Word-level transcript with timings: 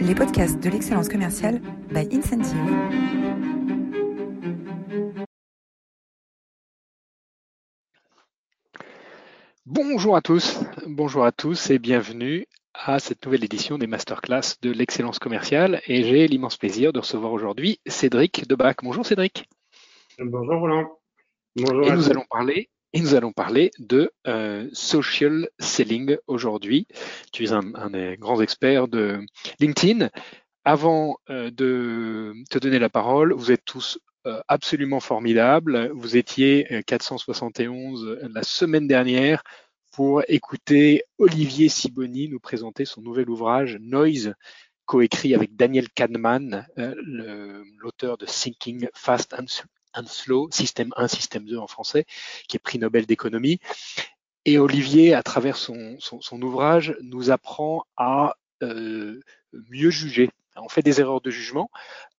les 0.00 0.14
podcasts 0.14 0.58
de 0.62 0.70
l'excellence 0.70 1.08
commerciale 1.08 1.60
by 1.90 2.08
Incentive. 2.10 2.56
Bonjour 9.66 10.16
à 10.16 10.22
tous, 10.22 10.58
bonjour 10.86 11.24
à 11.24 11.32
tous 11.32 11.70
et 11.70 11.78
bienvenue 11.78 12.46
à 12.72 12.98
cette 12.98 13.24
nouvelle 13.26 13.44
édition 13.44 13.76
des 13.76 13.86
masterclass 13.86 14.56
de 14.62 14.70
l'excellence 14.70 15.18
commerciale. 15.18 15.82
Et 15.86 16.02
j'ai 16.02 16.26
l'immense 16.28 16.56
plaisir 16.56 16.92
de 16.94 17.00
recevoir 17.00 17.32
aujourd'hui 17.32 17.78
Cédric 17.86 18.48
Debac. 18.48 18.78
Bonjour 18.82 19.04
Cédric. 19.04 19.48
Bonjour 20.18 20.60
Roland. 20.60 20.98
Bonjour. 21.56 21.86
Et 21.86 21.92
nous 21.92 22.10
allons 22.10 22.24
parler 22.30 22.70
et 22.92 23.00
nous 23.00 23.14
allons 23.14 23.32
parler 23.32 23.70
de 23.78 24.12
euh, 24.26 24.68
social 24.72 25.48
selling 25.58 26.16
aujourd'hui. 26.26 26.86
Tu 27.32 27.44
es 27.44 27.52
un, 27.52 27.90
des 27.90 28.16
grands 28.18 28.40
experts 28.40 28.88
de 28.88 29.20
LinkedIn. 29.60 30.10
Avant 30.64 31.18
euh, 31.30 31.50
de 31.50 32.34
te 32.50 32.58
donner 32.58 32.78
la 32.78 32.88
parole, 32.88 33.32
vous 33.32 33.52
êtes 33.52 33.64
tous 33.64 33.98
euh, 34.26 34.40
absolument 34.48 35.00
formidables. 35.00 35.90
Vous 35.94 36.16
étiez 36.16 36.82
471 36.86 38.18
la 38.34 38.42
semaine 38.42 38.88
dernière 38.88 39.42
pour 39.92 40.22
écouter 40.28 41.04
Olivier 41.18 41.68
Siboni 41.68 42.28
nous 42.28 42.40
présenter 42.40 42.84
son 42.84 43.02
nouvel 43.02 43.30
ouvrage 43.30 43.78
Noise, 43.80 44.34
coécrit 44.84 45.34
avec 45.34 45.56
Daniel 45.56 45.88
Kahneman, 45.90 46.66
l'auteur 47.78 48.18
de 48.18 48.26
Thinking 48.26 48.88
Fast 48.94 49.34
and 49.34 49.46
and 49.94 50.06
Slow, 50.06 50.48
système 50.50 50.92
1, 50.96 51.08
système 51.08 51.44
2 51.44 51.58
en 51.58 51.66
français, 51.66 52.06
qui 52.48 52.56
est 52.56 52.60
prix 52.60 52.78
Nobel 52.78 53.06
d'économie. 53.06 53.60
Et 54.44 54.58
Olivier, 54.58 55.14
à 55.14 55.22
travers 55.22 55.56
son, 55.56 55.98
ouvrage, 56.32 56.96
nous 57.02 57.30
apprend 57.30 57.84
à 57.96 58.36
euh, 58.62 59.20
mieux 59.70 59.90
juger. 59.90 60.30
On 60.56 60.68
fait 60.68 60.82
des 60.82 61.00
erreurs 61.00 61.20
de 61.20 61.30
jugement 61.30 61.70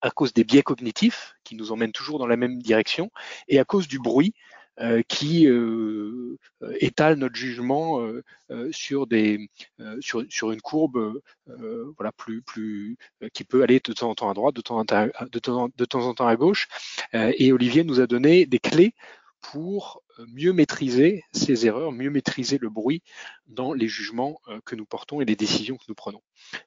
à 0.02 0.10
cause 0.10 0.34
des 0.34 0.44
biais 0.44 0.64
cognitifs 0.64 1.36
qui 1.44 1.56
nous 1.56 1.72
emmènent 1.72 1.92
toujours 1.92 2.20
dans 2.20 2.28
la 2.28 2.38
même 2.38 2.62
direction 2.62 3.12
et 3.48 3.60
à 3.60 3.66
cause 3.66 3.88
du 3.88 4.00
bruit 4.00 4.34
qui 5.08 5.48
euh, 5.48 6.38
étale 6.80 7.18
notre 7.18 7.36
jugement 7.36 8.02
euh, 8.02 8.24
sur 8.72 9.08
des 9.08 9.50
sur, 10.00 10.24
sur 10.30 10.52
une 10.52 10.62
courbe 10.62 11.20
voilà 11.98 12.12
plus 12.12 12.42
plus 12.42 12.98
qui 13.34 13.44
peut 13.44 13.64
aller 13.64 13.80
de 13.84 13.94
temps 13.94 14.10
en 14.10 14.16
temps 14.16 14.30
à 14.30 14.34
droite, 14.34 14.56
de 14.56 14.62
temps 14.62 14.78
en 14.80 14.86
temps, 14.86 15.08
de 15.28 15.86
temps, 15.86 16.02
en 16.08 16.14
temps 16.14 16.28
à 16.28 16.36
gauche. 16.36 16.68
et 17.14 17.52
Olivier 17.52 17.84
nous 17.84 18.00
a 18.00 18.08
donné 18.08 18.46
des 18.46 18.60
clés 18.60 18.94
pour 19.42 20.04
mieux 20.28 20.54
maîtriser 20.54 21.24
ces 21.32 21.66
erreurs, 21.66 21.92
mieux 21.92 22.10
maîtriser 22.10 22.58
le 22.58 22.70
bruit 22.70 23.02
dans 23.48 23.74
les 23.74 23.88
jugements 23.88 24.40
que 24.66 24.76
nous 24.76 24.86
portons 24.86 25.22
et 25.22 25.26
les 25.26 25.36
décisions 25.36 25.78
que 25.78 25.86
nous 25.88 25.96
prenons. 25.96 26.22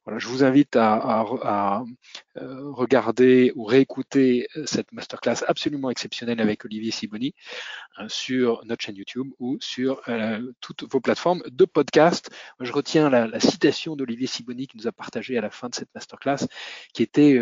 Voilà, 0.05 0.19
je 0.19 0.29
vous 0.29 0.45
invite 0.45 0.77
à, 0.77 1.85
euh, 2.37 2.71
regarder 2.73 3.53
ou 3.55 3.65
réécouter 3.65 4.49
euh, 4.57 4.67
cette 4.67 4.93
masterclass 4.93 5.45
absolument 5.47 5.91
exceptionnelle 5.91 6.41
avec 6.41 6.65
Olivier 6.65 6.91
Siboni 6.91 7.35
euh, 8.01 8.09
sur 8.09 8.65
notre 8.65 8.83
chaîne 8.83 8.97
YouTube 8.97 9.29
ou 9.39 9.57
sur 9.61 10.03
toutes 10.61 10.85
vos 10.91 11.01
plateformes 11.01 11.43
de 11.51 11.65
podcast. 11.65 12.31
je 12.61 12.73
retiens 12.73 13.11
la, 13.11 13.41
citation 13.41 13.97
d'Olivier 13.97 14.27
Siboni 14.27 14.67
qui 14.67 14.77
nous 14.77 14.87
a 14.87 14.93
partagé 14.93 15.37
à 15.39 15.41
la 15.41 15.51
fin 15.51 15.69
de 15.69 15.75
cette 15.75 15.95
masterclass, 15.95 16.47
qui 16.93 17.03
était 17.03 17.39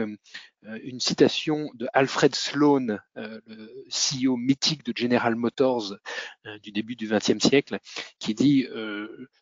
une 0.63 1.01
citation 1.01 1.71
de 1.75 1.89
Alfred 1.93 2.35
Sloan, 2.35 2.99
le 3.15 3.89
CEO 3.89 4.37
mythique 4.37 4.85
de 4.85 4.93
General 4.95 5.35
Motors 5.35 5.92
du 6.63 6.73
début 6.73 6.97
du 6.97 7.09
XXe 7.09 7.39
siècle, 7.39 7.79
qui 8.19 8.35
dit 8.35 8.67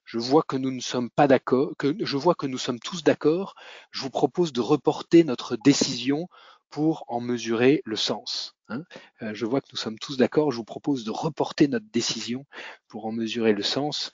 Je 0.04 0.18
vois 0.18 0.42
que 0.42 0.56
nous 0.56 0.70
ne 0.70 0.80
sommes 0.80 1.10
pas 1.10 1.26
d'accord, 1.28 1.74
je 1.82 2.16
vois 2.16 2.34
que 2.34 2.46
nous 2.46 2.58
sommes 2.58 2.80
tous 2.80 3.02
d'accord, 3.02 3.54
je 3.90 4.02
vous 4.02 4.10
propose 4.10 4.52
de 4.52 4.60
reporter 4.60 5.24
notre 5.24 5.56
décision 5.56 6.28
pour 6.70 7.04
en 7.08 7.20
mesurer 7.20 7.82
le 7.84 7.96
sens. 7.96 8.56
Hein. 8.68 8.84
Euh, 9.22 9.34
je 9.34 9.44
vois 9.44 9.60
que 9.60 9.66
nous 9.72 9.78
sommes 9.78 9.98
tous 9.98 10.16
d'accord, 10.16 10.52
je 10.52 10.56
vous 10.56 10.64
propose 10.64 11.04
de 11.04 11.10
reporter 11.10 11.68
notre 11.68 11.86
décision 11.92 12.46
pour 12.88 13.06
en 13.06 13.12
mesurer 13.12 13.52
le 13.52 13.62
sens. 13.62 14.12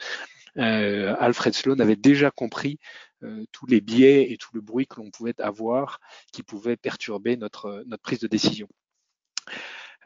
Euh, 0.57 1.15
Alfred 1.21 1.55
Sloan 1.55 1.79
avait 1.81 1.97
déjà 1.97 2.31
compris 2.31 2.79
euh, 3.23 3.45
tous 3.53 3.67
les 3.67 3.83
biais 3.83 4.33
et 4.33 4.39
tout 4.39 4.51
le 4.55 4.63
bruit 4.63 4.87
que 4.87 4.97
l'on 4.97 5.11
pouvait 5.11 5.39
avoir 5.41 6.01
qui 6.33 6.43
pouvaient 6.43 6.79
perturber 6.79 7.37
notre 7.37 7.85
prise 8.03 8.21
de 8.21 8.27
décision. 8.27 8.67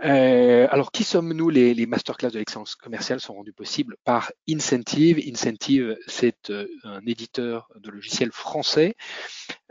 Euh, 0.03 0.67
alors, 0.71 0.93
qui 0.93 1.05
sommes-nous? 1.05 1.51
Les, 1.51 1.75
les, 1.75 1.87
masterclass 1.87 2.31
de 2.31 2.39
l'excellence 2.39 2.75
commerciale 2.75 3.21
sont 3.21 3.35
rendus 3.35 3.53
possibles 3.53 3.97
par 4.05 4.33
Incentive. 4.49 5.21
Incentive, 5.27 5.99
c'est 6.07 6.51
euh, 6.51 6.67
un 6.85 7.01
éditeur 7.07 7.69
de 7.77 7.91
logiciels 7.91 8.33
français. 8.33 8.95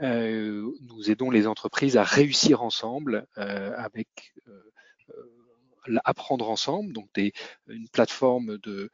Euh, 0.01 0.69
nous 0.81 1.09
aidons 1.09 1.31
les 1.31 1.47
entreprises 1.47 1.97
à 1.97 2.03
réussir 2.03 2.61
ensemble 2.61 3.25
avec 3.35 4.33
apprendre 6.03 6.49
ensemble, 6.49 6.93
donc 6.93 7.09
des, 7.13 7.33
une 7.67 7.87
plateforme 7.89 8.57
de, 8.59 8.71
euh, 8.71 8.89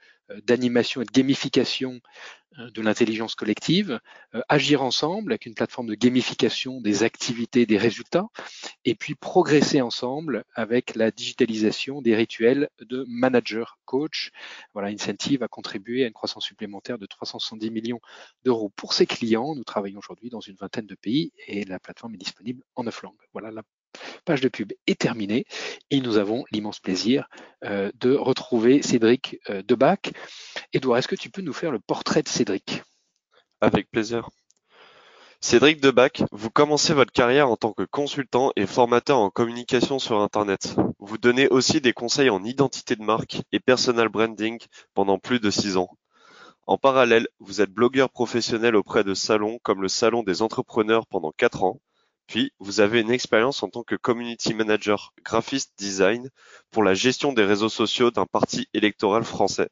d'animation 0.45 1.01
et 1.01 1.05
de 1.05 1.11
gamification 1.11 2.01
euh, 2.59 2.69
de 2.71 2.81
l'intelligence 2.81 3.35
collective, 3.35 3.99
euh, 4.33 4.41
agir 4.47 4.81
ensemble 4.81 5.33
avec 5.33 5.45
une 5.45 5.55
plateforme 5.55 5.87
de 5.87 5.95
gamification 5.95 6.79
des 6.79 7.03
activités, 7.03 7.65
des 7.65 7.77
résultats, 7.77 8.27
et 8.85 8.95
puis 8.95 9.15
progresser 9.15 9.81
ensemble 9.81 10.45
avec 10.53 10.95
la 10.95 11.11
digitalisation 11.11 12.01
des 12.01 12.15
rituels 12.15 12.69
de 12.79 13.05
manager 13.07 13.77
coach. 13.85 14.31
Voilà, 14.73 14.89
Incentive 14.89 15.43
a 15.43 15.47
contribué 15.47 16.03
à 16.03 16.07
une 16.07 16.13
croissance 16.13 16.45
supplémentaire 16.45 16.97
de 16.97 17.05
370 17.05 17.71
millions 17.71 17.99
d'euros 18.43 18.69
pour 18.69 18.93
ses 18.93 19.05
clients. 19.05 19.55
Nous 19.55 19.63
travaillons 19.63 19.99
aujourd'hui 19.99 20.29
dans 20.29 20.41
une 20.41 20.55
vingtaine 20.55 20.87
de 20.87 20.95
pays 20.95 21.33
et 21.47 21.65
la 21.65 21.79
plateforme 21.79 22.13
est 22.15 22.19
disponible 22.19 22.63
en 22.75 22.83
neuf 22.83 23.01
langues. 23.01 23.15
Voilà 23.33 23.51
page 24.25 24.41
de 24.41 24.49
pub 24.49 24.73
est 24.87 24.99
terminée 24.99 25.45
et 25.91 26.01
nous 26.01 26.17
avons 26.17 26.45
l'immense 26.51 26.79
plaisir 26.79 27.27
euh, 27.63 27.91
de 27.99 28.13
retrouver 28.13 28.81
Cédric 28.81 29.39
euh, 29.49 29.61
Debac. 29.63 30.11
Edouard, 30.73 30.99
est-ce 30.99 31.07
que 31.07 31.15
tu 31.15 31.29
peux 31.29 31.41
nous 31.41 31.53
faire 31.53 31.71
le 31.71 31.79
portrait 31.79 32.23
de 32.23 32.27
Cédric? 32.29 32.83
Avec 33.61 33.89
plaisir. 33.89 34.29
Cédric 35.41 35.79
Debac, 35.79 36.23
vous 36.31 36.49
commencez 36.49 36.93
votre 36.93 37.11
carrière 37.11 37.49
en 37.49 37.55
tant 37.55 37.71
que 37.71 37.83
consultant 37.83 38.51
et 38.55 38.65
formateur 38.65 39.19
en 39.19 39.29
communication 39.29 39.99
sur 39.99 40.19
Internet. 40.21 40.75
Vous 40.97 41.17
donnez 41.17 41.47
aussi 41.49 41.81
des 41.81 41.93
conseils 41.93 42.31
en 42.31 42.43
identité 42.43 42.95
de 42.95 43.03
marque 43.03 43.41
et 43.51 43.59
personal 43.59 44.09
branding 44.09 44.59
pendant 44.95 45.19
plus 45.19 45.39
de 45.39 45.51
six 45.51 45.77
ans. 45.77 45.89
En 46.67 46.79
parallèle, 46.79 47.27
vous 47.39 47.61
êtes 47.61 47.69
blogueur 47.69 48.09
professionnel 48.09 48.75
auprès 48.75 49.03
de 49.03 49.13
salons 49.13 49.59
comme 49.61 49.83
le 49.83 49.87
Salon 49.87 50.23
des 50.23 50.41
entrepreneurs 50.41 51.05
pendant 51.05 51.31
quatre 51.31 51.63
ans, 51.63 51.79
puis, 52.27 52.51
vous 52.59 52.79
avez 52.79 53.01
une 53.01 53.11
expérience 53.11 53.61
en 53.61 53.69
tant 53.69 53.83
que 53.83 53.95
community 53.95 54.53
manager 54.53 55.13
graphiste 55.23 55.73
design 55.77 56.29
pour 56.71 56.83
la 56.83 56.93
gestion 56.93 57.33
des 57.33 57.45
réseaux 57.45 57.69
sociaux 57.69 58.11
d'un 58.11 58.25
parti 58.25 58.67
électoral 58.73 59.23
français. 59.23 59.69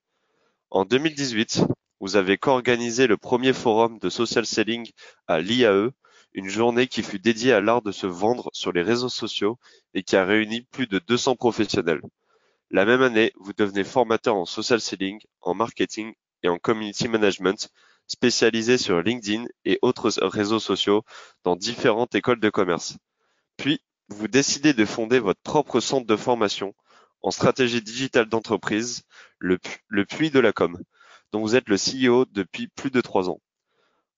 En 0.69 0.85
2018, 0.85 1.63
vous 1.99 2.15
avez 2.15 2.37
co-organisé 2.37 3.07
le 3.07 3.17
premier 3.17 3.53
forum 3.53 3.97
de 3.99 4.09
social 4.09 4.45
selling 4.45 4.91
à 5.27 5.39
l'IAE, 5.39 5.89
une 6.33 6.49
journée 6.49 6.87
qui 6.87 7.03
fut 7.03 7.19
dédiée 7.19 7.53
à 7.53 7.61
l'art 7.61 7.81
de 7.81 7.91
se 7.91 8.07
vendre 8.07 8.49
sur 8.53 8.71
les 8.71 8.81
réseaux 8.81 9.09
sociaux 9.09 9.57
et 9.93 10.03
qui 10.03 10.15
a 10.15 10.25
réuni 10.25 10.61
plus 10.61 10.87
de 10.87 10.99
200 10.99 11.35
professionnels. 11.35 12.01
La 12.71 12.85
même 12.85 13.01
année, 13.01 13.31
vous 13.39 13.53
devenez 13.53 13.83
formateur 13.83 14.35
en 14.35 14.45
social 14.45 14.81
selling, 14.81 15.19
en 15.41 15.53
marketing 15.53 16.13
et 16.41 16.49
en 16.49 16.57
community 16.57 17.07
management 17.07 17.69
spécialisé 18.07 18.77
sur 18.77 19.01
LinkedIn 19.01 19.45
et 19.65 19.79
autres 19.81 20.11
réseaux 20.21 20.59
sociaux 20.59 21.03
dans 21.43 21.55
différentes 21.55 22.15
écoles 22.15 22.39
de 22.39 22.49
commerce. 22.49 22.97
Puis, 23.57 23.81
vous 24.09 24.27
décidez 24.27 24.73
de 24.73 24.85
fonder 24.85 25.19
votre 25.19 25.41
propre 25.41 25.79
centre 25.79 26.07
de 26.07 26.15
formation 26.15 26.73
en 27.21 27.31
stratégie 27.31 27.81
digitale 27.81 28.27
d'entreprise, 28.27 29.03
le, 29.39 29.57
Puits 30.05 30.29
de 30.29 30.39
la 30.39 30.51
Com, 30.51 30.77
dont 31.31 31.41
vous 31.41 31.55
êtes 31.55 31.69
le 31.69 31.77
CEO 31.77 32.25
depuis 32.25 32.67
plus 32.67 32.91
de 32.91 33.01
trois 33.01 33.29
ans. 33.29 33.39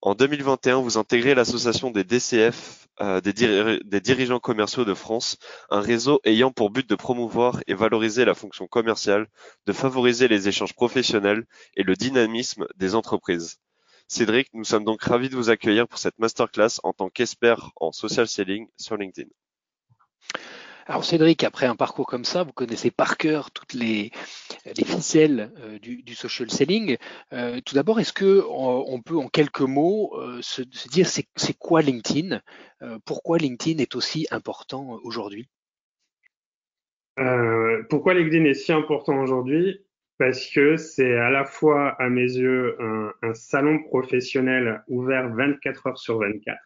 En 0.01 0.13
2021, 0.13 0.81
vous 0.81 0.97
intégrez 0.97 1.33
l'association 1.33 1.89
des 1.91 2.03
DCF, 2.03 2.87
euh, 3.01 3.21
des, 3.21 4.01
dirigeants 4.01 4.39
commerciaux 4.39 4.85
de 4.85 4.93
France, 4.93 5.37
un 5.69 5.81
réseau 5.81 6.19
ayant 6.25 6.51
pour 6.51 6.69
but 6.69 6.87
de 6.87 6.95
promouvoir 6.95 7.61
et 7.67 7.73
valoriser 7.73 8.25
la 8.25 8.33
fonction 8.33 8.67
commerciale, 8.67 9.27
de 9.65 9.73
favoriser 9.73 10.27
les 10.27 10.47
échanges 10.47 10.73
professionnels 10.73 11.45
et 11.75 11.83
le 11.83 11.95
dynamisme 11.95 12.67
des 12.75 12.95
entreprises. 12.95 13.57
Cédric, 14.07 14.49
nous 14.53 14.63
sommes 14.63 14.85
donc 14.85 15.01
ravis 15.01 15.29
de 15.29 15.35
vous 15.35 15.49
accueillir 15.49 15.87
pour 15.87 15.97
cette 15.97 16.19
masterclass 16.19 16.79
en 16.83 16.93
tant 16.93 17.09
qu'expert 17.09 17.71
en 17.77 17.91
social 17.91 18.27
selling 18.27 18.67
sur 18.77 18.97
LinkedIn. 18.97 19.29
Alors 20.87 21.03
Cédric, 21.03 21.43
après 21.43 21.65
un 21.65 21.75
parcours 21.75 22.05
comme 22.05 22.25
ça, 22.25 22.43
vous 22.43 22.51
connaissez 22.51 22.91
par 22.91 23.17
cœur 23.17 23.49
toutes 23.49 23.73
les, 23.73 24.11
ficelles 24.85 25.51
euh, 25.57 25.79
du, 25.79 26.13
social 26.13 26.51
selling. 26.51 26.97
Euh, 27.33 27.59
tout 27.65 27.73
d'abord, 27.73 27.99
est-ce 27.99 28.13
que 28.13 28.43
on, 28.47 29.01
peut 29.01 29.17
en 29.17 29.27
quelques 29.27 29.61
mots 29.61 30.13
euh, 30.19 30.39
se, 30.43 30.61
dire 30.61 31.07
c'est 31.07 31.57
quoi 31.57 31.81
LinkedIn? 31.81 32.39
Pourquoi 33.05 33.39
LinkedIn 33.39 33.79
est 33.79 33.95
aussi 33.95 34.27
important 34.29 34.99
aujourd'hui? 35.03 35.49
Pourquoi 37.89 38.13
LinkedIn 38.13 38.45
est 38.45 38.53
si 38.53 38.71
important 38.71 39.19
aujourd'hui? 39.19 39.84
Parce 40.17 40.49
que 40.49 40.77
c'est 40.77 41.17
à 41.17 41.29
la 41.29 41.45
fois, 41.45 41.89
à 42.01 42.09
mes 42.09 42.21
yeux, 42.21 42.77
un, 42.79 43.33
salon 43.33 43.83
professionnel 43.83 44.83
ouvert 44.87 45.33
24 45.33 45.87
heures 45.87 45.97
sur 45.97 46.19
24 46.19 46.57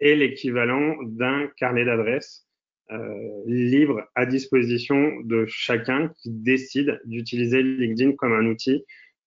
est 0.00 0.14
l'équivalent 0.14 0.96
d'un 1.02 1.48
carnet 1.56 1.84
d'adresses 1.84 2.46
euh, 2.92 3.42
libre 3.46 4.08
à 4.14 4.26
disposition 4.26 5.12
de 5.24 5.46
chacun 5.46 6.12
qui 6.22 6.30
décide 6.30 7.00
d'utiliser 7.04 7.62
LinkedIn 7.62 8.12
comme 8.12 8.32
un 8.32 8.46
outil. 8.46 8.84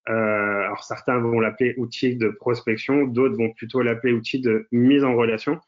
Euh, 0.08 0.12
alors 0.12 0.84
certains 0.84 1.18
vont 1.18 1.40
l'appeler 1.40 1.74
outil 1.78 2.16
de 2.16 2.28
prospection, 2.28 3.04
d'autres 3.04 3.36
vont 3.36 3.52
plutôt 3.52 3.80
l'appeler 3.80 4.12
outil 4.12 4.40
de 4.40 4.66
mise 4.70 5.04
en 5.04 5.16
relation. 5.16 5.58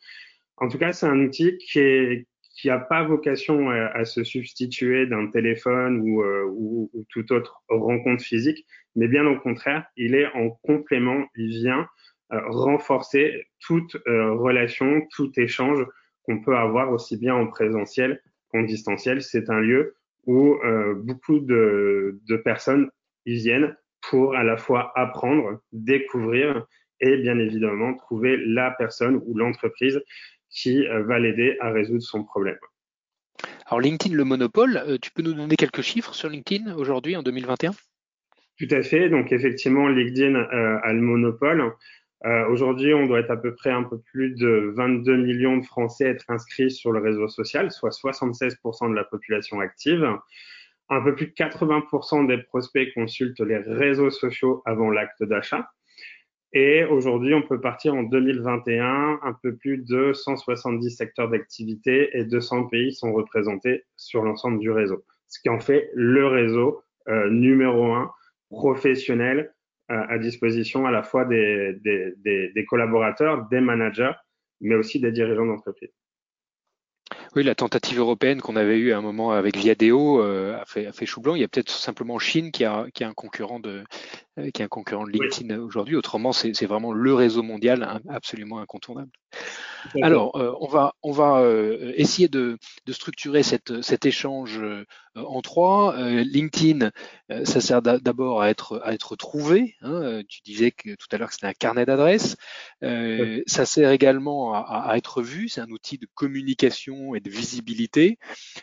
En 0.58 0.69
tout 0.69 0.79
cas, 0.79 0.93
c'est 0.93 1.06
un 1.06 1.20
outil 1.20 1.56
qui 1.58 1.79
est 1.79 2.26
qui 2.56 2.69
n'a 2.69 2.79
pas 2.79 3.05
vocation 3.05 3.70
à, 3.70 4.05
se 4.05 4.25
substituer 4.25 5.06
d'un 5.06 5.29
téléphone 5.29 6.00
ou, 6.00 6.23
euh, 6.23 6.44
ou, 6.49 6.91
ou, 6.94 7.05
toute 7.11 7.31
autre 7.31 7.62
rencontre 7.69 8.25
physique, 8.25 8.67
mais 8.94 9.08
bien 9.08 9.26
au 9.26 9.38
contraire, 9.38 9.85
il 9.97 10.14
est 10.14 10.26
en 10.35 10.50
complément, 10.62 11.26
il 11.37 11.50
vient 11.50 11.87
euh, 12.32 12.41
renforcer 12.49 13.47
toute 13.61 13.97
euh, 14.08 14.32
relation, 14.32 15.03
tout 15.14 15.31
échange 15.37 15.87
qu'on 16.25 16.41
peut 16.41 16.56
avoir 16.56 16.91
aussi 16.91 17.17
bien 17.17 17.37
en 17.37 17.47
présentiel 17.47 18.20
qu'en 18.49 18.62
distanciel. 18.62 19.23
C'est 19.23 19.49
un 19.49 19.61
lieu 19.61 19.94
où 20.25 20.55
euh, 20.64 20.94
beaucoup 20.94 21.38
de, 21.38 22.19
de, 22.26 22.37
personnes 22.37 22.91
y 23.26 23.35
viennent 23.35 23.76
pour 24.11 24.35
à 24.35 24.43
la 24.43 24.56
fois 24.56 24.91
apprendre, 24.97 25.61
découvrir 25.70 26.67
et 26.99 27.17
bien 27.19 27.38
évidemment 27.38 27.94
trouver 27.94 28.38
la 28.38 28.73
personne 28.73 29.23
ou 29.25 29.37
l'entreprise 29.37 30.03
qui 30.56 30.87
va 30.87 31.19
l'aider 31.19 31.56
à 31.61 31.70
résoudre 31.70 32.03
son 32.03 32.25
problème. 32.25 32.58
Alors 33.67 33.81
LinkedIn, 33.81 34.14
le 34.14 34.25
monopole, 34.25 34.99
tu 35.03 35.11
peux 35.11 35.23
nous 35.23 35.35
donner 35.35 35.56
quelques 35.56 35.82
chiffres 35.82 36.14
sur 36.14 36.29
LinkedIn 36.29 36.75
aujourd'hui 36.76 37.17
en 37.17 37.23
2021 37.23 37.73
Tout 38.58 38.69
à 38.70 38.82
fait. 38.82 39.11
Donc 39.11 39.32
effectivement, 39.32 39.88
LinkedIn 39.88 40.35
a 40.35 40.93
le 40.93 41.00
monopole. 41.00 41.75
Euh, 42.25 42.49
Aujourd'hui, 42.49 42.94
on 42.94 43.06
doit 43.06 43.20
être 43.20 43.31
à 43.31 43.37
peu 43.37 43.55
près 43.55 43.70
un 43.70 43.82
peu 43.82 43.99
plus 43.99 44.35
de 44.35 44.73
22 44.75 45.17
millions 45.17 45.58
de 45.58 45.64
Français 45.64 46.06
être 46.06 46.25
inscrits 46.29 46.70
sur 46.70 46.93
le 46.93 47.00
réseau 47.00 47.29
social, 47.29 47.70
soit 47.70 47.91
76% 47.91 48.91
de 48.91 48.94
la 48.94 49.05
population 49.05 49.61
active. 49.61 50.08
Un 50.88 51.03
peu 51.03 51.14
plus 51.14 51.26
de 51.26 51.32
80% 51.32 52.26
des 52.26 52.38
prospects 52.38 52.93
consultent 52.94 53.41
les 53.41 53.58
réseaux 53.58 54.11
sociaux 54.11 54.62
avant 54.64 54.91
l'acte 54.91 55.23
d'achat. 55.23 55.69
Et 56.52 56.84
aujourd'hui, 56.84 57.34
on 57.34 57.43
peut 57.43 57.60
partir 57.60 57.94
en 57.94 58.02
2021, 58.02 59.20
un 59.22 59.32
peu 59.43 59.56
plus 59.56 59.78
de 59.78 60.12
170 60.12 60.90
secteurs 60.90 61.28
d'activité 61.28 62.16
et 62.16 62.25
200 62.25 62.66
pays 62.69 62.94
sont 62.94 63.12
représentés 63.12 63.84
sur 63.96 64.22
l'ensemble 64.22 64.58
du 64.58 64.70
réseau. 64.70 65.04
Ce 65.28 65.40
qui 65.40 65.48
en 65.48 65.60
fait 65.60 65.90
le 65.94 66.26
réseau 66.26 66.82
euh, 67.08 67.28
numéro 67.31 67.93
un 67.93 68.10
professionnel 68.48 69.52
à 69.88 70.19
disposition 70.19 70.84
à 70.87 70.90
la 70.90 71.04
fois 71.04 71.25
des, 71.25 71.75
des, 71.84 72.12
des, 72.16 72.50
des 72.52 72.64
collaborateurs, 72.64 73.46
des 73.48 73.60
managers, 73.60 74.14
mais 74.60 74.75
aussi 74.75 74.98
des 74.98 75.12
dirigeants 75.12 75.46
d'entreprise. 75.46 75.90
Oui, 77.37 77.44
la 77.44 77.54
tentative 77.54 77.98
européenne 77.98 78.40
qu'on 78.40 78.56
avait 78.56 78.78
eue 78.78 78.93
à 78.93 78.98
un 78.98 79.02
moment 79.02 79.32
avec 79.32 79.56
Viadeo 79.56 80.22
euh, 80.22 80.58
a, 80.58 80.64
fait, 80.64 80.87
a 80.87 80.93
fait 80.93 81.06
chou 81.06 81.20
blanc. 81.20 81.34
Il 81.34 81.43
y 81.43 81.44
a 81.44 81.48
peut-être 81.48 81.70
simplement 81.70 82.19
Chine 82.19 82.50
qui 82.50 82.64
a, 82.64 82.87
qui 82.94 83.04
a 83.04 83.08
un 83.08 83.12
concurrent 83.12 83.60
de, 83.60 83.70
euh, 83.70 83.84
qui 84.37 84.62
est 84.62 84.65
un 84.65 84.69
concurrent 84.69 85.05
de 85.06 85.12
LinkedIn 85.12 85.59
aujourd'hui. 85.59 85.97
Autrement, 85.97 86.33
c'est 86.33 86.67
vraiment 86.67 86.93
le 86.93 87.15
réseau 87.15 87.43
mondial 87.43 88.00
absolument 88.09 88.59
incontournable. 88.59 89.11
Alors, 90.03 90.37
euh, 90.37 90.53
on 90.61 90.67
va, 90.67 90.94
on 91.03 91.12
va 91.12 91.41
euh, 91.41 91.93
essayer 91.97 92.29
de, 92.29 92.59
de, 92.87 92.93
structurer 92.93 93.43
cette, 93.43 93.83
cet 93.83 94.05
échange 94.05 94.61
en 95.15 95.41
trois. 95.41 95.97
LinkedIn, 95.99 96.91
ça 97.44 97.61
sert 97.61 97.81
d'abord 97.83 98.43
à 98.43 98.50
être, 98.50 98.81
à 98.85 98.93
être 98.93 99.17
trouvé. 99.17 99.77
Hein. 99.81 100.23
Tu 100.29 100.41
disais 100.43 100.71
que 100.71 100.94
tout 100.97 101.06
à 101.12 101.19
l'heure 101.19 101.29
que 101.29 101.35
c'était 101.35 101.47
un 101.47 101.55
carnet 101.55 101.87
d'adresses. 101.87 102.37
Ça 102.82 103.65
sert 103.65 103.91
également 103.91 104.55
à, 104.55 104.91
à 104.91 104.97
être 104.97 105.23
vu. 105.23 105.49
C'est 105.49 105.61
un 105.61 105.71
outil 105.71 105.99
de 105.99 106.06
communication 106.15 107.15
et 107.15 107.21
de 107.21 107.31
visibilité. 107.31 108.19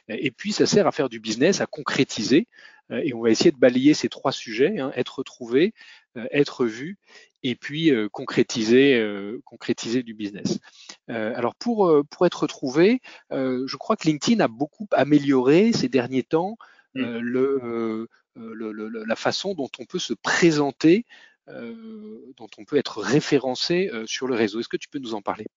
Et 0.08 0.32
puis, 0.32 0.52
ça 0.52 0.66
sert 0.66 0.88
à 0.88 0.92
faire 0.92 1.10
du 1.10 1.20
business, 1.20 1.62
à 1.62 1.66
concrétiser. 1.66 2.48
Euh, 2.92 3.02
et 3.04 3.14
on 3.14 3.22
va 3.22 3.30
essayer 3.30 3.52
de 3.52 3.58
balayer 3.58 3.94
ces 3.94 4.10
trois 4.10 4.32
sujets, 4.32 4.80
hein, 4.80 4.92
être 4.96 5.24
trouvé, 5.24 5.74
euh, 6.18 6.26
être 6.32 6.66
vu 6.66 6.98
et 7.46 7.56
puis 7.56 7.92
euh, 7.92 8.08
concrétiser, 8.10 9.04
concrétiser 9.44 10.02
du 10.02 10.14
business. 10.14 10.60
alors 11.08 11.56
pour, 11.56 11.94
pour 12.10 12.26
être 12.26 12.48
trouvé, 12.48 13.02
je 13.32 13.76
crois 13.76 13.98
que 13.98 14.08
LinkedIn 14.08 14.40
a 14.40 14.48
beaucoup 14.48 14.88
amélioré 14.94 15.74
ces 15.74 15.90
derniers 15.90 16.24
temps 16.24 16.56
mm. 16.96 17.18
le, 17.18 18.08
le, 18.36 19.06
la 19.06 19.16
façon 19.18 19.56
dont 19.56 19.70
on 19.78 19.84
peut 19.84 20.00
se 20.00 20.14
présenter, 20.14 21.06
dont 21.48 22.48
on 22.58 22.64
peut 22.64 22.78
être 22.78 23.02
référencé 23.02 23.92
sur 24.06 24.28
le 24.28 24.36
réseau. 24.36 24.62
Est-ce 24.62 24.70
que 24.70 24.78
tu 24.78 24.88
peux 24.88 25.00
nous 25.00 25.14
en 25.14 25.22
parler? 25.22 25.48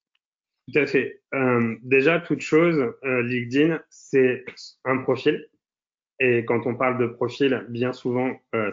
Tout 0.66 0.80
à 0.80 0.86
fait. 0.86 1.22
déjà, 1.84 2.18
toute 2.18 2.40
chose, 2.40 2.92
LinkedIn, 3.04 3.80
c'est 3.90 4.44
un 4.84 4.98
profil 4.98 5.48
et 6.18 6.44
quand 6.44 6.66
on 6.66 6.74
parle 6.74 6.98
de 6.98 7.06
profil, 7.06 7.66
bien 7.68 7.92
souvent, 7.92 8.32
euh, 8.54 8.70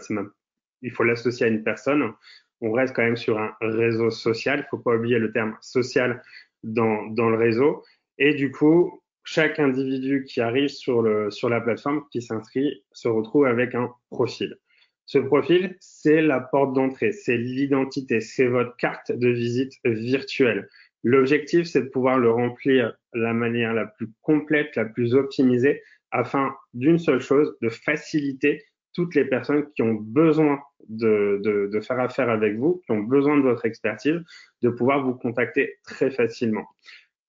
il 0.81 0.91
faut 0.91 1.03
l'associer 1.03 1.45
à 1.45 1.49
une 1.49 1.63
personne. 1.63 2.13
On 2.61 2.71
reste 2.71 2.95
quand 2.95 3.03
même 3.03 3.17
sur 3.17 3.37
un 3.37 3.53
réseau 3.61 4.09
social. 4.09 4.59
Il 4.65 4.69
faut 4.69 4.77
pas 4.77 4.95
oublier 4.95 5.19
le 5.19 5.31
terme 5.31 5.57
social 5.61 6.21
dans, 6.63 7.05
dans 7.07 7.29
le 7.29 7.37
réseau. 7.37 7.83
Et 8.17 8.33
du 8.33 8.51
coup, 8.51 9.01
chaque 9.23 9.59
individu 9.59 10.23
qui 10.23 10.41
arrive 10.41 10.69
sur, 10.69 11.01
le, 11.01 11.31
sur 11.31 11.49
la 11.49 11.61
plateforme, 11.61 12.03
qui 12.11 12.21
s'inscrit, 12.21 12.83
se 12.91 13.07
retrouve 13.07 13.45
avec 13.45 13.75
un 13.75 13.93
profil. 14.09 14.57
Ce 15.05 15.17
profil, 15.17 15.75
c'est 15.81 16.21
la 16.21 16.39
porte 16.39 16.73
d'entrée, 16.73 17.11
c'est 17.11 17.37
l'identité, 17.37 18.21
c'est 18.21 18.47
votre 18.47 18.75
carte 18.77 19.11
de 19.11 19.27
visite 19.27 19.73
virtuelle. 19.83 20.69
L'objectif, 21.03 21.65
c'est 21.65 21.81
de 21.83 21.89
pouvoir 21.89 22.17
le 22.17 22.31
remplir 22.31 22.95
la 23.13 23.33
manière 23.33 23.73
la 23.73 23.85
plus 23.85 24.09
complète, 24.21 24.75
la 24.77 24.85
plus 24.85 25.13
optimisée, 25.13 25.83
afin 26.13 26.55
d'une 26.73 26.99
seule 26.99 27.19
chose, 27.19 27.57
de 27.61 27.69
faciliter 27.69 28.63
toutes 28.93 29.15
les 29.15 29.25
personnes 29.25 29.65
qui 29.75 29.81
ont 29.81 29.95
besoin 29.95 30.59
de, 30.87 31.41
de, 31.43 31.69
de, 31.71 31.81
faire 31.81 31.99
affaire 31.99 32.29
avec 32.29 32.55
vous, 32.55 32.81
qui 32.85 32.91
ont 32.91 33.01
besoin 33.01 33.35
de 33.37 33.41
votre 33.41 33.65
expertise, 33.65 34.21
de 34.61 34.69
pouvoir 34.69 35.03
vous 35.03 35.15
contacter 35.15 35.77
très 35.83 36.11
facilement. 36.11 36.65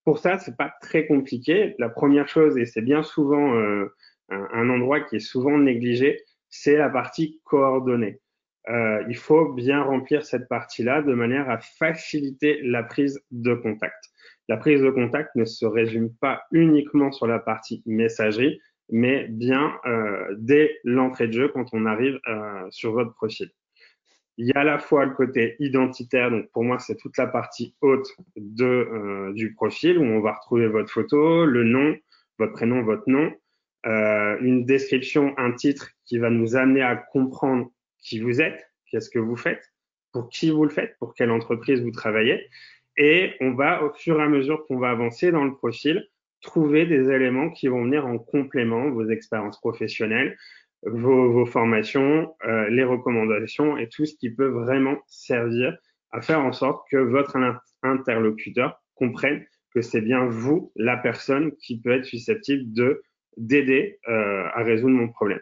Pour 0.05 0.19
ça, 0.19 0.39
c'est 0.39 0.57
pas 0.57 0.75
très 0.83 1.07
compliqué. 1.07 1.75
La 1.79 1.89
première 1.89 2.29
chose, 2.29 2.59
et 2.59 2.67
c'est 2.67 2.83
bien 2.83 3.03
souvent 3.03 3.55
euh, 3.57 3.87
un, 4.29 4.69
endroit 4.69 5.01
qui 5.01 5.17
est 5.17 5.21
souvent 5.21 5.57
négligé, 5.57 6.21
c'est 6.51 6.77
la 6.77 6.91
partie 6.91 7.41
coordonnée. 7.45 8.21
Euh, 8.69 9.03
il 9.09 9.17
faut 9.17 9.53
bien 9.53 9.83
remplir 9.83 10.25
cette 10.25 10.49
partie-là 10.49 11.03
de 11.03 11.15
manière 11.15 11.49
à 11.49 11.59
faciliter 11.59 12.61
la 12.63 12.83
prise 12.83 13.21
de 13.31 13.55
contact. 13.55 14.11
La 14.49 14.59
prise 14.59 14.83
de 14.83 14.91
contact 14.91 15.35
ne 15.37 15.45
se 15.47 15.65
résume 15.65 16.15
pas 16.21 16.43
uniquement 16.53 17.13
sur 17.13 17.27
la 17.27 17.39
partie 17.39 17.83
messagerie, 17.87 18.61
mais 18.91 19.27
bien 19.29 19.79
euh, 19.87 20.35
dès 20.39 20.79
l'entrée 20.85 21.29
de 21.29 21.33
jeu 21.33 21.49
quand 21.49 21.67
on 21.73 21.87
arrive 21.87 22.19
euh, 22.29 22.67
sur 22.71 22.93
votre 22.93 23.15
profil. 23.15 23.51
Il 24.37 24.47
y 24.47 24.53
a 24.53 24.61
à 24.61 24.65
la 24.65 24.79
fois 24.79 25.05
le 25.05 25.13
côté 25.13 25.57
identitaire, 25.61 26.31
donc 26.31 26.51
pour 26.51 26.65
moi 26.65 26.79
c'est 26.79 26.97
toute 26.97 27.17
la 27.17 27.27
partie 27.27 27.75
haute 27.81 28.09
de, 28.37 28.65
euh, 28.65 29.33
du 29.33 29.55
profil 29.55 29.99
où 29.99 30.03
on 30.03 30.21
va 30.21 30.33
retrouver 30.33 30.67
votre 30.67 30.91
photo, 30.91 31.47
le 31.47 31.65
nom, 31.65 31.97
votre 32.39 32.53
prénom, 32.53 32.83
votre 32.83 33.09
nom, 33.09 33.33
euh, 33.87 34.37
une 34.41 34.65
description, 34.65 35.35
un 35.39 35.53
titre 35.53 35.91
qui 36.05 36.19
va 36.19 36.31
nous 36.31 36.57
amener 36.57 36.83
à 36.83 36.97
comprendre 36.97 37.71
qui 37.99 38.21
vous 38.21 38.41
êtes, 38.41 38.71
qu'est-ce 38.91 39.11
que 39.11 39.19
vous 39.19 39.37
faites, 39.37 39.73
pour 40.13 40.29
qui 40.29 40.51
vous 40.51 40.65
le 40.65 40.71
faites, 40.71 40.97
pour 40.99 41.15
quelle 41.15 41.31
entreprise 41.31 41.83
vous 41.83 41.91
travaillez. 41.91 42.49
Et 42.97 43.35
on 43.41 43.53
va, 43.55 43.83
au 43.85 43.93
fur 43.93 44.21
et 44.21 44.23
à 44.23 44.29
mesure 44.29 44.65
qu'on 44.67 44.79
va 44.79 44.91
avancer 44.91 45.33
dans 45.33 45.45
le 45.45 45.55
profil, 45.55 46.09
trouver 46.45 46.87
des 46.87 47.11
éléments 47.11 47.51
qui 47.51 47.67
vont 47.67 47.83
venir 47.83 48.07
en 48.07 48.19
complément, 48.19 48.91
vos 48.91 49.09
expériences 49.09 49.59
professionnelles, 49.59 50.37
vos, 50.83 51.33
vos 51.33 51.47
formations, 51.47 52.35
euh, 52.47 52.69
les 52.69 52.85
recommandations 52.85 53.77
et 53.79 53.89
tout 53.89 54.05
ce 54.05 54.15
qui 54.15 54.31
peut 54.31 54.49
vraiment 54.49 54.99
servir 55.09 55.77
à 56.13 56.21
faire 56.21 56.41
en 56.41 56.53
sorte 56.53 56.87
que 56.91 56.99
votre 56.99 57.37
interlocuteur 57.83 58.81
comprenne 58.95 59.45
que 59.75 59.81
c'est 59.81 60.03
bien 60.03 60.27
vous, 60.27 60.71
la 60.77 60.97
personne, 60.97 61.51
qui 61.57 61.81
peut 61.81 61.91
être 61.91 62.05
susceptible 62.05 62.73
de 62.73 63.03
d'aider 63.37 63.99
euh, 64.07 64.45
à 64.55 64.63
résoudre 64.63 64.95
mon 64.95 65.09
problème. 65.09 65.41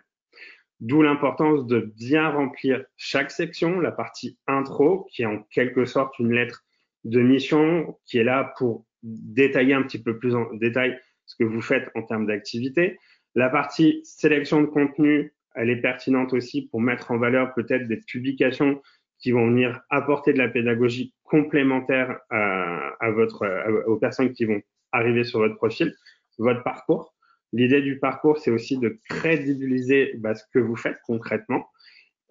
D'où 0.81 1.03
l'importance 1.03 1.67
de 1.67 1.81
bien 1.81 2.31
remplir 2.31 2.83
chaque 2.97 3.31
section, 3.31 3.81
la 3.81 3.93
partie 3.93 4.39
intro, 4.47 5.07
qui 5.13 5.23
est 5.23 5.27
en 5.27 5.43
quelque 5.51 5.85
sorte 5.85 6.19
une 6.19 6.33
lettre 6.33 6.65
de 7.05 7.21
mission, 7.21 7.99
qui 8.07 8.17
est 8.17 8.25
là 8.25 8.55
pour 8.57 8.87
détailler 9.03 9.75
un 9.75 9.83
petit 9.83 10.03
peu 10.03 10.19
plus 10.19 10.35
en 10.35 10.53
détail 10.55 10.99
ce 11.27 11.37
que 11.37 11.45
vous 11.45 11.61
faites 11.61 11.91
en 11.95 12.03
termes 12.03 12.27
d'activité. 12.27 12.99
La 13.35 13.49
partie 13.49 14.01
sélection 14.05 14.61
de 14.61 14.67
contenu, 14.67 15.33
elle 15.55 15.71
est 15.71 15.81
pertinente 15.81 16.33
aussi 16.33 16.69
pour 16.69 16.81
mettre 16.81 17.11
en 17.11 17.19
valeur 17.19 17.55
peut-être 17.55 17.89
des 17.89 17.97
publications 17.97 18.81
qui 19.19 19.31
vont 19.31 19.47
venir 19.47 19.81
apporter 19.89 20.33
de 20.33 20.39
la 20.39 20.49
pédagogie 20.49 21.15
complémentaire 21.25 22.19
à, 22.31 23.11
votre, 23.11 23.47
aux 23.87 23.97
personnes 23.97 24.33
qui 24.33 24.45
vont 24.45 24.61
arriver 24.91 25.25
sur 25.25 25.39
votre 25.39 25.57
profil, 25.57 25.95
votre 26.39 26.63
parcours. 26.63 27.15
L'idée 27.53 27.83
du 27.83 27.99
parcours, 27.99 28.39
c'est 28.39 28.51
aussi 28.51 28.79
de 28.79 28.99
crédibiliser 29.09 30.15
bah, 30.19 30.35
ce 30.35 30.43
que 30.53 30.59
vous 30.59 30.77
faites 30.77 30.99
concrètement. 31.05 31.69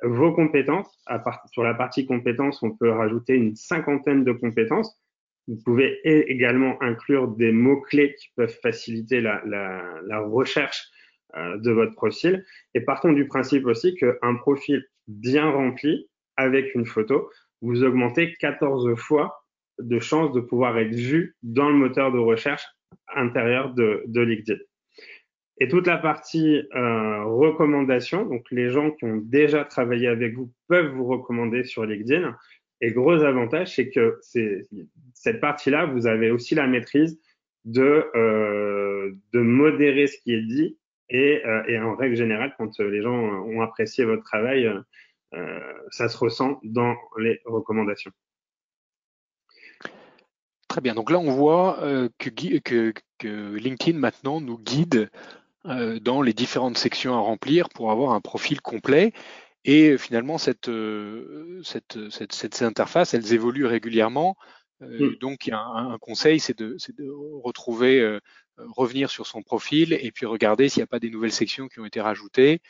Vos 0.04 0.34
compétences, 0.34 1.00
sur 1.52 1.64
la 1.64 1.76
partie 1.76 2.06
compétences, 2.08 2.62
on 2.64 2.72
peut 2.72 2.90
rajouter 2.90 3.36
une 3.36 3.56
cinquantaine 3.56 4.24
de 4.24 4.32
compétences 4.32 5.00
Vous 5.52 5.58
pouvez 5.66 6.00
également 6.06 6.82
inclure 6.82 7.28
des 7.28 7.52
mots-clés 7.52 8.16
qui 8.16 8.30
peuvent 8.38 8.58
faciliter 8.64 9.20
la, 9.20 10.20
recherche 10.22 10.88
euh, 11.36 11.58
de 11.58 11.72
votre 11.72 11.94
profil. 11.94 12.46
Et 12.74 12.80
partons 12.80 13.12
du 13.12 13.28
principe 13.28 13.66
aussi 13.66 13.94
qu'un 13.96 14.36
profil 14.36 14.88
bien 15.10 15.50
rempli 15.50 16.08
avec 16.38 16.74
une 16.74 16.86
photo, 16.86 17.30
vous 17.62 17.84
augmentez 17.84 18.34
14 18.40 18.96
fois 18.96 19.44
de 19.78 20.00
chances 20.00 20.32
de 20.32 20.40
pouvoir 20.40 20.78
être 20.78 20.96
vu 20.96 21.36
dans 21.44 21.68
le 21.68 21.76
moteur 21.76 22.14
de 22.14 22.18
recherche 22.18 22.64
intérieur 23.14 23.74
de, 23.74 24.04
de 24.08 24.22
LinkedIn. 24.22 24.58
Et 25.60 25.68
toute 25.68 25.86
la 25.86 25.98
partie 25.98 26.64
euh, 26.76 27.26
recommandation, 27.26 28.26
donc 28.26 28.46
les 28.52 28.70
gens 28.70 28.90
qui 28.92 29.04
ont 29.04 29.18
déjà 29.18 29.66
travaillé 29.66 30.08
avec 30.08 30.34
vous 30.34 30.50
peuvent 30.70 30.94
vous 30.94 31.06
recommander 31.06 31.66
sur 31.66 31.86
LinkedIn. 31.86 32.38
Et 32.82 32.92
gros 32.92 33.24
avantage, 33.24 33.76
c'est 33.76 33.90
que 33.90 34.20
cette 35.14 35.40
partie-là, 35.40 35.86
vous 35.86 36.08
avez 36.08 36.32
aussi 36.32 36.56
la 36.56 36.66
maîtrise 36.66 37.20
de, 37.64 38.06
euh, 38.16 39.14
modérer 39.34 40.08
ce 40.08 40.18
qui 40.22 40.34
est 40.34 40.42
dit. 40.42 40.78
Et, 41.10 41.46
euh, 41.46 41.64
et 41.68 41.78
en 41.78 41.96
règle 41.96 42.16
générale, 42.16 42.56
quand 42.58 42.80
les 42.80 43.02
gens 43.02 43.14
ont 43.14 43.62
apprécié 43.62 44.04
votre 44.04 44.24
travail, 44.24 44.66
euh, 45.34 45.60
ça 45.92 46.10
se 46.10 46.18
ressent 46.18 46.60
dans 46.64 46.96
les 47.20 47.40
recommandations. 47.46 48.12
Très 50.68 50.82
bien. 50.82 50.96
Donc 50.96 51.12
là, 51.12 51.20
on 51.20 51.32
voit 51.32 51.80
que, 52.18 52.94
LinkedIn 53.58 54.00
maintenant 54.00 54.42
nous 54.42 54.58
guide 54.58 55.12
dans 55.66 56.22
les 56.22 56.34
différentes 56.34 56.78
sections 56.78 57.14
à 57.14 57.20
remplir 57.20 57.70
pour 57.70 57.92
avoir 57.92 58.14
un 58.14 58.22
profil 58.22 58.62
complet. 58.62 59.12
Et 59.64 59.98
finalement, 59.98 60.38
cette, 60.38 60.70
euh, 60.70 61.62
cette, 61.64 62.10
cette, 62.10 62.34
cette, 62.34 62.62
interface, 62.62 63.14
elles 63.14 63.34
évoluent 63.34 63.66
régulièrement. 63.66 64.36
Euh, 64.82 65.12
mm. 65.12 65.16
Donc, 65.18 65.50
un, 65.50 65.58
un 65.58 65.98
conseil, 66.00 66.40
c'est 66.40 66.58
de, 66.58 66.78
de, 66.98 67.10
retrouver, 67.44 68.00
euh, 68.00 68.20
revenir 68.58 69.10
sur 69.10 69.28
son 69.28 69.44
profil 69.44 69.94
et 69.94 70.12
puis 70.12 70.26
regarder 70.26 70.70
s'il 70.70 70.82
n'y 70.82 70.86
a 70.86 70.88
pas 70.88 71.00
des 71.00 71.10
nouvelles 71.10 71.32
sections 71.32 71.68
qui 71.68 71.80
ont 71.80 71.86
été 71.86 72.02
rajoutées 72.02 72.62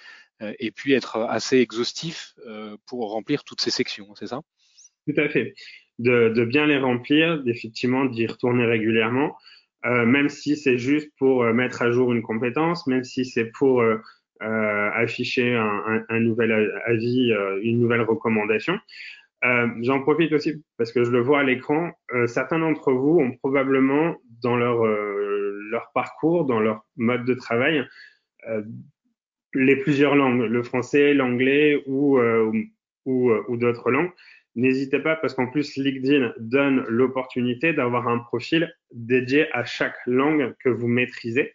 et 0.57 0.71
puis 0.71 0.93
être 0.93 1.17
assez 1.17 1.57
exhaustif 1.57 2.33
pour 2.87 3.11
remplir 3.11 3.43
toutes 3.43 3.61
ces 3.61 3.69
sections, 3.69 4.15
c'est 4.15 4.25
ça? 4.25 4.41
Tout 5.07 5.13
à 5.17 5.29
fait. 5.29 5.53
De, 5.99 6.29
de, 6.29 6.45
bien 6.45 6.65
les 6.65 6.79
remplir, 6.79 7.43
effectivement 7.45 8.05
d'y 8.05 8.25
retourner 8.25 8.65
régulièrement, 8.65 9.37
euh, 9.85 10.05
même 10.05 10.29
si 10.29 10.57
c'est 10.57 10.77
juste 10.77 11.11
pour 11.17 11.43
euh, 11.43 11.53
mettre 11.53 11.81
à 11.81 11.91
jour 11.91 12.13
une 12.13 12.21
compétence, 12.21 12.85
même 12.85 13.03
si 13.03 13.25
c'est 13.25 13.51
pour 13.51 13.81
euh, 13.81 13.97
afficher 14.41 15.55
un, 15.55 15.83
un, 15.87 16.05
un, 16.09 16.19
nouvel 16.19 16.51
avis, 16.85 17.33
une 17.61 17.79
nouvelle 17.79 18.01
recommandation. 18.01 18.79
J'en 19.43 20.01
profite 20.01 20.33
aussi 20.33 20.63
parce 20.77 20.91
que 20.91 21.03
je 21.03 21.11
le 21.11 21.19
vois 21.19 21.39
à 21.39 21.43
l'écran. 21.43 21.91
certains 22.27 22.59
d'entre 22.59 22.91
vous 22.91 23.19
ont 23.19 23.31
probablement 23.37 24.15
dans 24.41 24.55
leur 24.55 24.83
leur 24.83 25.91
parcours, 25.93 26.45
dans 26.45 26.59
leur 26.59 26.85
mode 26.97 27.25
de 27.25 27.33
travail, 27.33 27.85
les 29.53 29.75
plusieurs 29.77 30.15
langues, 30.15 30.41
le 30.41 30.63
français, 30.63 31.13
l'anglais 31.13 31.83
ou, 31.85 32.19
ou, 33.05 33.31
ou 33.31 33.57
d'autres 33.57 33.91
langues. 33.91 34.11
N'hésitez 34.55 34.99
pas 34.99 35.15
parce 35.15 35.33
qu'en 35.33 35.47
plus 35.47 35.77
LinkedIn 35.77 36.33
donne 36.39 36.83
l'opportunité 36.89 37.71
d'avoir 37.71 38.07
un 38.07 38.19
profil 38.19 38.73
dédié 38.91 39.47
à 39.53 39.63
chaque 39.63 39.95
langue 40.05 40.53
que 40.59 40.67
vous 40.69 40.87
maîtrisez 40.87 41.53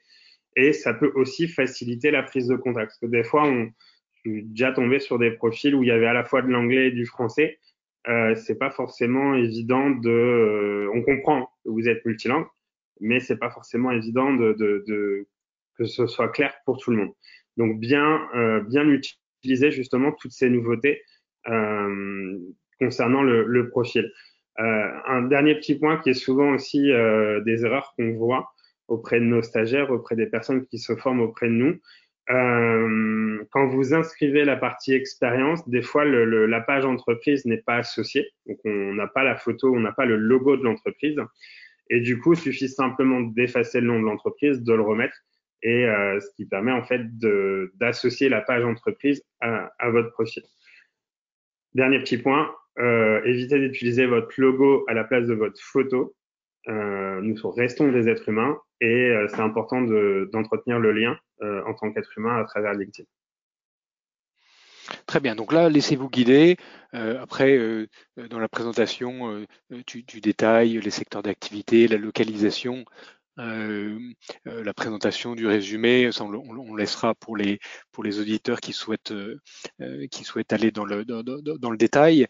et 0.57 0.73
ça 0.73 0.95
peut 0.95 1.13
aussi 1.15 1.49
faciliter 1.49 2.11
la 2.11 2.23
prise 2.23 2.49
de 2.49 2.57
contact. 2.57 2.89
Parce 2.89 2.99
que 2.99 3.07
des 3.07 3.25
fois, 3.25 3.45
on, 3.47 3.71
je 4.15 4.31
suis 4.31 4.43
déjà 4.45 4.73
tombé 4.73 4.99
sur 4.99 5.19
des 5.19 5.31
profils 5.31 5.75
où 5.75 5.83
il 5.83 5.89
y 5.89 5.93
avait 5.93 6.07
à 6.07 6.13
la 6.13 6.25
fois 6.25 6.43
de 6.43 6.49
l'anglais 6.49 6.89
et 6.89 6.91
du 6.91 7.07
français. 7.07 7.59
Euh, 8.09 8.35
c'est 8.35 8.59
pas 8.59 8.71
forcément 8.71 9.35
évident 9.35 9.91
de. 9.91 10.11
Euh, 10.11 10.91
on 10.95 11.03
comprend 11.03 11.51
que 11.65 11.71
vous 11.71 11.89
êtes 11.89 12.05
multilingue, 12.05 12.47
mais 13.01 13.21
c'est 13.21 13.39
pas 13.39 13.51
forcément 13.51 13.91
évident 13.91 14.33
de, 14.33 14.53
de, 14.55 14.85
de, 14.87 15.29
que 15.77 15.85
ce 15.85 16.07
soit 16.07 16.29
clair 16.29 16.55
pour 16.65 16.79
tout 16.79 16.91
le 16.91 16.99
monde. 16.99 17.13
Donc 17.57 17.79
bien 17.79 18.29
euh, 18.35 18.61
bien 18.61 18.89
utiliser 18.89 19.71
justement 19.71 20.13
toutes 20.13 20.33
ces 20.33 20.51
nouveautés. 20.51 21.03
Euh, 21.49 22.39
concernant 22.81 23.23
le, 23.23 23.45
le 23.45 23.69
profil. 23.69 24.13
Euh, 24.59 24.91
un 25.07 25.23
dernier 25.23 25.55
petit 25.55 25.79
point 25.79 25.99
qui 25.99 26.11
est 26.11 26.15
souvent 26.15 26.53
aussi 26.53 26.91
euh, 26.91 27.41
des 27.43 27.65
erreurs 27.65 27.95
qu'on 27.97 28.13
voit 28.15 28.53
auprès 28.89 29.21
de 29.21 29.25
nos 29.25 29.43
stagiaires, 29.43 29.91
auprès 29.91 30.17
des 30.17 30.27
personnes 30.27 30.67
qui 30.67 30.79
se 30.79 30.95
forment 30.97 31.21
auprès 31.21 31.49
de 31.49 31.53
nous. 31.53 31.81
Euh, 32.29 33.45
quand 33.51 33.69
vous 33.69 33.95
inscrivez 33.95 34.45
la 34.45 34.57
partie 34.57 34.93
expérience, 34.93 35.69
des 35.69 35.83
fois 35.83 36.05
le, 36.05 36.25
le, 36.25 36.47
la 36.47 36.61
page 36.61 36.85
entreprise 36.85 37.45
n'est 37.45 37.63
pas 37.63 37.77
associée, 37.77 38.29
donc 38.47 38.59
on 38.65 38.95
n'a 38.95 39.07
pas 39.07 39.23
la 39.23 39.37
photo, 39.37 39.73
on 39.73 39.81
n'a 39.81 39.93
pas 39.93 40.07
le 40.07 40.17
logo 40.17 40.57
de 40.57 40.65
l'entreprise, 40.65 41.17
et 41.89 42.01
du 42.01 42.19
coup 42.19 42.33
il 42.33 42.39
suffit 42.39 42.69
simplement 42.69 43.21
d'effacer 43.21 43.81
le 43.81 43.87
nom 43.87 44.01
de 44.01 44.07
l'entreprise, 44.07 44.61
de 44.63 44.75
le 44.75 44.83
remettre, 44.83 45.17
et 45.63 45.87
euh, 45.87 46.19
ce 46.19 46.27
qui 46.35 46.47
permet 46.47 46.73
en 46.73 46.83
fait 46.83 47.03
d'associer 47.75 48.29
la 48.29 48.41
page 48.41 48.65
entreprise 48.65 49.23
à, 49.41 49.71
à 49.79 49.91
votre 49.91 50.11
profil. 50.11 50.43
Dernier 51.75 52.01
petit 52.01 52.19
point, 52.19 52.53
euh, 52.79 53.23
évitez 53.25 53.61
d'utiliser 53.61 54.07
votre 54.07 54.33
logo 54.39 54.85
à 54.89 54.95
la 54.95 55.05
place 55.05 55.27
de 55.27 55.35
votre 55.35 55.61
photo. 55.63 56.17
Euh, 56.69 57.21
nous 57.21 57.37
restons 57.51 57.93
des 57.93 58.09
êtres 58.09 58.29
humains 58.29 58.59
et 58.81 59.11
euh, 59.11 59.27
c'est 59.29 59.41
important 59.41 59.81
d'entretenir 59.81 60.79
le 60.79 60.93
lien 60.93 61.19
euh, 61.43 61.63
en 61.67 61.75
tant 61.75 61.93
qu'être 61.93 62.17
humain 62.17 62.39
à 62.39 62.45
travers 62.45 62.73
LinkedIn. 62.73 63.09
Très 65.07 65.19
bien. 65.19 65.35
Donc 65.35 65.53
là, 65.53 65.69
laissez-vous 65.69 66.09
guider. 66.09 66.57
Euh, 66.95 67.21
après, 67.21 67.57
euh, 67.57 67.89
dans 68.31 68.39
la 68.39 68.49
présentation, 68.49 69.45
tu, 69.85 70.05
tu, 70.05 70.21
détailles 70.21 70.81
les 70.81 70.91
secteurs 70.91 71.23
d'activité, 71.23 71.89
la 71.89 71.97
localisation. 71.97 72.85
Euh, 73.39 73.99
euh, 74.47 74.65
la 74.65 74.73
présentation 74.73 75.35
du 75.35 75.47
résumé, 75.47 76.11
on, 76.21 76.33
on, 76.33 76.75
laissera 76.75 77.15
pour 77.15 77.37
les 77.37 77.61
pour 77.93 78.03
les 78.03 78.19
auditeurs 78.19 78.61
qui 78.61 78.73
souhaitent 78.73 79.13
euh, 79.13 80.07
qui 80.11 80.25
souhaitent 80.25 80.53
aller 80.53 80.71
dans 80.71 80.85
le 80.85 81.05
dans, 81.05 81.23
dans 81.23 81.71
le 81.71 81.77
détail. 81.77 82.27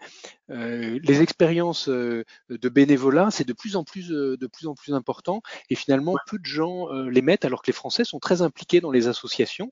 les 0.48 1.22
expériences 1.22 1.88
de 1.88 2.68
bénévolat, 2.68 3.30
c'est 3.30 3.46
de 3.46 3.52
plus 3.52 3.76
en 3.76 3.84
plus 3.84 4.08
de 4.08 4.46
plus 4.46 4.66
en 4.66 4.74
plus 4.74 4.94
important 4.94 5.42
et 5.70 5.76
finalement 5.76 6.16
peu 6.26 6.38
de 6.38 6.46
gens 6.46 6.88
les 6.92 7.22
mettent 7.22 7.44
alors 7.44 7.62
que 7.62 7.68
les 7.68 7.72
Français 7.72 8.04
sont 8.04 8.18
très 8.18 8.42
impliqués 8.42 8.80
dans 8.80 8.90
les 8.90 9.06
associations. 9.06 9.70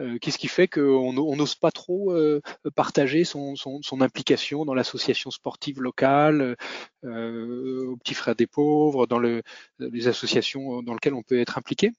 Euh, 0.00 0.18
qu'est-ce 0.20 0.38
qui 0.38 0.48
fait 0.48 0.68
qu'on 0.68 1.12
n'ose 1.12 1.54
pas 1.54 1.70
trop 1.70 2.12
euh, 2.12 2.40
partager 2.74 3.24
son, 3.24 3.54
implication 4.00 4.64
dans 4.64 4.74
l'association 4.74 5.30
sportive 5.30 5.80
locale, 5.80 6.56
euh, 7.04 7.86
au 7.86 7.96
Petit 7.96 8.14
Frère 8.14 8.34
des 8.34 8.46
Pauvres, 8.46 9.06
dans 9.06 9.18
le, 9.18 9.42
les 9.78 10.08
associations 10.08 10.82
dans 10.82 10.94
lesquelles 10.94 11.14
on 11.14 11.22
peut 11.22 11.38
être 11.38 11.58
impliqué? 11.58 11.90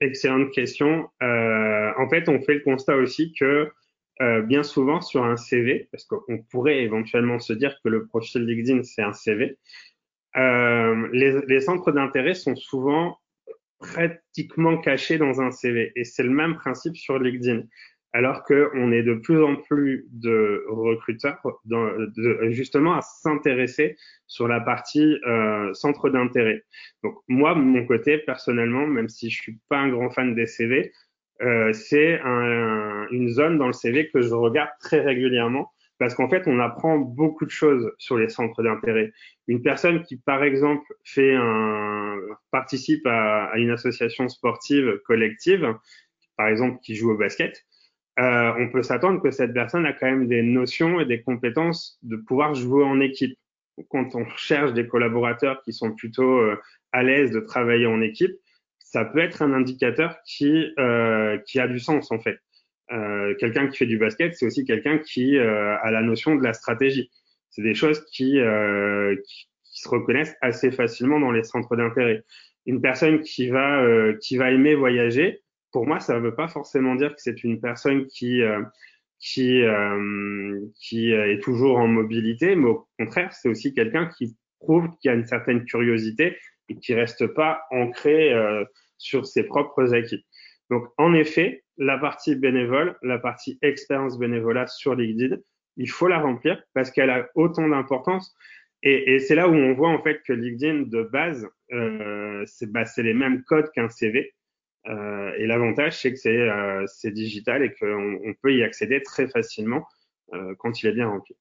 Excellente 0.00 0.50
question. 0.52 1.08
En 1.20 2.08
fait, 2.08 2.28
on 2.28 2.42
fait 2.42 2.54
le 2.54 2.64
constat 2.64 2.96
aussi 2.96 3.32
que 3.38 3.70
bien 4.44 4.62
souvent 4.62 5.00
sur 5.00 5.24
un 5.24 5.36
CV, 5.36 5.88
parce 5.92 6.04
qu'on 6.04 6.42
pourrait 6.50 6.82
éventuellement 6.82 7.38
se 7.38 7.52
dire 7.52 7.78
que 7.82 7.88
le 7.88 8.06
profil 8.06 8.42
LinkedIn 8.42 8.82
c'est 8.82 9.02
un 9.02 9.12
CV, 9.12 9.58
les 10.34 11.60
centres 11.60 11.92
d'intérêt 11.92 12.34
sont 12.34 12.56
souvent 12.56 13.18
pratiquement 13.92 14.78
caché 14.78 15.18
dans 15.18 15.40
un 15.40 15.50
CV. 15.50 15.92
Et 15.96 16.04
c'est 16.04 16.22
le 16.22 16.30
même 16.30 16.54
principe 16.56 16.96
sur 16.96 17.18
LinkedIn. 17.18 17.62
Alors 18.12 18.44
qu'on 18.44 18.92
est 18.92 19.02
de 19.02 19.14
plus 19.14 19.42
en 19.42 19.56
plus 19.56 20.06
de 20.12 20.64
recruteurs 20.68 21.40
de, 21.64 22.12
justement 22.50 22.94
à 22.94 23.00
s'intéresser 23.02 23.96
sur 24.28 24.46
la 24.46 24.60
partie 24.60 25.18
euh, 25.26 25.74
centre 25.74 26.10
d'intérêt. 26.10 26.62
Donc 27.02 27.16
moi, 27.26 27.56
mon 27.56 27.84
côté, 27.86 28.18
personnellement, 28.18 28.86
même 28.86 29.08
si 29.08 29.30
je 29.30 29.42
suis 29.42 29.58
pas 29.68 29.78
un 29.78 29.88
grand 29.88 30.10
fan 30.10 30.34
des 30.36 30.46
CV, 30.46 30.92
euh, 31.42 31.72
c'est 31.72 32.20
un, 32.20 33.08
une 33.10 33.30
zone 33.30 33.58
dans 33.58 33.66
le 33.66 33.72
CV 33.72 34.08
que 34.08 34.22
je 34.22 34.32
regarde 34.32 34.70
très 34.78 35.00
régulièrement 35.00 35.73
parce 35.98 36.14
qu'en 36.14 36.28
fait, 36.28 36.42
on 36.46 36.58
apprend 36.58 36.98
beaucoup 36.98 37.44
de 37.44 37.50
choses 37.50 37.92
sur 37.98 38.16
les 38.18 38.28
centres 38.28 38.62
d'intérêt. 38.62 39.12
Une 39.46 39.62
personne 39.62 40.02
qui, 40.02 40.16
par 40.16 40.42
exemple, 40.42 40.84
fait 41.04 41.34
un, 41.34 42.16
participe 42.50 43.06
à, 43.06 43.52
une 43.56 43.70
association 43.70 44.28
sportive 44.28 45.00
collective, 45.06 45.74
par 46.36 46.48
exemple, 46.48 46.78
qui 46.82 46.96
joue 46.96 47.12
au 47.12 47.16
basket, 47.16 47.64
euh, 48.18 48.52
on 48.58 48.70
peut 48.70 48.82
s'attendre 48.82 49.20
que 49.20 49.30
cette 49.30 49.52
personne 49.52 49.86
a 49.86 49.92
quand 49.92 50.06
même 50.06 50.28
des 50.28 50.42
notions 50.42 51.00
et 51.00 51.04
des 51.04 51.22
compétences 51.22 51.98
de 52.02 52.16
pouvoir 52.16 52.54
jouer 52.54 52.84
en 52.84 53.00
équipe. 53.00 53.36
Quand 53.88 54.14
on 54.14 54.24
cherche 54.36 54.72
des 54.72 54.86
collaborateurs 54.86 55.62
qui 55.62 55.72
sont 55.72 55.92
plutôt 55.92 56.38
euh, 56.38 56.56
à 56.92 57.02
l'aise 57.02 57.32
de 57.32 57.40
travailler 57.40 57.86
en 57.86 58.00
équipe, 58.00 58.36
ça 58.78 59.04
peut 59.04 59.18
être 59.18 59.42
un 59.42 59.52
indicateur 59.52 60.16
qui, 60.24 60.72
euh, 60.78 61.38
qui 61.38 61.58
a 61.58 61.66
du 61.66 61.80
sens 61.80 62.12
en 62.12 62.20
fait. 62.20 62.38
Euh, 62.92 63.34
quelqu'un 63.38 63.68
qui 63.68 63.78
fait 63.78 63.86
du 63.86 63.98
basket, 63.98 64.34
c'est 64.34 64.46
aussi 64.46 64.64
quelqu'un 64.64 64.98
qui 64.98 65.36
euh, 65.36 65.76
a 65.78 65.90
la 65.90 66.02
notion 66.02 66.34
de 66.34 66.42
la 66.42 66.52
stratégie. 66.52 67.10
C'est 67.50 67.62
des 67.62 67.74
choses 67.74 68.04
qui, 68.12 68.38
euh, 68.38 69.16
qui, 69.26 69.48
se 69.76 69.88
reconnaissent 69.88 70.36
assez 70.40 70.70
facilement 70.70 71.18
dans 71.18 71.32
les 71.32 71.42
centres 71.42 71.74
d'intérêt. 71.74 72.22
Une 72.66 72.80
personne 72.80 73.20
qui 73.20 73.48
va 73.48 73.82
euh, 73.82 74.16
qui 74.20 74.36
va 74.36 74.52
aimer 74.52 74.76
voyager, 74.76 75.40
pour 75.72 75.84
moi, 75.86 75.98
ça 75.98 76.14
ne 76.14 76.20
veut 76.20 76.34
pas 76.34 76.46
forcément 76.46 76.94
dire 76.94 77.10
que 77.10 77.20
c'est 77.20 77.42
une 77.42 77.60
personne 77.60 78.06
qui 78.06 78.40
qui 79.18 79.62
qui 80.78 81.12
est 81.12 81.42
toujours 81.42 81.78
en 81.78 81.88
mobilité, 81.88 82.54
mais 82.54 82.66
au 82.66 82.86
contraire, 82.98 83.32
c'est 83.32 83.48
aussi 83.48 83.74
quelqu'un 83.74 84.06
qui 84.16 84.36
prouve 84.60 84.88
qu'il 85.00 85.08
y 85.08 85.14
a 85.14 85.14
une 85.14 85.26
certaine 85.26 85.64
curiosité 85.64 86.36
et 86.68 86.76
qui 86.76 86.94
reste 86.94 87.26
pas 87.28 87.62
ancré 87.70 88.32
euh, 88.32 88.64
sur 88.98 89.26
ses 89.26 89.44
propres 89.44 89.94
acquis. 89.94 90.24
Donc, 90.70 90.86
en 90.96 91.14
effet, 91.14 91.63
la 91.76 91.98
partie 91.98 92.36
bénévole, 92.36 92.96
la 93.02 93.18
partie 93.18 93.58
expérience 93.62 94.18
bénévolat 94.18 94.66
sur 94.66 94.94
LinkedIn, 94.94 95.36
il 95.76 95.90
faut 95.90 96.08
la 96.08 96.20
remplir 96.20 96.62
parce 96.72 96.90
qu'elle 96.90 97.10
a 97.10 97.28
autant 97.34 97.68
d'importance. 97.68 98.34
Et, 98.82 99.18
c'est 99.18 99.34
là 99.34 99.48
où 99.48 99.54
on 99.54 99.72
voit 99.72 99.88
en 99.88 100.02
fait 100.02 100.20
que 100.26 100.32
LinkedIn 100.34 100.82
de 100.82 101.02
base, 101.02 101.48
euh, 101.72 102.44
c'est 102.46 102.70
bah, 102.70 102.84
les 102.98 103.14
mêmes 103.14 103.42
codes 103.44 103.70
qu'un 103.72 103.88
CV. 103.88 104.34
Euh, 104.86 105.32
et 105.38 105.46
l'avantage, 105.46 105.98
c'est 105.98 106.12
que 106.12 106.18
c'est 106.18 106.36
euh, 106.38 106.84
digital 107.06 107.62
et 107.62 107.72
qu'on 107.72 108.20
on 108.22 108.34
peut 108.42 108.54
y 108.54 108.62
accéder 108.62 109.02
très 109.02 109.26
facilement 109.26 109.86
quand 110.58 110.82
il 110.82 110.88
est 110.88 110.92
bien 110.92 111.08
rempli. 111.08 111.36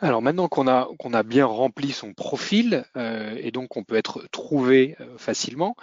Alors 0.00 0.20
maintenant 0.20 0.48
qu'on 0.48 0.66
a, 0.66 0.88
qu'on 0.98 1.10
bien 1.22 1.46
rempli 1.46 1.92
son 1.92 2.12
profil 2.12 2.84
et 2.96 3.50
donc 3.52 3.76
on 3.76 3.84
peut 3.84 3.94
être 3.94 4.28
trouvé 4.32 4.96
facilement 5.16 5.76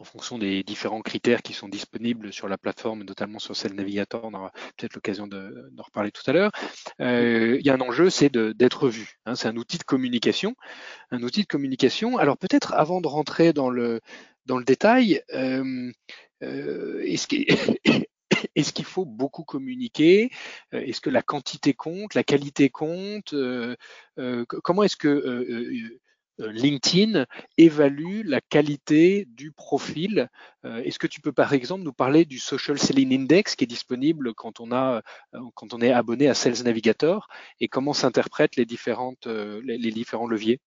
en 0.00 0.04
fonction 0.04 0.38
des 0.38 0.62
différents 0.62 1.02
critères 1.02 1.42
qui 1.42 1.52
sont 1.52 1.68
disponibles 1.68 2.32
sur 2.32 2.48
la 2.48 2.56
plateforme, 2.56 3.04
notamment 3.04 3.38
sur 3.38 3.54
Cell 3.54 3.74
Navigator, 3.74 4.24
on 4.24 4.32
aura 4.32 4.50
peut-être 4.76 4.94
l'occasion 4.94 5.26
d'en 5.26 5.82
reparler 5.82 6.10
tout 6.10 6.22
à 6.26 6.32
l'heure. 6.32 6.50
Euh, 7.00 7.58
il 7.60 7.66
y 7.66 7.68
a 7.68 7.74
un 7.74 7.80
enjeu, 7.82 8.08
c'est 8.08 8.30
d'être 8.32 8.88
vu. 8.88 9.18
Hein, 9.26 9.34
c'est 9.34 9.48
un 9.48 9.56
outil 9.56 9.76
de 9.76 9.84
communication, 9.84 10.56
un 11.10 11.22
outil 11.22 11.42
de 11.42 11.46
communication. 11.46 12.16
Alors 12.16 12.38
peut-être 12.38 12.72
avant 12.72 13.02
de 13.02 13.08
rentrer 13.08 13.52
dans 13.52 13.68
le 13.68 14.00
dans 14.46 14.56
le 14.56 14.64
détail, 14.64 15.22
euh, 15.34 15.92
euh, 16.42 17.02
est-ce 17.04 17.28
qu'il 17.28 18.84
faut 18.86 19.04
beaucoup 19.04 19.44
communiquer? 19.44 20.30
Est-ce 20.72 21.02
que 21.02 21.10
la 21.10 21.22
quantité 21.22 21.74
compte? 21.74 22.14
La 22.14 22.24
qualité 22.24 22.70
compte? 22.70 23.34
Comment 24.16 24.82
est-ce 24.82 24.96
que 24.96 25.90
LinkedIn 26.40 27.26
évalue 27.58 28.22
la 28.24 28.40
qualité 28.40 29.26
du 29.28 29.52
profil. 29.52 30.28
Est-ce 30.64 30.98
que 30.98 31.06
tu 31.06 31.20
peux 31.20 31.32
par 31.32 31.52
exemple 31.52 31.82
nous 31.82 31.92
parler 31.92 32.24
du 32.24 32.38
Social 32.38 32.78
Selling 32.78 33.14
Index 33.14 33.56
qui 33.56 33.64
est 33.64 33.66
disponible 33.66 34.34
quand 34.34 34.60
on, 34.60 34.72
a, 34.72 35.02
quand 35.54 35.72
on 35.72 35.80
est 35.80 35.92
abonné 35.92 36.28
à 36.28 36.34
Sales 36.34 36.64
Navigator 36.64 37.28
et 37.60 37.68
comment 37.68 37.92
s'interprètent 37.92 38.56
les, 38.56 38.66
les, 38.66 39.90
différents 39.90 40.26
leviers? 40.26 40.60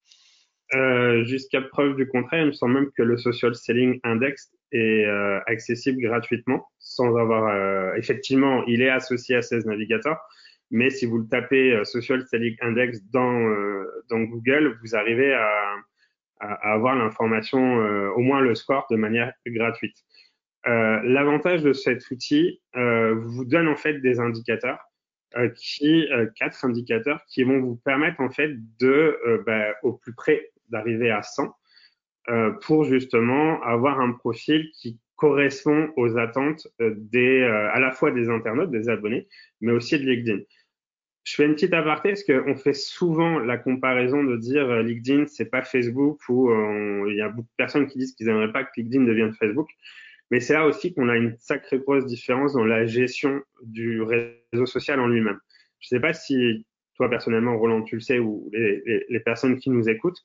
Jusqu'à 1.24 1.62
preuve 1.62 1.96
du 1.96 2.08
contraire, 2.08 2.42
il 2.42 2.48
me 2.48 2.52
semble 2.54 2.74
même 2.74 2.92
que 2.98 3.04
le 3.04 3.18
Social 3.18 3.54
Selling 3.54 4.00
Index 4.04 4.52
est 4.74 5.06
euh, 5.06 5.40
accessible 5.46 6.02
gratuitement 6.02 6.68
sans 6.80 7.16
avoir 7.16 7.48
euh, 7.48 7.94
effectivement 7.96 8.64
il 8.66 8.82
est 8.82 8.90
associé 8.90 9.36
à 9.36 9.42
16 9.42 9.66
navigateurs 9.66 10.18
mais 10.72 10.90
si 10.90 11.06
vous 11.06 11.20
le 11.20 11.28
tapez 11.28 11.74
euh, 11.74 11.84
Social 11.84 12.26
Selling 12.28 12.56
Index 12.62 13.00
dans 13.12 13.42
dans 14.10 14.20
Google 14.20 14.78
vous 14.82 14.96
arrivez 14.96 15.34
à, 15.34 15.76
avoir 16.40 16.96
l'information 16.96 17.78
au 18.16 18.20
moins 18.20 18.42
le 18.42 18.54
score 18.54 18.86
de 18.92 18.98
manière 18.98 19.32
gratuite. 19.46 19.96
L'avantage 20.66 21.64
de 21.64 21.72
cet 21.72 22.12
outil 22.12 22.62
vous 22.74 23.46
donne 23.46 23.70
en 23.70 23.78
fait 23.78 24.00
des 24.00 24.20
indicateurs 24.20 24.80
quatre 25.32 26.66
indicateurs 26.66 27.22
qui 27.30 27.44
vont 27.44 27.62
vous 27.62 27.78
permettre 27.78 28.20
en 28.20 28.30
fait 28.30 28.52
de 28.80 29.18
bah, 29.46 29.74
au 29.84 29.94
plus 29.94 30.14
près 30.14 30.52
d'arriver 30.70 31.12
à 31.12 31.22
100 31.22 31.56
euh, 32.30 32.52
pour 32.62 32.86
justement 32.86 33.62
avoir 33.64 34.00
un 34.00 34.14
profil 34.14 34.72
qui 34.80 34.98
correspond 35.24 35.90
aux 35.96 36.18
attentes 36.18 36.68
euh, 36.82 36.94
euh, 37.16 37.70
à 37.72 37.80
la 37.80 37.92
fois 37.92 38.12
des 38.12 38.28
internautes, 38.28 38.72
des 38.72 38.90
abonnés, 38.90 39.30
mais 39.62 39.72
aussi 39.72 39.98
de 39.98 40.04
LinkedIn. 40.04 40.40
Je 41.24 41.36
fais 41.36 41.46
une 41.46 41.54
petite 41.54 41.74
aparté 41.74 42.10
parce 42.10 42.24
qu'on 42.26 42.58
fait 42.58 42.74
souvent 42.74 43.40
la 43.40 43.58
comparaison 43.58 44.26
de 44.26 44.36
dire 44.36 44.68
LinkedIn, 44.84 45.28
c'est 45.28 45.46
pas 45.46 45.62
Facebook 45.62 46.20
ou 46.28 46.52
il 47.08 47.16
y 47.16 47.22
a 47.22 47.30
beaucoup 47.30 47.48
de 47.48 47.56
personnes 47.56 47.88
qui 47.88 48.00
disent 48.00 48.14
qu'ils 48.16 48.28
n'aimeraient 48.28 48.52
pas 48.52 48.66
que 48.66 48.72
LinkedIn 48.76 49.06
devienne 49.06 49.32
Facebook. 49.32 49.70
Mais 50.30 50.42
c'est 50.42 50.52
là 50.52 50.68
aussi 50.68 50.94
qu'on 50.94 51.08
a 51.08 51.16
une 51.16 51.38
sacrée 51.38 51.80
grosse 51.80 52.06
différence 52.06 52.52
dans 52.52 52.66
la 52.66 52.86
gestion 52.86 53.42
du 53.62 54.02
réseau 54.02 54.66
social 54.66 55.00
en 55.00 55.08
lui-même. 55.08 55.40
Je 55.80 55.88
ne 55.96 55.98
sais 55.98 56.02
pas 56.02 56.12
si 56.12 56.66
toi 56.96 57.10
personnellement, 57.10 57.58
Roland, 57.58 57.84
tu 57.84 57.96
le 57.96 58.02
sais, 58.02 58.20
ou 58.20 58.52
les 58.52 59.22
personnes 59.22 59.58
qui 59.58 59.70
nous 59.70 59.88
écoutent, 59.88 60.22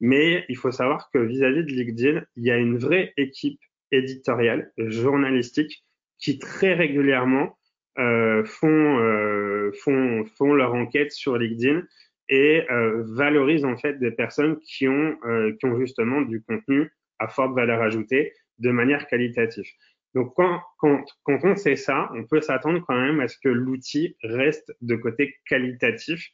mais 0.00 0.44
il 0.48 0.56
faut 0.56 0.72
savoir 0.72 1.10
que 1.12 1.18
vis-à-vis 1.18 1.62
de 1.62 1.70
LinkedIn, 1.70 2.24
il 2.34 2.44
y 2.44 2.50
a 2.50 2.56
une 2.56 2.76
vraie 2.76 3.12
équipe 3.16 3.60
éditoriale, 3.92 4.72
journalistique, 4.78 5.84
qui 6.18 6.38
très 6.38 6.74
régulièrement 6.74 7.56
euh, 7.98 8.44
font, 8.44 8.98
euh, 9.00 9.72
font, 9.82 10.24
font 10.36 10.54
leur 10.54 10.74
enquête 10.74 11.12
sur 11.12 11.36
LinkedIn 11.36 11.82
et 12.28 12.64
euh, 12.70 13.02
valorisent 13.16 13.64
en 13.64 13.76
fait 13.76 13.98
des 13.98 14.12
personnes 14.12 14.58
qui 14.60 14.86
ont, 14.86 15.16
euh, 15.24 15.52
qui 15.58 15.66
ont 15.66 15.78
justement 15.78 16.20
du 16.20 16.42
contenu 16.42 16.90
à 17.18 17.28
forte 17.28 17.54
valeur 17.54 17.82
ajoutée 17.82 18.32
de 18.58 18.70
manière 18.70 19.06
qualitative. 19.08 19.66
Donc 20.14 20.34
quand, 20.34 20.60
quand, 20.78 21.04
quand 21.24 21.38
on 21.44 21.56
sait 21.56 21.76
ça, 21.76 22.10
on 22.14 22.24
peut 22.24 22.40
s'attendre 22.40 22.84
quand 22.86 23.00
même 23.00 23.20
à 23.20 23.28
ce 23.28 23.36
que 23.42 23.48
l'outil 23.48 24.16
reste 24.22 24.72
de 24.80 24.94
côté 24.96 25.36
qualitatif. 25.46 26.28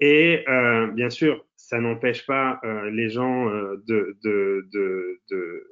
Et 0.00 0.44
euh, 0.48 0.88
bien 0.88 1.10
sûr, 1.10 1.46
ça 1.56 1.78
n'empêche 1.78 2.26
pas 2.26 2.60
euh, 2.64 2.90
les 2.90 3.08
gens 3.08 3.46
de, 3.46 4.16
de, 4.24 4.68
de, 4.72 5.20
de, 5.30 5.66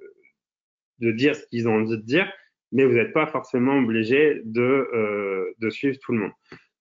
de 1.00 1.12
dire 1.12 1.34
ce 1.34 1.44
qu'ils 1.46 1.68
ont 1.68 1.76
envie 1.76 1.96
de 1.96 2.02
dire, 2.02 2.30
mais 2.72 2.84
vous 2.84 2.94
n'êtes 2.94 3.12
pas 3.12 3.26
forcément 3.26 3.78
obligé 3.78 4.40
de, 4.44 4.62
euh, 4.62 5.52
de 5.58 5.70
suivre 5.70 5.98
tout 6.00 6.12
le 6.12 6.18
monde. 6.18 6.32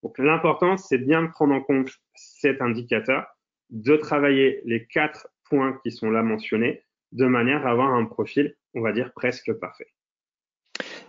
Donc 0.03 0.17
l'important, 0.17 0.77
c'est 0.77 0.97
bien 0.97 1.23
de 1.23 1.27
prendre 1.29 1.53
en 1.53 1.61
compte 1.61 1.89
cet 2.15 2.61
indicateur, 2.61 3.25
de 3.69 3.95
travailler 3.95 4.61
les 4.65 4.85
quatre 4.85 5.27
points 5.49 5.79
qui 5.83 5.91
sont 5.91 6.09
là 6.09 6.23
mentionnés, 6.23 6.83
de 7.11 7.25
manière 7.25 7.65
à 7.65 7.71
avoir 7.71 7.93
un 7.93 8.05
profil, 8.05 8.55
on 8.75 8.81
va 8.81 8.91
dire, 8.91 9.11
presque 9.13 9.51
parfait. 9.53 9.87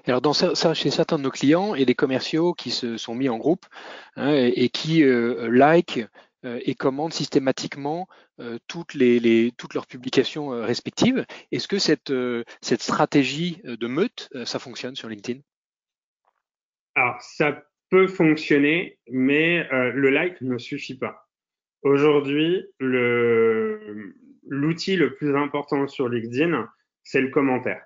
Alors 0.06 0.22
dans 0.22 0.32
ça, 0.32 0.74
chez 0.74 0.90
certains 0.90 1.18
de 1.18 1.22
nos 1.22 1.30
clients 1.30 1.74
et 1.74 1.84
des 1.84 1.94
commerciaux 1.94 2.54
qui 2.54 2.70
se 2.70 2.96
sont 2.96 3.14
mis 3.14 3.28
en 3.28 3.36
groupe 3.36 3.66
hein, 4.16 4.32
et, 4.32 4.68
qui 4.70 5.04
euh, 5.04 5.48
like 5.50 6.00
et 6.44 6.74
commandent 6.74 7.12
systématiquement 7.12 8.08
euh, 8.40 8.58
toutes, 8.66 8.94
leurs 8.94 9.86
publications 9.86 10.52
euh, 10.52 10.64
respectives. 10.64 11.24
Est-ce 11.52 11.68
que 11.68 11.78
cette, 11.78 12.12
cette 12.62 12.82
stratégie 12.82 13.60
de 13.64 13.86
meute, 13.86 14.30
ça 14.44 14.58
fonctionne 14.58 14.96
sur 14.96 15.08
LinkedIn? 15.08 15.40
Alors, 16.94 17.20
ça 17.20 17.62
peut 17.90 18.06
fonctionner, 18.06 18.98
mais 19.10 19.68
le 19.70 20.10
like 20.10 20.40
ne 20.40 20.58
suffit 20.58 20.96
pas. 20.96 21.26
Aujourd'hui, 21.82 22.64
l'outil 22.78 24.96
le, 24.96 25.14
plus 25.14 25.36
important 25.36 25.88
sur 25.88 26.08
LinkedIn, 26.08 26.68
c'est 27.02 27.20
le 27.20 27.30
commentaire. 27.30 27.82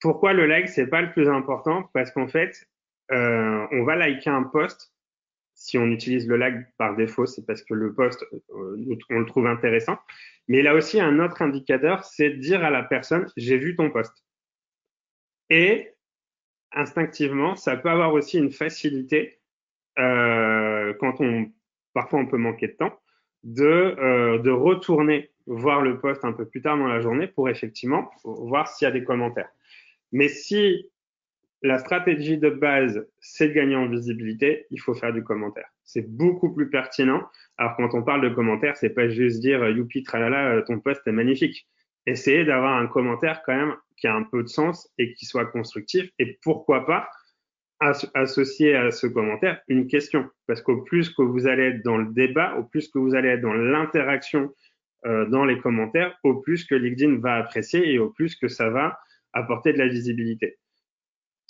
Pourquoi 0.00 0.32
le 0.32 0.46
like, 0.46 0.68
c'est 0.68 0.86
pas 0.86 1.02
le 1.02 1.12
plus 1.12 1.28
important? 1.28 1.90
Parce 1.92 2.10
qu'en 2.10 2.28
fait, 2.28 2.66
on 3.10 3.84
va 3.84 3.96
liker 3.96 4.30
un 4.30 4.44
post 4.44 4.95
si 5.56 5.78
on 5.78 5.86
utilise 5.86 6.28
le 6.28 6.36
lag 6.36 6.66
par 6.76 6.94
défaut, 6.94 7.26
c'est 7.26 7.44
parce 7.44 7.62
que 7.62 7.72
le 7.74 7.92
poste, 7.94 8.24
euh, 8.50 8.96
on 9.10 9.18
le 9.18 9.26
trouve 9.26 9.46
intéressant. 9.46 9.98
Mais 10.48 10.64
a 10.66 10.74
aussi 10.74 11.00
un 11.00 11.18
autre 11.18 11.42
indicateur, 11.42 12.04
c'est 12.04 12.30
dire 12.30 12.62
à 12.62 12.70
la 12.70 12.82
personne, 12.82 13.26
j'ai 13.36 13.56
vu 13.56 13.74
ton 13.74 13.90
poste. 13.90 14.24
Et 15.48 15.92
instinctivement, 16.72 17.56
ça 17.56 17.76
peut 17.76 17.88
avoir 17.88 18.12
aussi 18.12 18.38
une 18.38 18.52
facilité 18.52 19.40
euh, 19.98 20.92
quand 21.00 21.20
on, 21.20 21.50
parfois 21.94 22.20
on 22.20 22.26
peut 22.26 22.36
manquer 22.36 22.68
de 22.68 22.74
temps, 22.74 23.00
de, 23.42 23.64
euh, 23.64 24.38
de 24.38 24.50
retourner 24.50 25.30
voir 25.46 25.80
le 25.80 25.98
poste 25.98 26.24
un 26.24 26.32
peu 26.32 26.46
plus 26.46 26.60
tard 26.60 26.76
dans 26.76 26.88
la 26.88 27.00
journée 27.00 27.28
pour 27.28 27.48
effectivement 27.48 28.10
voir 28.24 28.68
s'il 28.68 28.84
y 28.84 28.88
a 28.88 28.92
des 28.92 29.04
commentaires. 29.04 29.48
Mais 30.12 30.28
si 30.28 30.90
la 31.62 31.78
stratégie 31.78 32.38
de 32.38 32.50
base, 32.50 33.06
c'est 33.20 33.48
de 33.48 33.52
gagner 33.54 33.76
en 33.76 33.88
visibilité, 33.88 34.66
il 34.70 34.80
faut 34.80 34.94
faire 34.94 35.12
du 35.12 35.22
commentaire. 35.22 35.68
C'est 35.84 36.08
beaucoup 36.08 36.52
plus 36.52 36.68
pertinent. 36.68 37.22
Alors 37.56 37.76
quand 37.76 37.94
on 37.94 38.02
parle 38.02 38.28
de 38.28 38.34
commentaire, 38.34 38.76
c'est 38.76 38.90
pas 38.90 39.08
juste 39.08 39.40
dire 39.40 39.62
euh, 39.62 39.70
youpi 39.70 40.02
tralala, 40.02 40.56
euh, 40.56 40.62
ton 40.62 40.80
post 40.80 41.00
est 41.06 41.12
magnifique. 41.12 41.66
Essayez 42.06 42.44
d'avoir 42.44 42.76
un 42.76 42.86
commentaire 42.86 43.42
quand 43.44 43.56
même 43.56 43.74
qui 43.96 44.06
a 44.06 44.14
un 44.14 44.22
peu 44.22 44.42
de 44.42 44.48
sens 44.48 44.88
et 44.98 45.14
qui 45.14 45.24
soit 45.24 45.46
constructif. 45.46 46.08
Et 46.18 46.38
pourquoi 46.42 46.86
pas 46.86 47.08
associer 47.80 48.74
à 48.74 48.90
ce 48.90 49.06
commentaire 49.06 49.60
une 49.68 49.86
question. 49.86 50.28
Parce 50.46 50.62
qu'au 50.62 50.82
plus 50.82 51.10
que 51.10 51.22
vous 51.22 51.46
allez 51.46 51.64
être 51.64 51.84
dans 51.84 51.98
le 51.98 52.12
débat, 52.12 52.54
au 52.56 52.64
plus 52.64 52.88
que 52.88 52.98
vous 52.98 53.14
allez 53.14 53.28
être 53.28 53.42
dans 53.42 53.52
l'interaction 53.52 54.54
euh, 55.04 55.26
dans 55.26 55.44
les 55.44 55.58
commentaires, 55.58 56.16
au 56.22 56.36
plus 56.36 56.64
que 56.64 56.74
LinkedIn 56.74 57.18
va 57.18 57.34
apprécier 57.34 57.92
et 57.92 57.98
au 57.98 58.10
plus 58.10 58.34
que 58.34 58.48
ça 58.48 58.70
va 58.70 58.98
apporter 59.32 59.72
de 59.72 59.78
la 59.78 59.88
visibilité. 59.88 60.58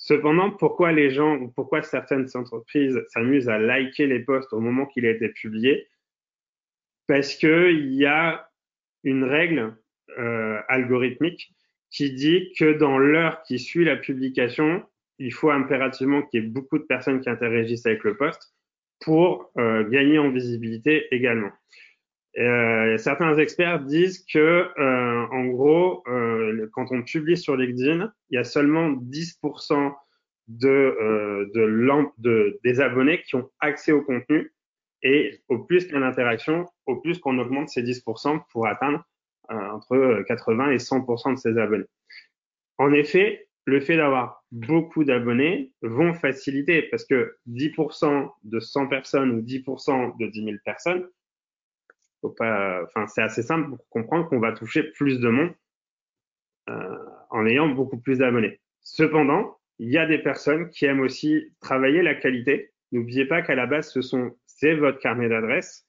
Cependant, 0.07 0.53
pourquoi 0.53 0.93
les 0.93 1.11
gens 1.11 1.35
ou 1.35 1.49
pourquoi 1.49 1.83
certaines 1.83 2.29
entreprises 2.35 3.05
s'amusent 3.09 3.49
à 3.49 3.59
liker 3.59 4.07
les 4.07 4.21
posts 4.21 4.53
au 4.53 4.61
moment 4.61 4.87
qu'il 4.87 5.05
a 5.05 5.11
été 5.11 5.29
publié? 5.31 5.89
Parce 7.09 7.35
qu'il 7.35 7.93
y 7.93 8.07
a 8.07 8.49
une 9.03 9.25
règle 9.25 9.77
euh, 10.17 10.61
algorithmique 10.69 11.53
qui 11.91 12.13
dit 12.13 12.53
que 12.57 12.75
dans 12.75 12.99
l'heure 12.99 13.43
qui 13.43 13.59
suit 13.59 13.85
la 13.85 13.97
publication, 13.97 14.85
il 15.19 15.35
faut 15.35 15.51
impérativement 15.51 16.23
qu'il 16.23 16.41
y 16.41 16.47
ait 16.47 16.51
beaucoup 16.51 16.79
de 16.79 16.85
personnes 16.85 17.21
qui 17.21 17.29
interagissent 17.29 17.87
avec 17.87 18.05
le 18.05 18.17
post 18.17 18.55
pour 19.01 19.51
euh, 19.59 19.83
gagner 19.89 20.21
en 20.21 20.31
visibilité 20.31 21.09
également. 21.11 21.51
Euh, 22.39 22.99
certains 22.99 23.37
experts 23.39 23.81
disent 23.81 24.25
que, 24.31 24.69
euh, 24.79 25.27
en 25.31 25.47
gros, 25.47 26.03
euh, 26.07 26.69
quand 26.73 26.87
on 26.91 27.03
publie 27.03 27.37
sur 27.37 27.57
LinkedIn, 27.57 28.13
il 28.31 28.35
y 28.35 28.39
a 28.39 28.45
seulement 28.45 28.91
10% 28.91 29.95
de, 30.49 30.69
euh, 30.69 31.51
de, 31.55 32.11
de, 32.19 32.61
des 32.63 32.81
abonnés 32.81 33.23
qui 33.23 33.37
ont 33.37 33.51
accès 33.61 33.93
au 33.93 34.03
contenu. 34.03 34.53
Et 35.03 35.41
au 35.49 35.59
plus 35.59 35.85
qu'il 35.85 35.95
y 35.95 35.97
a 35.97 36.01
d'interaction, 36.01 36.67
au 36.87 36.97
plus 36.97 37.19
qu'on 37.19 37.39
augmente 37.39 37.69
ces 37.69 37.83
10% 37.83 38.43
pour 38.51 38.67
atteindre 38.67 39.05
entre 39.49 40.25
80 40.27 40.73
et 40.73 40.79
100% 40.79 41.35
de 41.35 41.39
ces 41.39 41.57
abonnés. 41.57 41.85
En 42.79 42.93
effet, 42.93 43.47
le 43.65 43.81
fait 43.81 43.97
d'avoir 43.97 44.45
beaucoup 44.51 45.05
d'abonnés 45.05 45.73
vont 45.83 46.15
faciliter 46.15 46.83
parce 46.83 47.05
que 47.05 47.37
10% 47.49 48.31
de 48.45 48.59
100 48.59 48.89
personnes 48.89 49.31
ou 49.31 49.43
10% 49.43 50.17
de 50.19 50.27
10 50.27 50.45
000 50.45 50.57
personnes, 50.65 51.07
c'est 53.07 53.23
assez 53.23 53.43
simple 53.43 53.71
pour 53.71 53.89
comprendre 53.89 54.29
qu'on 54.29 54.41
va 54.41 54.53
toucher 54.53 54.83
plus 54.83 55.21
de 55.21 55.29
monde 55.29 55.53
euh, 56.69 56.99
en 57.31 57.47
ayant 57.47 57.69
beaucoup 57.69 57.99
plus 57.99 58.19
d'abonnés. 58.19 58.61
Cependant, 58.81 59.57
il 59.79 59.89
y 59.89 59.99
a 59.99 60.07
des 60.07 60.19
personnes 60.19 60.69
qui 60.71 60.85
aiment 60.87 61.01
aussi 61.01 61.53
travailler 61.61 62.03
la 62.03 62.17
qualité. 62.17 62.73
N'oubliez 62.91 63.25
pas 63.25 63.43
qu'à 63.43 63.55
la 63.55 63.67
base, 63.67 63.97
c'est 64.47 64.75
votre 64.75 64.99
carnet 64.99 65.29
d'adresses. 65.29 65.87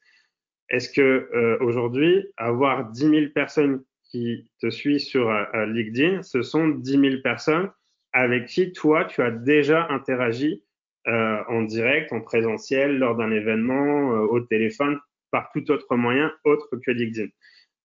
Est-ce 0.69 0.89
que 0.89 1.01
euh, 1.01 1.57
aujourd'hui, 1.61 2.27
avoir 2.37 2.91
10 2.91 3.09
000 3.09 3.25
personnes 3.33 3.83
qui 4.03 4.51
te 4.61 4.69
suivent 4.69 4.99
sur 4.99 5.31
euh, 5.31 5.65
LinkedIn, 5.65 6.21
ce 6.21 6.43
sont 6.43 6.67
10 6.67 6.91
000 6.91 7.21
personnes 7.23 7.71
avec 8.13 8.45
qui 8.45 8.71
toi, 8.71 9.05
tu 9.05 9.21
as 9.21 9.31
déjà 9.31 9.87
interagi 9.89 10.63
en 11.05 11.61
direct, 11.61 12.11
en 12.11 12.19
présentiel, 12.19 12.97
lors 12.97 13.15
d'un 13.15 13.31
événement, 13.31 14.09
au 14.09 14.41
téléphone, 14.41 14.99
par 15.37 15.51
tout 15.51 15.69
autre 15.69 15.95
moyen 15.95 16.33
autre 16.45 16.67
que 16.83 16.89
LinkedIn. 16.89 17.29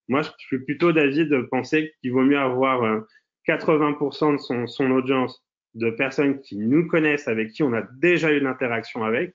Moi, 0.08 0.22
je 0.22 0.30
suis 0.38 0.58
plutôt 0.60 0.90
d'avis 0.90 1.26
de 1.26 1.42
penser 1.42 1.92
qu'il 2.00 2.12
vaut 2.12 2.22
mieux 2.22 2.38
avoir 2.38 3.04
80% 3.46 4.30
euh, 4.30 4.32
de 4.32 4.38
son, 4.38 4.66
son 4.66 4.90
audience 4.90 5.44
de 5.74 5.90
personnes 5.90 6.40
qui 6.40 6.56
nous 6.56 6.88
connaissent, 6.88 7.28
avec 7.28 7.50
qui 7.50 7.62
on 7.62 7.74
a 7.74 7.82
déjà 7.98 8.32
eu 8.32 8.40
une 8.40 8.46
interaction 8.46 9.04
avec, 9.04 9.34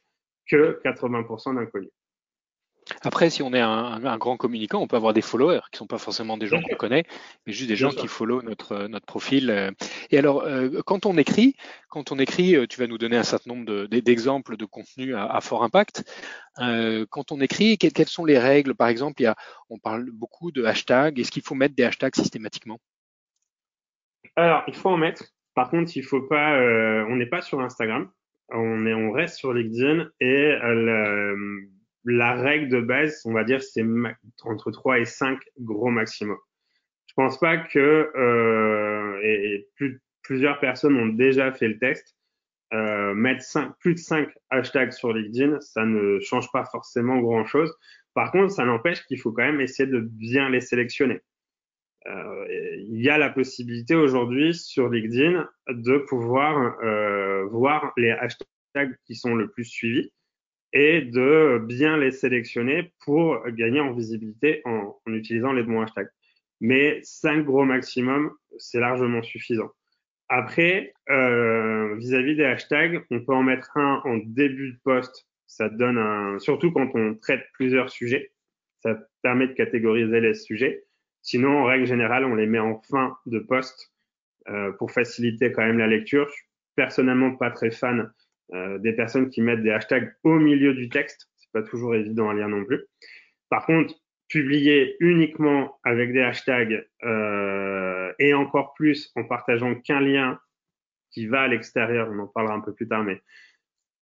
que 0.50 0.82
80% 0.84 1.56
d'inconnus. 1.56 1.92
Après, 3.02 3.30
si 3.30 3.42
on 3.44 3.54
est 3.54 3.62
un, 3.62 4.18
grand 4.18 4.38
communicant, 4.38 4.82
on 4.82 4.88
peut 4.88 4.96
avoir 4.96 5.14
des 5.14 5.22
followers 5.22 5.62
qui 5.72 5.78
sont 5.78 5.88
pas 5.88 5.98
forcément 5.98 6.38
des 6.38 6.48
gens 6.48 6.62
qu'on 6.62 6.76
connaît, 6.76 7.06
mais 7.46 7.54
juste 7.54 7.70
des 7.70 7.76
gens 7.76 7.92
qui 7.92 8.08
follow 8.08 8.42
notre 8.42 8.88
notre 8.88 9.06
profil. 9.06 9.50
Euh. 9.50 9.72
Et 10.12 10.18
alors, 10.18 10.42
euh, 10.44 10.82
quand 10.86 11.06
on 11.06 11.18
écrit, 11.18 11.56
quand 11.90 12.12
on 12.12 12.20
écrit, 12.20 12.56
euh, 12.56 12.66
tu 12.68 12.80
vas 12.80 12.88
nous 12.88 12.98
donner 12.98 13.18
un 13.18 13.24
certain 13.24 13.54
nombre 13.54 13.86
d'exemples 13.88 14.58
de, 14.58 14.66
contenus 14.66 15.16
à, 15.16 15.40
fort 15.42 15.64
impact. 15.64 16.04
quand 16.58 17.32
on 17.32 17.40
écrit, 17.42 17.78
quelles 17.78 18.08
sont 18.08 18.26
les 18.26 18.40
règles? 18.40 18.76
Par 18.76 18.88
exemple, 18.88 19.22
il 19.22 19.26
y 19.26 19.28
a, 19.28 19.36
on 19.70 19.78
parle 19.78 20.10
beaucoup 20.12 20.52
de 20.52 20.64
hashtags. 20.64 21.20
Est-ce 21.20 21.32
qu'il 21.32 21.44
faut 21.44 21.56
mettre 21.56 21.76
des 21.76 21.84
hashtags 21.84 22.16
systématiquement? 22.16 22.80
Alors, 24.36 24.64
il 24.68 24.76
faut 24.76 24.90
en 24.90 24.98
mettre. 24.98 25.24
Par 25.56 25.70
contre, 25.70 25.96
il 25.96 26.04
faut 26.04 26.22
pas. 26.22 26.58
on 27.10 27.16
n'est 27.16 27.28
pas 27.28 27.42
sur 27.42 27.62
Instagram. 27.62 28.10
On 28.50 28.86
est, 28.86 28.94
on 28.94 29.12
reste 29.12 29.38
sur 29.38 29.54
LinkedIn 29.54 30.10
et 30.22 30.54
la 32.08 32.36
règle 32.36 32.70
de 32.70 32.80
base, 32.80 33.22
on 33.26 33.34
va 33.34 33.44
dire, 33.44 33.62
c'est 33.62 33.84
entre 34.44 34.72
3 34.72 35.00
et 35.00 35.06
5 35.06 35.40
gros 35.60 35.90
maximum. 35.90 36.38
Je 37.08 37.14
pense 37.16 37.38
pas 37.40 37.58
que, 37.58 38.12
euh, 38.16 39.60
plusieurs 40.24 40.60
personnes 40.60 40.96
ont 40.96 41.08
déjà 41.08 41.52
fait 41.52 41.68
le 41.68 41.78
test, 41.78 42.16
euh, 42.74 43.14
mettre 43.14 43.44
plus 43.80 43.94
de 43.94 44.00
5 44.00 44.30
hashtags 44.50 44.92
sur 44.92 45.14
LinkedIn, 45.14 45.60
ça 45.62 45.86
ne 45.86 46.20
change 46.20 46.52
pas 46.52 46.66
forcément 46.66 47.20
grand-chose. 47.20 47.74
Par 48.14 48.32
contre, 48.32 48.52
ça 48.52 48.66
n'empêche 48.66 49.04
qu'il 49.06 49.20
faut 49.20 49.32
quand 49.32 49.44
même 49.44 49.62
essayer 49.62 49.90
de 49.90 50.00
bien 50.00 50.50
les 50.50 50.62
sélectionner. 50.62 51.22
Euh, 52.08 52.46
il 52.80 53.02
y 53.02 53.10
a 53.10 53.18
la 53.18 53.30
possibilité 53.30 53.96
aujourd'hui 53.96 54.54
sur 54.54 54.90
LinkedIn 54.90 55.48
de 55.70 55.98
pouvoir 55.98 56.78
euh, 56.84 57.46
voir 57.48 57.92
les 57.98 58.12
hashtags 58.12 58.96
qui 59.06 59.16
sont 59.16 59.36
le 59.36 59.50
plus 59.50 59.66
suivis 59.66 60.12
et 60.78 61.02
de 61.02 61.58
bien 61.58 61.98
les 61.98 62.12
sélectionner 62.12 62.94
pour 63.04 63.44
gagner 63.50 63.80
en 63.80 63.94
visibilité 63.94 64.62
en, 64.64 64.96
utilisant 65.08 65.52
les 65.52 65.64
bons 65.64 65.82
hashtags. 65.82 66.10
Mais 66.62 67.00
5 67.02 67.46
gros 67.46 67.66
maximum, 67.66 68.32
c'est 68.60 68.80
largement 68.80 69.24
suffisant. 69.24 69.72
Après, 70.30 70.94
euh, 71.10 71.96
vis-à-vis 71.96 72.36
des 72.36 72.44
hashtags, 72.44 73.04
on 73.10 73.22
peut 73.22 73.34
en 73.34 73.42
mettre 73.42 73.76
un 73.76 74.04
en 74.06 74.18
début 74.18 74.74
de 74.74 74.78
poste. 74.84 75.28
Ça 75.48 75.68
donne 75.68 75.98
un, 75.98 76.38
surtout 76.38 76.72
quand 76.72 76.92
on 76.94 77.16
traite 77.16 77.44
plusieurs 77.54 77.90
sujets, 77.90 78.32
ça 78.84 79.00
permet 79.24 79.48
de 79.48 79.54
catégoriser 79.54 80.22
les 80.22 80.36
sujets. 80.36 80.84
Sinon, 81.24 81.58
en 81.58 81.64
règle 81.64 81.88
générale, 81.88 82.24
on 82.26 82.36
les 82.36 82.46
met 82.46 82.60
en 82.60 82.80
fin 82.82 83.18
de 83.26 83.40
poste 83.40 83.92
euh, 84.50 84.72
pour 84.74 84.92
faciliter 84.92 85.52
quand 85.52 85.66
même 85.66 85.80
la 85.80 85.88
lecture. 85.88 86.28
Je 86.28 86.34
suis 86.34 86.48
personnellement 86.76 87.36
pas 87.36 87.50
très 87.50 87.72
fan 87.72 88.12
des 88.54 88.94
personnes 88.94 89.30
qui 89.30 89.42
mettent 89.42 89.64
des 89.64 89.72
hashtags 89.72 90.16
au 90.24 90.40
milieu 90.40 90.74
du 90.74 90.90
texte. 90.90 91.30
C'est 91.38 91.52
pas 91.52 91.64
toujours 91.64 91.96
évident 91.96 92.30
à 92.30 92.34
lire 92.34 92.48
non 92.48 92.64
plus. 92.64 92.86
Par 93.50 93.66
contre, 93.66 93.94
publier 94.30 94.96
uniquement 95.00 95.80
avec 95.84 96.12
des 96.12 96.22
hashtags 96.22 96.86
euh, 97.04 98.12
et 98.20 98.34
encore 98.34 98.74
plus 98.74 99.12
en 99.16 99.24
partageant 99.24 99.76
qu'un 99.76 100.02
lien 100.02 100.40
qui 101.12 101.28
va 101.28 101.42
à 101.42 101.48
l'extérieur, 101.48 102.10
on 102.12 102.20
en 102.20 102.28
parlera 102.28 102.56
un 102.56 102.62
peu 102.62 102.74
plus 102.74 102.88
tard, 102.88 103.04
mais 103.04 103.22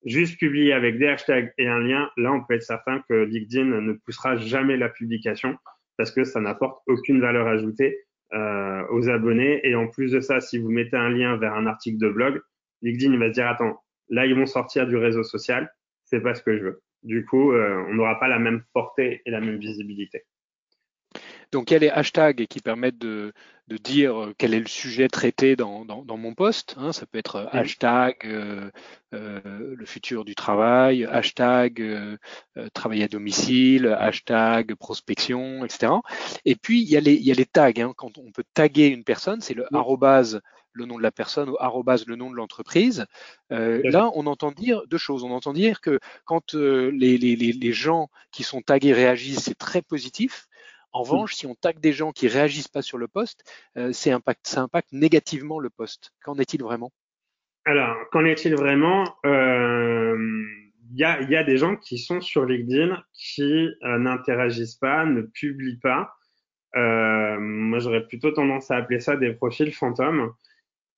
juste 0.06 0.40
publier 0.40 0.74
avec 0.74 0.98
des 0.98 1.08
hashtags 1.08 1.54
et 1.58 1.68
un 1.68 1.80
lien, 1.80 2.10
là 2.18 2.34
on 2.34 2.44
peut 2.44 2.56
être 2.56 2.64
certain 2.64 3.04
que 3.08 3.14
LinkedIn 3.14 3.66
ne 3.82 3.94
poussera 3.94 4.38
jamais 4.38 4.78
la 4.78 4.90
publication 4.90 5.58
parce 5.98 6.12
que 6.12 6.24
ça 6.24 6.42
n'apporte 6.42 6.82
aucune 6.88 7.22
valeur 7.22 7.48
ajoutée 7.48 8.00
euh, 8.34 8.84
aux 8.90 9.08
abonnés. 9.10 9.62
Et 9.64 9.76
en 9.76 9.88
plus 9.88 10.12
de 10.12 10.20
ça, 10.20 10.42
si 10.42 10.58
vous 10.58 10.70
mettez 10.70 10.98
un 10.98 11.10
lien 11.10 11.38
vers 11.38 11.54
un 11.54 11.68
article 11.68 12.00
de 12.00 12.10
blog, 12.10 12.42
LinkedIn 12.82 13.18
va 13.18 13.28
se 13.28 13.34
dire 13.34 13.48
attends, 13.48 13.82
Là, 14.10 14.26
ils 14.26 14.36
vont 14.36 14.46
sortir 14.46 14.88
du 14.88 14.98
réseau 14.98 15.24
social. 15.24 15.72
C'est 16.06 16.22
pas 16.22 16.36
ce 16.36 16.42
que 16.42 16.58
je 16.58 16.64
veux. 16.64 16.82
Du 17.04 17.26
coup, 17.26 17.52
euh, 17.52 17.86
on 17.88 17.94
n'aura 17.94 18.20
pas 18.20 18.28
la 18.28 18.40
même 18.40 18.64
portée 18.74 19.22
et 19.26 19.32
la 19.32 19.40
même 19.40 19.60
visibilité. 19.60 20.26
Donc, 21.52 21.70
il 21.70 21.76
y 21.76 21.78
a 21.78 21.80
les 21.80 21.90
hashtags 21.90 22.48
qui 22.48 22.60
permettent 22.60 22.98
de, 22.98 23.32
dire 23.68 24.24
euh, 24.24 24.34
quel 24.38 24.54
est 24.56 24.60
le 24.60 24.68
sujet 24.68 25.08
traité 25.08 25.56
dans, 25.56 25.86
mon 26.18 26.34
poste. 26.34 26.76
Hein. 26.78 26.92
ça 26.92 27.06
peut 27.06 27.20
être 27.20 27.36
euh, 27.36 27.48
hashtag 27.52 28.16
le 29.12 29.86
futur 29.86 30.26
du 30.26 30.36
travail, 30.36 31.06
hashtag 31.06 31.82
travail 32.74 33.04
à 33.04 33.08
domicile, 33.08 33.88
hashtag 33.88 34.76
prospection, 34.76 35.64
etc. 35.64 35.94
Et 36.44 36.56
puis, 36.56 36.82
il 36.82 36.90
y 36.90 36.98
a 36.98 37.00
les, 37.00 37.14
il 37.14 37.24
y 37.24 37.32
a 37.32 37.36
les 37.36 37.46
tags. 37.46 37.72
Hein. 37.78 37.94
quand 37.96 38.18
on 38.18 38.32
peut 38.32 38.44
taguer 38.54 38.88
une 38.88 39.04
personne, 39.04 39.42
c'est 39.42 39.54
le 39.54 39.66
arrobase 39.74 40.42
le 40.76 40.86
nom 40.86 40.98
de 40.98 41.04
la 41.04 41.12
personne 41.12 41.50
ou 41.50 41.56
arrobase 41.60 42.06
le 42.06 42.16
nom 42.16 42.30
de 42.30 42.36
l'entreprise. 42.36 43.06
Euh, 43.52 43.82
là, 43.86 44.12
on 44.14 44.28
entend 44.28 44.52
dire 44.52 44.84
deux 44.88 44.98
choses. 44.98 45.24
On 45.24 45.32
entend 45.32 45.54
dire 45.54 45.82
que 45.82 46.00
quand 46.26 46.54
euh, 46.54 46.92
les, 46.94 47.18
les, 47.18 47.36
les, 47.36 47.72
gens 47.72 48.10
qui 48.32 48.44
sont 48.44 48.62
tagués 48.62 48.94
réagissent, 48.94 49.46
c'est 49.46 49.58
très 49.58 49.82
positif. 49.82 50.48
En 50.92 51.02
revanche, 51.02 51.34
si 51.34 51.46
on 51.46 51.56
tague 51.56 51.80
des 51.80 51.92
gens 51.92 52.12
qui 52.12 52.28
réagissent 52.28 52.68
pas 52.68 52.82
sur 52.82 52.98
le 52.98 53.08
poste, 53.08 53.44
euh, 53.78 53.92
c'est 53.92 54.12
impact, 54.12 54.48
ça 54.48 54.62
impacte 54.62 54.92
négativement 54.92 55.60
le 55.60 55.70
poste. 55.70 56.12
Qu'en 56.24 56.38
est-il 56.38 56.62
vraiment? 56.62 56.92
Alors, 57.66 57.96
qu'en 58.12 58.26
est-il 58.26 58.56
vraiment? 58.56 59.04
Il 59.24 61.00
y, 61.00 61.04
a, 61.04 61.22
y, 61.24 61.36
a, 61.36 61.44
des 61.44 61.58
gens 61.58 61.76
qui 61.76 61.98
sont 61.98 62.22
sur 62.22 62.46
LinkedIn 62.46 63.02
qui 63.14 63.70
n'interagissent 63.82 64.76
pas, 64.76 65.06
ne 65.06 65.24
publient 65.24 65.80
pas. 65.80 66.14
moi, 66.76 67.80
j'aurais 67.80 68.06
plutôt 68.08 68.32
tendance 68.32 68.72
à 68.72 68.78
appeler 68.78 69.00
ça 69.00 69.18
des 69.18 69.34
profils 69.34 69.74
fantômes. 69.74 70.32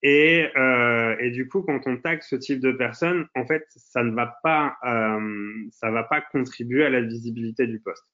Et, 0.02 0.48
euh, 0.56 1.16
et, 1.18 1.30
du 1.30 1.48
coup, 1.48 1.62
quand 1.62 1.86
on 1.86 1.96
tag 1.96 2.22
ce 2.22 2.36
type 2.36 2.60
de 2.60 2.72
personnes, 2.72 3.26
en 3.34 3.44
fait, 3.46 3.64
ça 3.68 4.04
ne 4.04 4.14
va 4.14 4.38
pas, 4.42 4.76
euh, 4.84 5.68
ça 5.72 5.90
va 5.90 6.04
pas 6.04 6.20
contribuer 6.20 6.84
à 6.84 6.90
la 6.90 7.00
visibilité 7.00 7.66
du 7.66 7.80
poste. 7.80 8.04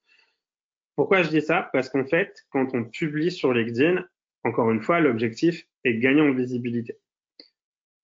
Pourquoi 0.97 1.23
je 1.23 1.29
dis 1.29 1.42
ça? 1.42 1.68
Parce 1.73 1.90
qu'en 1.90 2.07
fait, 2.07 2.33
quand 2.51 2.75
on 2.75 2.85
publie 2.85 3.31
sur 3.31 3.53
LinkedIn, 3.53 4.05
encore 4.44 4.70
une 4.70 4.83
fois, 4.83 5.01
l'objectif 5.01 5.66
est 5.85 5.99
gagner 5.99 6.23
en 6.23 6.33
visibilité. 6.33 6.97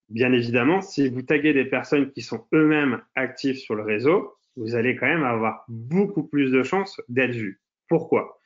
Bien 0.09 0.33
évidemment, 0.33 0.81
si 0.81 1.09
vous 1.09 1.23
taguez 1.23 1.53
des 1.53 1.64
personnes 1.64 2.11
qui 2.11 2.21
sont 2.21 2.47
eux-mêmes 2.53 3.01
actifs 3.14 3.59
sur 3.59 3.77
le 3.77 3.83
réseau, 3.83 4.35
vous 4.57 4.75
allez 4.75 4.97
quand 4.97 5.07
même 5.07 5.23
avoir 5.23 5.64
beaucoup 5.69 6.27
plus 6.27 6.51
de 6.51 6.62
chances 6.64 7.01
d'être 7.09 7.35
vu. 7.35 7.61
Pourquoi? 7.88 8.40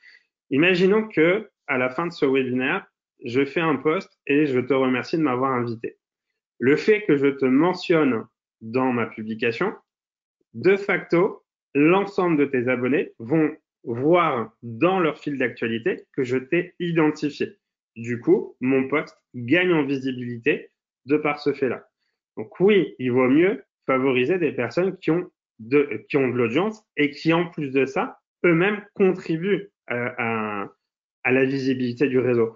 Imaginons 0.51 1.07
que 1.07 1.49
à 1.67 1.79
la 1.79 1.89
fin 1.89 2.05
de 2.05 2.11
ce 2.11 2.25
webinaire, 2.25 2.85
je 3.23 3.45
fais 3.45 3.61
un 3.61 3.75
post 3.75 4.19
et 4.27 4.45
je 4.45 4.59
te 4.59 4.73
remercie 4.73 5.17
de 5.17 5.23
m'avoir 5.23 5.51
invité. 5.53 5.97
Le 6.59 6.75
fait 6.75 7.03
que 7.03 7.17
je 7.17 7.27
te 7.27 7.45
mentionne 7.45 8.25
dans 8.61 8.91
ma 8.91 9.07
publication, 9.07 9.73
de 10.53 10.75
facto, 10.77 11.43
l'ensemble 11.73 12.37
de 12.37 12.45
tes 12.45 12.67
abonnés 12.67 13.13
vont 13.19 13.55
voir 13.83 14.53
dans 14.63 14.99
leur 14.99 15.19
fil 15.19 15.37
d'actualité 15.37 16.05
que 16.13 16.23
je 16.23 16.37
t'ai 16.37 16.73
identifié. 16.79 17.57
Du 17.95 18.19
coup, 18.19 18.55
mon 18.59 18.87
post 18.87 19.17
gagne 19.35 19.73
en 19.73 19.85
visibilité 19.85 20.71
de 21.05 21.17
par 21.17 21.39
ce 21.39 21.53
fait-là. 21.53 21.87
Donc 22.37 22.59
oui, 22.59 22.95
il 22.99 23.11
vaut 23.11 23.29
mieux 23.29 23.63
favoriser 23.85 24.37
des 24.39 24.51
personnes 24.51 24.97
qui 24.97 25.11
ont 25.11 25.29
de, 25.59 26.05
qui 26.09 26.17
ont 26.17 26.27
de 26.27 26.35
l'audience 26.35 26.83
et 26.97 27.11
qui, 27.11 27.31
en 27.33 27.47
plus 27.49 27.71
de 27.71 27.85
ça, 27.85 28.19
eux-mêmes 28.45 28.83
contribuent 28.93 29.71
à, 29.87 30.67
la 31.25 31.45
visibilité 31.45 32.07
du 32.07 32.19
réseau. 32.19 32.55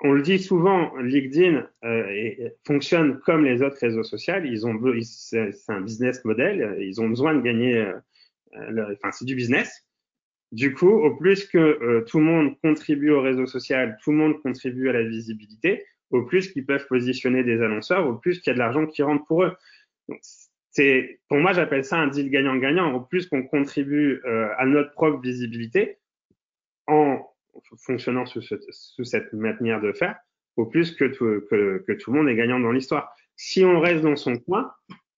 On 0.00 0.12
le 0.12 0.22
dit 0.22 0.38
souvent, 0.38 0.96
LinkedIn 0.98 1.68
euh, 1.84 2.50
fonctionne 2.66 3.18
comme 3.20 3.44
les 3.44 3.62
autres 3.62 3.78
réseaux 3.80 4.04
sociaux. 4.04 4.34
Ils 4.44 4.66
ont, 4.66 4.78
c'est 5.02 5.50
un 5.68 5.80
business 5.80 6.24
model. 6.24 6.76
Ils 6.80 7.00
ont 7.00 7.08
besoin 7.08 7.34
de 7.34 7.40
gagner. 7.40 7.78
Euh, 8.56 8.94
enfin, 8.94 9.10
c'est 9.10 9.24
du 9.24 9.34
business. 9.34 9.88
Du 10.52 10.72
coup, 10.72 10.90
au 10.90 11.14
plus 11.14 11.46
que 11.46 11.58
euh, 11.58 12.04
tout 12.06 12.18
le 12.18 12.24
monde 12.24 12.58
contribue 12.60 13.10
au 13.10 13.20
réseau 13.20 13.46
social, 13.46 13.98
tout 14.02 14.12
le 14.12 14.16
monde 14.16 14.40
contribue 14.40 14.88
à 14.88 14.92
la 14.92 15.02
visibilité, 15.02 15.84
au 16.10 16.22
plus 16.22 16.50
qu'ils 16.50 16.64
peuvent 16.64 16.86
positionner 16.86 17.44
des 17.44 17.60
annonceurs, 17.60 18.06
au 18.06 18.14
plus 18.14 18.40
qu'il 18.40 18.50
y 18.50 18.52
a 18.52 18.54
de 18.54 18.58
l'argent 18.58 18.86
qui 18.86 19.02
rentre 19.02 19.26
pour 19.26 19.44
eux. 19.44 19.52
C'est, 20.70 21.20
pour 21.28 21.38
moi, 21.38 21.52
j'appelle 21.52 21.84
ça 21.84 21.98
un 21.98 22.06
deal 22.06 22.30
gagnant-gagnant. 22.30 22.94
Au 22.94 23.00
plus 23.00 23.26
qu'on 23.26 23.42
contribue 23.42 24.22
euh, 24.24 24.48
à 24.56 24.64
notre 24.64 24.92
propre 24.92 25.20
visibilité 25.20 25.98
en 26.86 27.28
fonctionnant 27.78 28.26
sous, 28.26 28.40
cette 28.40 29.32
manière 29.32 29.80
de 29.80 29.92
faire, 29.92 30.16
au 30.56 30.66
plus 30.66 30.94
que 30.94 31.04
tout, 31.04 31.46
que, 31.50 31.92
tout 31.92 32.12
le 32.12 32.18
monde 32.18 32.28
est 32.28 32.36
gagnant 32.36 32.60
dans 32.60 32.72
l'histoire. 32.72 33.12
Si 33.36 33.64
on 33.64 33.80
reste 33.80 34.02
dans 34.02 34.16
son 34.16 34.38
coin, 34.38 34.72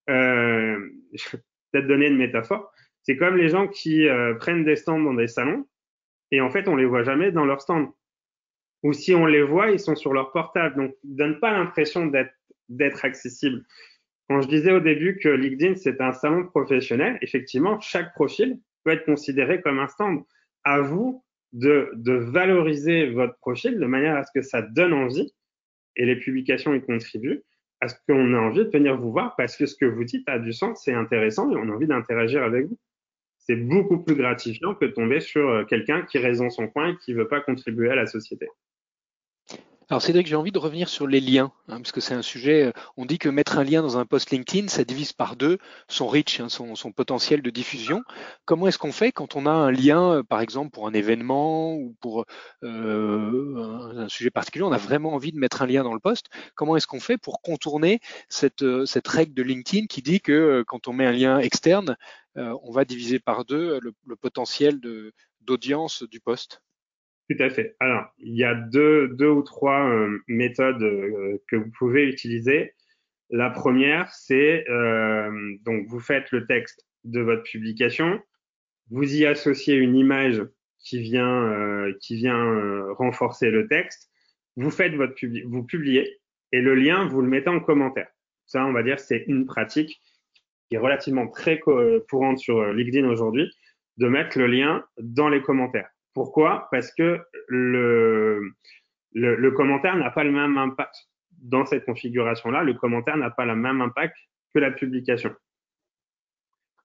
euh, 0.09 0.91
je 1.13 1.31
vais 1.31 1.43
peut-être 1.73 1.87
donner 1.87 2.09
une 2.09 2.19
métaphore, 2.19 2.73
c'est 3.03 3.17
comme 3.17 3.37
les 3.37 3.49
gens 3.49 3.67
qui 3.67 4.09
euh, 4.09 4.35
prennent 4.35 4.65
des 4.65 4.77
stands 4.77 5.01
dans 5.01 5.15
des 5.15 5.29
salons 5.29 5.67
et 6.31 6.41
en 6.41 6.51
fait 6.51 6.69
on 6.69 6.77
les 6.77 6.85
voit 6.85 7.03
jamais 7.03 7.33
dans 7.33 7.45
leur 7.45 7.61
stand. 7.61 7.89
Ou 8.83 8.93
si 8.93 9.15
on 9.15 9.27
les 9.27 9.43
voit, 9.43 9.71
ils 9.71 9.81
sont 9.81 9.95
sur 9.95 10.13
leur 10.13 10.33
portable, 10.33 10.77
donc 10.77 10.95
ils 11.05 11.15
donnent 11.17 11.39
pas 11.39 11.53
l'impression 11.53 12.07
d'être 12.07 12.33
d'être 12.69 13.05
accessibles. 13.05 13.65
Quand 14.29 14.41
je 14.43 14.49
disais 14.49 14.73
au 14.73 14.81
début 14.81 15.19
que 15.19 15.29
LinkedIn, 15.29 15.75
c'est 15.75 16.01
un 16.01 16.13
salon 16.13 16.47
professionnel, 16.47 17.19
effectivement, 17.21 17.81
chaque 17.81 18.15
profil 18.15 18.61
peut 18.85 18.93
être 18.93 19.05
considéré 19.05 19.61
comme 19.61 19.81
un 19.81 19.89
stand. 19.89 20.23
À 20.63 20.81
vous 20.81 21.25
de, 21.53 21.91
valoriser 22.05 23.11
votre 23.11 23.37
profil 23.39 23.79
de 23.79 23.87
manière 23.87 24.17
à 24.17 24.25
ce 24.25 24.31
que 24.35 24.43
ça 24.43 24.63
donne 24.63 24.93
envie, 24.93 25.33
et 25.97 26.07
les 26.07 26.17
publications 26.17 26.75
y 26.75 26.81
contribuent, 26.81 27.43
à 27.81 27.89
ce 27.89 27.95
qu'on 28.07 28.35
a 28.35 28.39
envie 28.39 28.65
de 28.65 28.71
venir 28.71 28.97
vous 28.97 29.11
voir 29.11 29.35
parce 29.37 29.57
que 29.57 29.67
ce 29.67 29.75
que 29.75 29.87
vous 29.87 30.05
dites 30.05 30.29
a 30.29 30.39
du 30.39 30.53
sens, 30.53 30.83
c'est 30.85 30.93
intéressant 30.93 31.51
et 31.51 31.57
on 31.57 31.69
a 31.71 31.73
envie 31.73 31.87
d'interagir 31.87 32.43
avec 32.43 32.67
vous. 32.67 32.79
C'est 33.39 33.57
beaucoup 33.57 34.05
plus 34.05 34.15
gratifiant 34.15 34.75
que 34.75 34.85
de 34.85 34.91
tomber 34.91 35.21
sur 35.21 35.49
euh, 35.49 35.65
quelqu'un 35.65 36.03
qui 36.03 36.21
dans 36.21 36.51
son 36.51 36.69
coin 36.69 36.91
et 36.91 36.97
qui 36.99 37.13
ne 37.13 37.19
veut 37.19 37.29
pas 37.29 37.41
contribuer 37.41 37.91
à 37.91 37.95
la 37.95 38.07
société. 38.07 38.47
Alors 39.91 40.03
Cédric, 40.03 40.29
j'ai 40.29 40.37
envie 40.37 40.53
de 40.53 40.59
revenir 40.61 40.89
sur 40.89 41.09
les 41.09 41.21
liens, 41.21 41.51
hein, 41.67 41.79
parce 41.79 41.91
que 41.91 42.01
c'est 42.01 42.15
un 42.15 42.23
sujet, 42.23 42.67
euh, 42.67 42.73
on 42.97 43.07
dit 43.07 43.19
que 43.19 43.29
mettre 43.29 43.59
un 43.59 43.65
lien 43.65 43.83
dans 43.83 43.99
un 43.99 44.07
post 44.07 44.31
LinkedIn, 44.31 44.69
ça 44.69 44.85
divise 44.85 45.13
par 45.13 45.35
deux 45.35 45.59
son 45.89 46.07
reach, 46.07 46.39
hein, 46.39 46.49
son, 46.49 46.93
potentiel 46.93 47.43
de 47.43 47.51
diffusion. 47.51 48.03
Comment 48.45 48.69
est-ce 48.69 48.79
qu'on 48.79 48.93
fait 48.93 49.11
quand 49.11 49.35
on 49.35 49.47
a 49.47 49.51
un 49.51 49.73
lien, 49.73 50.19
euh, 50.19 50.23
par 50.23 50.43
exemple, 50.43 50.71
pour 50.71 50.87
un 50.87 50.93
événement 50.93 51.75
ou 51.75 51.97
pour 52.01 52.25
euh, 52.63 53.97
un, 53.97 54.09
sujet 54.09 54.31
particulier, 54.31 54.63
on 54.63 54.71
a 54.71 54.79
vraiment 54.79 55.13
envie 55.13 55.33
de 55.33 55.39
mettre 55.39 55.61
un 55.61 55.67
lien 55.67 55.83
dans 55.83 55.95
le 55.95 55.99
post? 55.99 56.27
Comment 56.55 56.77
est-ce 56.77 56.87
qu'on 56.87 57.01
fait 57.01 57.19
pour 57.19 57.43
contourner 57.43 57.99
cette, 58.29 58.63
règle 59.09 59.35
de 59.35 59.43
LinkedIn 59.43 59.87
qui 59.89 60.03
dit 60.03 60.21
que 60.21 60.63
quand 60.69 60.87
on 60.87 60.93
met 60.93 61.07
un 61.07 61.13
lien 61.13 61.41
externe, 61.41 61.97
on 62.37 62.71
va 62.71 62.85
diviser 62.85 63.19
par 63.19 63.45
deux 63.45 63.81
le, 63.81 63.93
le 64.07 64.15
potentiel 64.15 64.79
d'audience 65.41 66.05
du 66.05 66.21
post? 66.21 66.61
Tout 67.31 67.43
à 67.43 67.49
fait. 67.49 67.77
Alors, 67.79 68.07
il 68.19 68.37
y 68.37 68.45
a 68.45 68.55
deux, 68.55 69.09
deux 69.09 69.29
ou 69.29 69.43
trois 69.43 69.89
euh, 69.89 70.19
méthodes 70.27 70.83
euh, 70.83 71.39
que 71.49 71.57
vous 71.57 71.71
pouvez 71.79 72.09
utiliser. 72.09 72.75
La 73.31 73.51
première, 73.51 74.13
c'est 74.13 74.69
euh, 74.69 75.31
donc 75.63 75.87
vous 75.87 76.01
faites 76.01 76.33
le 76.33 76.47
texte 76.47 76.85
de 77.05 77.21
votre 77.21 77.45
publication, 77.45 78.21
vous 78.91 79.15
y 79.15 79.27
associez 79.27 79.77
une 79.77 79.95
image 79.95 80.43
qui 80.81 81.01
vient 81.01 81.87
qui 82.01 82.17
vient 82.17 82.93
renforcer 82.95 83.51
le 83.51 83.69
texte, 83.69 84.11
vous 84.57 84.71
faites 84.71 84.95
votre 84.95 85.15
vous 85.47 85.63
publiez 85.63 86.19
et 86.53 86.61
le 86.61 86.75
lien 86.75 87.07
vous 87.07 87.21
le 87.21 87.29
mettez 87.29 87.51
en 87.51 87.61
commentaire. 87.61 88.09
Ça, 88.47 88.67
on 88.67 88.73
va 88.73 88.83
dire, 88.83 88.99
c'est 88.99 89.25
une 89.29 89.47
pratique 89.47 90.01
qui 90.69 90.75
est 90.75 90.79
relativement 90.79 91.29
très 91.29 91.61
courante 91.61 92.39
sur 92.39 92.73
LinkedIn 92.73 93.09
aujourd'hui 93.09 93.49
de 93.99 94.09
mettre 94.09 94.39
le 94.39 94.47
lien 94.49 94.85
dans 94.99 95.29
les 95.29 95.43
commentaires. 95.43 95.91
Pourquoi? 96.15 96.69
Parce 96.71 96.93
que 96.93 97.21
le, 97.49 98.53
commentaire 99.57 99.97
n'a 99.97 100.11
pas 100.11 100.25
le 100.25 100.33
même 100.33 100.59
impact 100.59 100.95
dans 101.31 101.65
cette 101.67 101.85
configuration-là. 101.85 102.63
Le 102.63 102.75
commentaire 102.75 103.17
n'a 103.17 103.31
pas 103.31 103.45
le 103.45 103.57
même 103.57 103.81
impact 103.81 104.17
que 104.53 104.59
la 104.59 104.71
publication. 104.71 105.35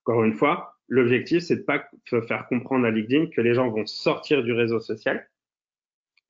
Encore 0.02 0.24
une 0.24 0.34
fois, 0.34 0.76
l'objectif, 0.88 1.44
c'est 1.44 1.58
de 1.58 1.64
pas 1.64 1.90
faire 2.28 2.48
comprendre 2.48 2.86
à 2.86 2.92
LinkedIn 2.92 3.28
que 3.32 3.42
les 3.42 3.54
gens 3.54 3.70
vont 3.70 3.86
sortir 3.86 4.44
du 4.44 4.54
réseau 4.54 4.80
social. 4.80 5.28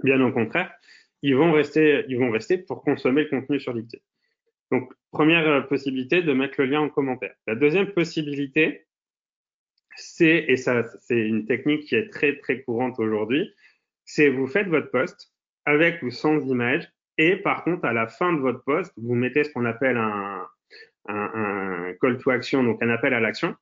Bien 0.04 0.22
au 0.22 0.32
contraire, 0.32 0.74
ils 1.22 1.36
vont 1.36 1.52
rester, 1.52 2.06
ils 2.08 2.18
vont 2.18 2.32
rester 2.32 2.58
pour 2.58 2.84
consommer 2.84 3.24
le 3.24 3.30
contenu 3.30 3.60
sur 3.60 3.74
LinkedIn. 3.74 4.02
Donc, 4.72 4.92
première 5.12 5.68
possibilité 5.68 6.22
de 6.22 6.34
mettre 6.34 6.56
le 6.60 6.68
lien 6.68 6.82
en 6.82 6.90
commentaire. 6.90 7.34
La 7.48 7.56
deuxième 7.56 7.92
possibilité, 7.92 8.85
c'est, 9.96 10.46
et 10.48 10.58
ça, 10.58 10.84
c'est 11.02 11.20
une 11.20 11.46
technique 11.46 11.86
qui 11.86 11.96
est 11.96 12.10
très, 12.10 12.38
très 12.38 12.62
courante 12.62 13.00
aujourd'hui, 13.00 13.54
c'est 14.04 14.30
vous 14.30 14.48
faites 14.48 14.68
votre 14.68 14.92
post 14.92 15.32
avec 15.66 16.02
ou 16.04 16.12
sans 16.12 16.40
image, 16.48 16.88
et 17.18 17.38
par 17.38 17.64
contre, 17.64 17.86
à 17.86 17.94
la 17.94 18.08
fin 18.08 18.34
de 18.34 18.40
votre 18.40 18.64
post, 18.64 18.94
vous 18.98 19.16
mettez 19.16 19.44
ce 19.44 19.52
qu'on 19.52 19.66
appelle 19.66 19.98
un, 19.98 20.46
un, 21.08 21.32
un, 21.34 21.94
call 22.02 22.18
to 22.18 22.30
action, 22.30 22.64
donc 22.64 22.82
un 22.84 22.90
appel 22.90 23.14
à 23.14 23.20
l'action, 23.20 23.56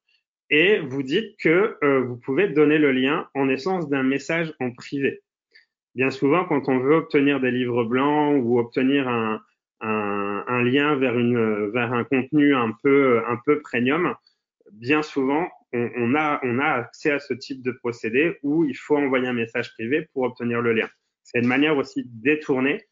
et 0.50 0.80
vous 0.80 1.04
dites 1.04 1.38
que 1.40 1.78
euh, 1.84 2.02
vous 2.02 2.18
pouvez 2.18 2.48
donner 2.50 2.78
le 2.78 2.92
lien 2.92 3.28
en 3.34 3.48
essence 3.50 3.90
d'un 3.90 4.04
message 4.04 4.54
en 4.60 4.72
privé. 4.72 5.22
Bien 5.96 6.10
souvent, 6.10 6.46
quand 6.46 6.68
on 6.70 6.80
veut 6.80 6.96
obtenir 6.96 7.40
des 7.40 7.52
livres 7.52 7.84
blancs 7.84 8.42
ou 8.44 8.60
obtenir 8.60 9.08
un, 9.08 9.42
un, 9.82 10.44
un 10.48 10.64
lien 10.64 10.96
vers, 10.96 11.18
une, 11.18 11.70
vers 11.70 11.94
un 11.94 12.04
contenu 12.04 12.56
un 12.56 12.72
peu, 12.82 13.22
un 13.28 13.38
peu 13.46 13.62
premium, 13.62 14.16
bien 14.72 15.04
souvent, 15.04 15.50
on, 15.74 16.16
a, 16.16 16.40
on 16.44 16.60
a 16.60 16.66
accès 16.66 17.12
à 17.12 17.20
ce 17.20 17.34
type 17.34 17.62
de 17.64 17.72
procédé 17.72 18.38
où 18.44 18.64
il 18.66 18.76
faut 18.76 18.98
envoyer 18.98 19.28
un 19.28 19.34
message 19.34 19.74
privé 19.74 20.08
pour 20.14 20.24
obtenir 20.24 20.62
le 20.62 20.74
lien. 20.74 20.90
C'est 21.24 21.40
une 21.40 21.48
manière 21.48 21.78
aussi 21.78 22.04
détournée 22.06 22.86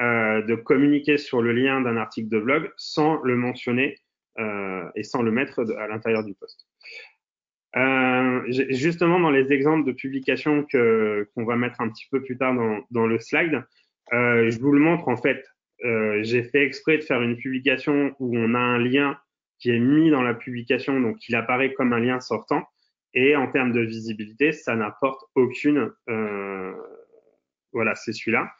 euh, 0.00 0.42
de 0.42 0.54
communiquer 0.54 1.18
sur 1.18 1.42
le 1.42 1.52
lien 1.52 1.80
d'un 1.80 1.96
article 1.96 2.28
de 2.28 2.38
blog 2.38 2.70
sans 2.76 3.20
le 3.22 3.34
mentionner 3.34 3.96
euh, 4.38 4.88
et 4.94 5.02
sans 5.02 5.22
le 5.22 5.32
mettre 5.32 5.64
à 5.76 5.88
l'intérieur 5.88 6.24
du 6.24 6.34
post. 6.34 6.66
Euh, 7.76 8.42
justement, 8.70 9.20
dans 9.20 9.30
les 9.30 9.52
exemples 9.52 9.86
de 9.86 9.92
publication 9.92 10.64
que 10.64 11.28
qu'on 11.34 11.44
va 11.44 11.56
mettre 11.56 11.80
un 11.80 11.88
petit 11.88 12.06
peu 12.10 12.22
plus 12.22 12.38
tard 12.38 12.54
dans, 12.54 12.80
dans 12.90 13.06
le 13.06 13.18
slide, 13.18 13.62
euh, 14.12 14.50
je 14.50 14.58
vous 14.58 14.72
le 14.72 14.80
montre 14.80 15.08
en 15.08 15.16
fait. 15.16 15.44
Euh, 15.84 16.20
j'ai 16.22 16.42
fait 16.42 16.64
exprès 16.64 16.98
de 16.98 17.02
faire 17.02 17.22
une 17.22 17.36
publication 17.36 18.14
où 18.18 18.36
on 18.36 18.54
a 18.54 18.58
un 18.58 18.78
lien 18.78 19.18
qui 19.58 19.70
est 19.70 19.78
mis 19.78 20.10
dans 20.10 20.22
la 20.22 20.34
publication, 20.34 21.00
donc 21.00 21.28
il 21.28 21.34
apparaît 21.34 21.72
comme 21.72 21.92
un 21.92 22.00
lien 22.00 22.20
sortant. 22.20 22.66
Et 23.14 23.36
en 23.36 23.50
termes 23.50 23.72
de 23.72 23.80
visibilité, 23.80 24.52
ça 24.52 24.76
n'apporte 24.76 25.22
aucune. 25.34 25.90
Euh, 26.08 26.72
voilà, 27.72 27.94
c'est 27.94 28.12
celui-là. 28.12 28.50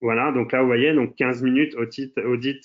Voilà, 0.00 0.32
donc 0.32 0.52
là, 0.52 0.62
vous 0.62 0.66
voyez, 0.66 0.92
donc 0.92 1.14
15 1.16 1.42
minutes 1.42 1.76
audit, 1.76 2.12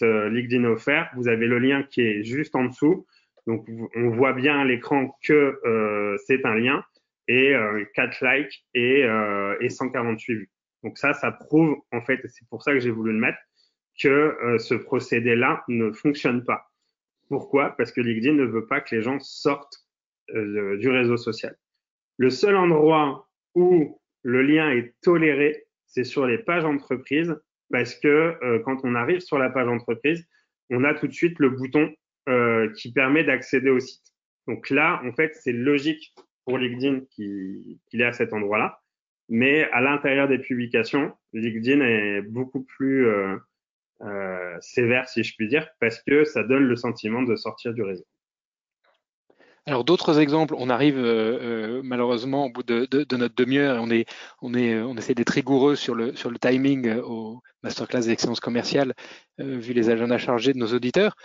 euh, 0.02 0.30
LinkedIn 0.30 0.64
offert. 0.64 1.12
Vous 1.16 1.28
avez 1.28 1.46
le 1.46 1.60
lien 1.60 1.84
qui 1.84 2.02
est 2.02 2.24
juste 2.24 2.56
en 2.56 2.66
dessous. 2.66 3.06
Donc, 3.46 3.68
on 3.96 4.10
voit 4.10 4.34
bien 4.34 4.60
à 4.60 4.66
l'écran 4.66 5.16
que 5.24 5.60
euh, 5.64 6.18
c'est 6.26 6.46
un 6.46 6.56
lien 6.56 6.84
et 7.28 7.54
euh, 7.54 7.86
4 7.94 8.26
likes 8.26 8.66
et, 8.74 9.04
euh, 9.04 9.56
et 9.62 9.70
148 9.70 10.34
vues. 10.34 10.50
Donc 10.84 10.98
ça, 10.98 11.14
ça 11.14 11.32
prouve, 11.32 11.78
en 11.92 12.02
fait, 12.02 12.22
c'est 12.28 12.48
pour 12.50 12.64
ça 12.64 12.74
que 12.74 12.80
j'ai 12.80 12.92
voulu 12.92 13.14
le 13.14 13.20
mettre, 13.20 13.40
que 14.00 14.08
euh, 14.08 14.58
ce 14.58 14.76
procédé-là 14.76 15.64
ne 15.68 15.92
fonctionne 15.92 16.44
pas. 16.44 16.70
Pourquoi? 17.28 17.76
Parce 17.78 17.92
que 17.92 18.02
LinkedIn 18.02 18.34
ne 18.34 18.46
veut 18.46 18.68
pas 18.68 18.82
que 18.82 18.96
les 18.96 19.02
gens 19.02 19.20
sortent 19.20 19.86
euh, 20.36 20.78
du 20.78 20.90
réseau 20.90 21.18
social. 21.18 21.56
Le 22.18 22.30
seul 22.30 22.56
endroit 22.56 23.28
où 23.56 24.00
le 24.24 24.42
lien 24.42 24.72
est 24.72 24.96
toléré, 25.02 25.66
c'est 25.86 26.04
sur 26.04 26.26
les 26.26 26.38
pages 26.38 26.66
entreprises, 26.66 27.36
parce 27.70 27.96
que 27.96 28.08
euh, 28.08 28.60
quand 28.60 28.80
on 28.84 28.96
arrive 28.96 29.20
sur 29.20 29.38
la 29.38 29.50
page 29.50 29.68
entreprise, 29.68 30.26
on 30.70 30.84
a 30.84 30.94
tout 30.94 31.08
de 31.08 31.14
suite 31.14 31.40
le 31.40 31.50
bouton 31.50 31.94
euh, 32.30 32.72
qui 32.74 32.92
permet 32.92 33.24
d'accéder 33.24 33.70
au 33.70 33.80
site. 33.80 34.14
Donc 34.48 34.70
là, 34.70 35.02
en 35.06 35.12
fait, 35.12 35.36
c'est 35.36 35.54
logique 35.54 36.14
pour 36.46 36.58
LinkedIn 36.58 37.02
qu'il 37.12 37.80
est 37.94 38.04
à 38.04 38.14
cet 38.14 38.34
endroit-là. 38.34 38.80
Mais 39.30 39.70
à 39.72 39.82
l'intérieur 39.82 40.30
des 40.30 40.40
publications, 40.40 41.14
LinkedIn 41.34 41.82
est 41.82 42.22
beaucoup 42.22 42.64
plus 42.64 43.08
euh, 44.02 44.58
sévère, 44.62 45.10
si 45.10 45.24
je 45.24 45.34
puis 45.36 45.48
dire, 45.48 45.68
parce 45.80 46.02
que 46.04 46.24
ça 46.24 46.44
donne 46.44 46.64
le 46.64 46.76
sentiment 46.76 47.24
de 47.24 47.36
sortir 47.36 47.74
du 47.74 47.82
réseau. 47.82 48.06
Alors 49.66 49.84
d'autres 49.84 50.20
exemples, 50.20 50.56
on 50.58 50.70
arrive 50.70 50.98
euh, 50.98 51.80
euh, 51.80 51.82
malheureusement 51.84 52.46
au 52.46 52.50
bout 52.50 52.64
de, 52.64 52.88
de, 52.90 53.04
de 53.04 53.18
notre 53.18 53.36
demi-heure, 53.36 53.82
on 53.82 53.90
est, 53.90 54.06
on 54.42 54.54
est, 54.54 54.80
on 54.80 54.96
essaie 54.96 55.14
d'être 55.14 55.32
rigoureux 55.32 55.76
sur 55.76 55.94
le 55.94 56.16
sur 56.16 56.32
le 56.32 56.38
timing. 56.40 57.00
Au, 57.00 57.42
masterclass 57.64 58.06
d'excellence 58.06 58.40
commerciale, 58.40 58.94
vu 59.40 59.74
les 59.74 59.90
agendas 59.90 60.20
chargés 60.20 60.54
de 60.54 60.60
nos 60.60 60.74
auditeurs. 60.74 61.18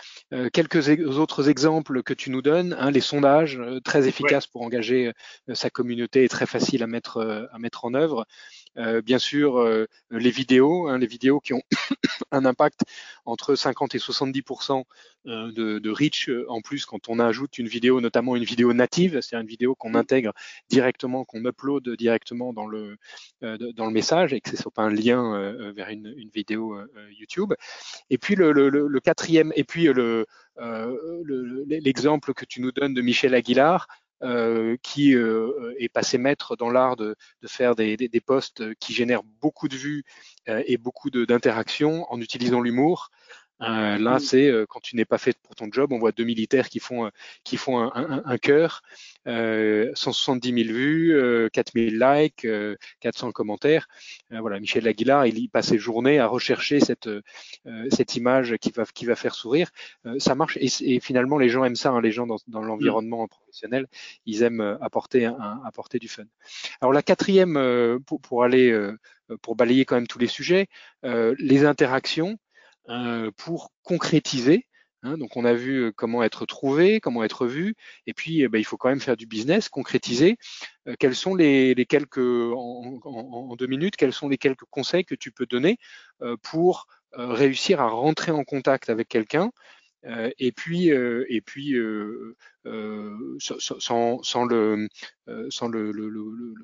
quelques 0.52 0.88
autres 1.18 1.50
exemples 1.50 2.02
que 2.02 2.14
tu 2.14 2.30
nous 2.30 2.40
donnes, 2.40 2.74
hein, 2.80 2.90
les 2.90 3.02
sondages, 3.02 3.60
très 3.84 4.08
efficaces 4.08 4.46
pour 4.46 4.62
engager 4.62 5.12
sa 5.52 5.68
communauté 5.68 6.24
et 6.24 6.28
très 6.28 6.46
faciles 6.46 6.82
à 6.82 6.86
mettre, 6.86 7.48
à 7.52 7.58
mettre 7.58 7.84
en 7.84 7.92
œuvre. 7.92 8.26
Euh, 8.78 9.02
bien 9.02 9.18
sûr, 9.18 9.58
euh, 9.58 9.86
les 10.10 10.30
vidéos, 10.30 10.88
hein, 10.88 10.98
les 10.98 11.06
vidéos 11.06 11.40
qui 11.40 11.52
ont 11.52 11.62
un 12.30 12.44
impact 12.44 12.80
entre 13.26 13.54
50 13.54 13.94
et 13.94 13.98
70 13.98 14.42
euh, 15.26 15.52
de, 15.52 15.78
de 15.78 15.90
reach 15.90 16.30
en 16.48 16.60
plus 16.62 16.86
quand 16.86 17.08
on 17.08 17.18
ajoute 17.18 17.58
une 17.58 17.68
vidéo, 17.68 18.00
notamment 18.00 18.34
une 18.34 18.44
vidéo 18.44 18.72
native, 18.72 19.20
c'est 19.20 19.36
une 19.36 19.46
vidéo 19.46 19.74
qu'on 19.74 19.94
intègre 19.94 20.32
directement, 20.70 21.24
qu'on 21.24 21.44
upload 21.44 21.88
directement 21.96 22.52
dans 22.52 22.66
le 22.66 22.96
dans 23.40 23.86
le 23.86 23.90
message 23.90 24.32
et 24.32 24.40
que 24.40 24.50
ce 24.50 24.56
soit 24.56 24.72
pas 24.72 24.82
un 24.82 24.90
lien 24.90 25.52
vers 25.72 25.90
une, 25.90 26.12
une 26.16 26.30
vidéo 26.30 26.78
YouTube. 27.10 27.54
Et 28.10 28.18
puis 28.18 28.34
le, 28.34 28.52
le, 28.52 28.68
le 28.68 29.00
quatrième, 29.00 29.52
et 29.56 29.64
puis 29.64 29.84
le 29.84 30.26
l'exemple 31.66 32.34
que 32.34 32.44
tu 32.44 32.60
nous 32.60 32.72
donnes 32.72 32.94
de 32.94 33.02
Michel 33.02 33.34
Aguilar, 33.34 33.86
euh, 34.22 34.76
qui 34.82 35.16
euh, 35.16 35.74
est 35.78 35.88
passé 35.88 36.16
maître 36.16 36.54
dans 36.54 36.70
l'art 36.70 36.96
de, 36.96 37.16
faire 37.46 37.74
des, 37.74 37.96
des, 37.96 38.08
des, 38.08 38.20
posts 38.20 38.74
qui 38.76 38.92
génèrent 38.92 39.24
beaucoup 39.24 39.66
de 39.66 39.74
vues 39.74 40.04
euh, 40.48 40.62
et 40.66 40.76
beaucoup 40.76 41.10
d'interactions 41.10 42.06
en 42.08 42.20
utilisant 42.20 42.60
l'humour. 42.60 43.10
Euh, 43.60 43.98
là, 43.98 44.18
c'est 44.18 44.48
euh, 44.48 44.66
quand 44.68 44.80
tu 44.80 44.96
n'es 44.96 45.04
pas 45.04 45.18
fait 45.18 45.36
pour 45.40 45.54
ton 45.54 45.68
job. 45.70 45.92
On 45.92 45.98
voit 45.98 46.12
deux 46.12 46.24
militaires 46.24 46.68
qui 46.68 46.80
font 46.80 47.10
qui 47.44 47.56
font 47.56 47.78
un, 47.78 47.92
un, 47.94 48.22
un 48.24 48.38
cœur, 48.38 48.82
euh, 49.28 49.90
170 49.94 50.64
000 50.64 50.74
vues, 50.76 51.14
euh, 51.14 51.48
4000 51.52 51.98
likes, 51.98 52.46
400 53.00 53.32
commentaires. 53.32 53.86
voilà, 54.30 54.58
Michel 54.58 54.86
Aguilar, 54.88 55.26
il 55.26 55.38
y 55.38 55.48
passe 55.48 55.68
ses 55.68 55.78
journées 55.78 56.18
à 56.18 56.26
rechercher 56.26 56.80
cette 56.80 57.08
cette 57.90 58.16
image 58.16 58.56
qui 58.60 58.70
va 58.70 58.84
qui 58.84 59.04
va 59.06 59.16
faire 59.16 59.34
sourire. 59.34 59.70
ça 60.18 60.34
marche 60.34 60.56
et, 60.56 60.68
et, 60.80 61.00
finalement 61.00 61.38
les 61.38 61.48
gens 61.48 61.64
aiment 61.64 61.76
ça. 61.76 61.90
Hein, 61.90 62.00
les 62.00 62.12
gens 62.12 62.26
dans, 62.26 62.38
dans 62.48 62.62
l'environnement 62.62 63.28
professionnel, 63.28 63.86
ils 64.26 64.42
aiment 64.42 64.78
apporter 64.80 65.26
un, 65.26 65.60
apporter 65.64 65.98
du 65.98 66.08
fun. 66.08 66.24
Alors 66.80 66.92
la 66.92 67.02
quatrième 67.02 68.00
pour, 68.06 68.20
pour 68.20 68.44
aller 68.44 68.72
pour 69.42 69.56
balayer 69.56 69.84
quand 69.84 69.94
même 69.94 70.08
tous 70.08 70.18
les 70.18 70.26
sujets, 70.26 70.66
les 71.04 71.64
interactions. 71.64 72.38
Euh, 72.88 73.30
pour 73.36 73.70
concrétiser. 73.84 74.66
Hein, 75.04 75.16
donc 75.16 75.36
on 75.36 75.44
a 75.44 75.54
vu 75.54 75.84
euh, 75.84 75.92
comment 75.92 76.22
être 76.24 76.46
trouvé, 76.46 77.00
comment 77.00 77.22
être 77.22 77.46
vu, 77.46 77.74
et 78.06 78.14
puis 78.14 78.46
bah, 78.48 78.58
il 78.58 78.64
faut 78.64 78.76
quand 78.76 78.88
même 78.88 79.00
faire 79.00 79.16
du 79.16 79.26
business, 79.26 79.68
concrétiser. 79.68 80.36
Euh, 80.88 80.94
quels 80.98 81.14
sont 81.14 81.36
les, 81.36 81.74
les 81.74 81.86
quelques 81.86 82.18
en, 82.18 83.00
en, 83.04 83.50
en, 83.50 83.56
deux 83.56 83.66
minutes, 83.68 83.96
quels 83.96 84.12
sont 84.12 84.28
les 84.28 84.38
quelques 84.38 84.64
conseils 84.70 85.04
que 85.04 85.14
tu 85.14 85.30
peux 85.30 85.46
donner 85.46 85.78
pour 86.42 86.86
réussir 87.12 87.80
à 87.80 87.88
rentrer 87.88 88.32
en 88.32 88.42
contact 88.44 88.88
avec 88.90 89.08
quelqu'un 89.08 89.50
et 90.38 90.50
puis 90.52 90.88
et 90.88 91.40
puis 91.44 91.76
sans, 93.38 94.20
sans, 94.22 94.44
le 94.44 94.88
sans 95.50 95.68
le, 95.68 95.92
le, 95.92 96.08
le, 96.08 96.54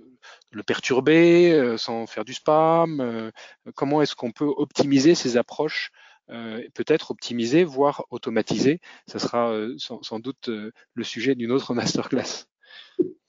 le, 0.52 0.62
perturber, 0.62 1.76
sans 1.76 2.06
faire 2.06 2.24
du 2.24 2.34
spam. 2.34 3.30
comment 3.74 4.00
est-ce 4.00 4.16
qu'on 4.16 4.32
peut 4.32 4.46
optimiser 4.56 5.14
ces 5.14 5.36
approches 5.36 5.90
peut-être 6.28 7.10
optimiser, 7.10 7.64
voire 7.64 8.04
automatiser. 8.10 8.80
Ce 9.06 9.18
sera 9.18 9.52
euh, 9.52 9.74
sans, 9.78 10.02
sans, 10.02 10.20
doute 10.20 10.48
euh, 10.48 10.72
le 10.94 11.04
sujet 11.04 11.34
d'une 11.34 11.52
autre 11.52 11.74
masterclass. 11.74 12.46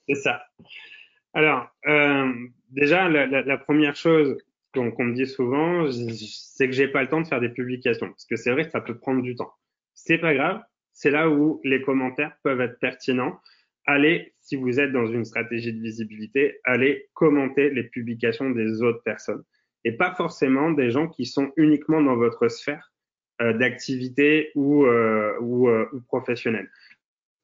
C'est 0.08 0.14
ça. 0.14 0.42
Alors, 1.32 1.68
euh, 1.86 2.32
déjà, 2.70 3.08
la, 3.08 3.26
la, 3.26 3.42
la, 3.42 3.58
première 3.58 3.96
chose 3.96 4.36
qu'on 4.74 5.04
me 5.04 5.14
dit 5.14 5.26
souvent, 5.26 5.90
c'est 5.90 6.66
que 6.66 6.72
j'ai 6.74 6.88
pas 6.88 7.02
le 7.02 7.08
temps 7.08 7.20
de 7.20 7.26
faire 7.26 7.40
des 7.40 7.48
publications. 7.48 8.08
Parce 8.08 8.26
que 8.26 8.36
c'est 8.36 8.50
vrai 8.50 8.64
que 8.64 8.70
ça 8.70 8.80
peut 8.80 8.98
prendre 8.98 9.22
du 9.22 9.36
temps. 9.36 9.52
C'est 9.94 10.18
pas 10.18 10.34
grave. 10.34 10.60
C'est 10.92 11.10
là 11.10 11.28
où 11.28 11.60
les 11.64 11.82
commentaires 11.82 12.36
peuvent 12.42 12.60
être 12.60 12.78
pertinents. 12.80 13.38
Allez, 13.86 14.34
si 14.40 14.56
vous 14.56 14.78
êtes 14.78 14.92
dans 14.92 15.06
une 15.06 15.24
stratégie 15.24 15.72
de 15.72 15.80
visibilité, 15.80 16.58
allez 16.64 17.08
commenter 17.14 17.70
les 17.70 17.84
publications 17.84 18.50
des 18.50 18.82
autres 18.82 19.02
personnes 19.04 19.42
et 19.84 19.92
pas 19.92 20.14
forcément 20.14 20.70
des 20.70 20.90
gens 20.90 21.08
qui 21.08 21.26
sont 21.26 21.52
uniquement 21.56 22.02
dans 22.02 22.16
votre 22.16 22.48
sphère 22.48 22.89
euh, 22.89 22.89
d'activité 23.40 24.50
ou, 24.54 24.84
euh, 24.84 25.36
ou, 25.40 25.68
euh, 25.68 25.88
ou 25.92 26.00
professionnelle. 26.00 26.70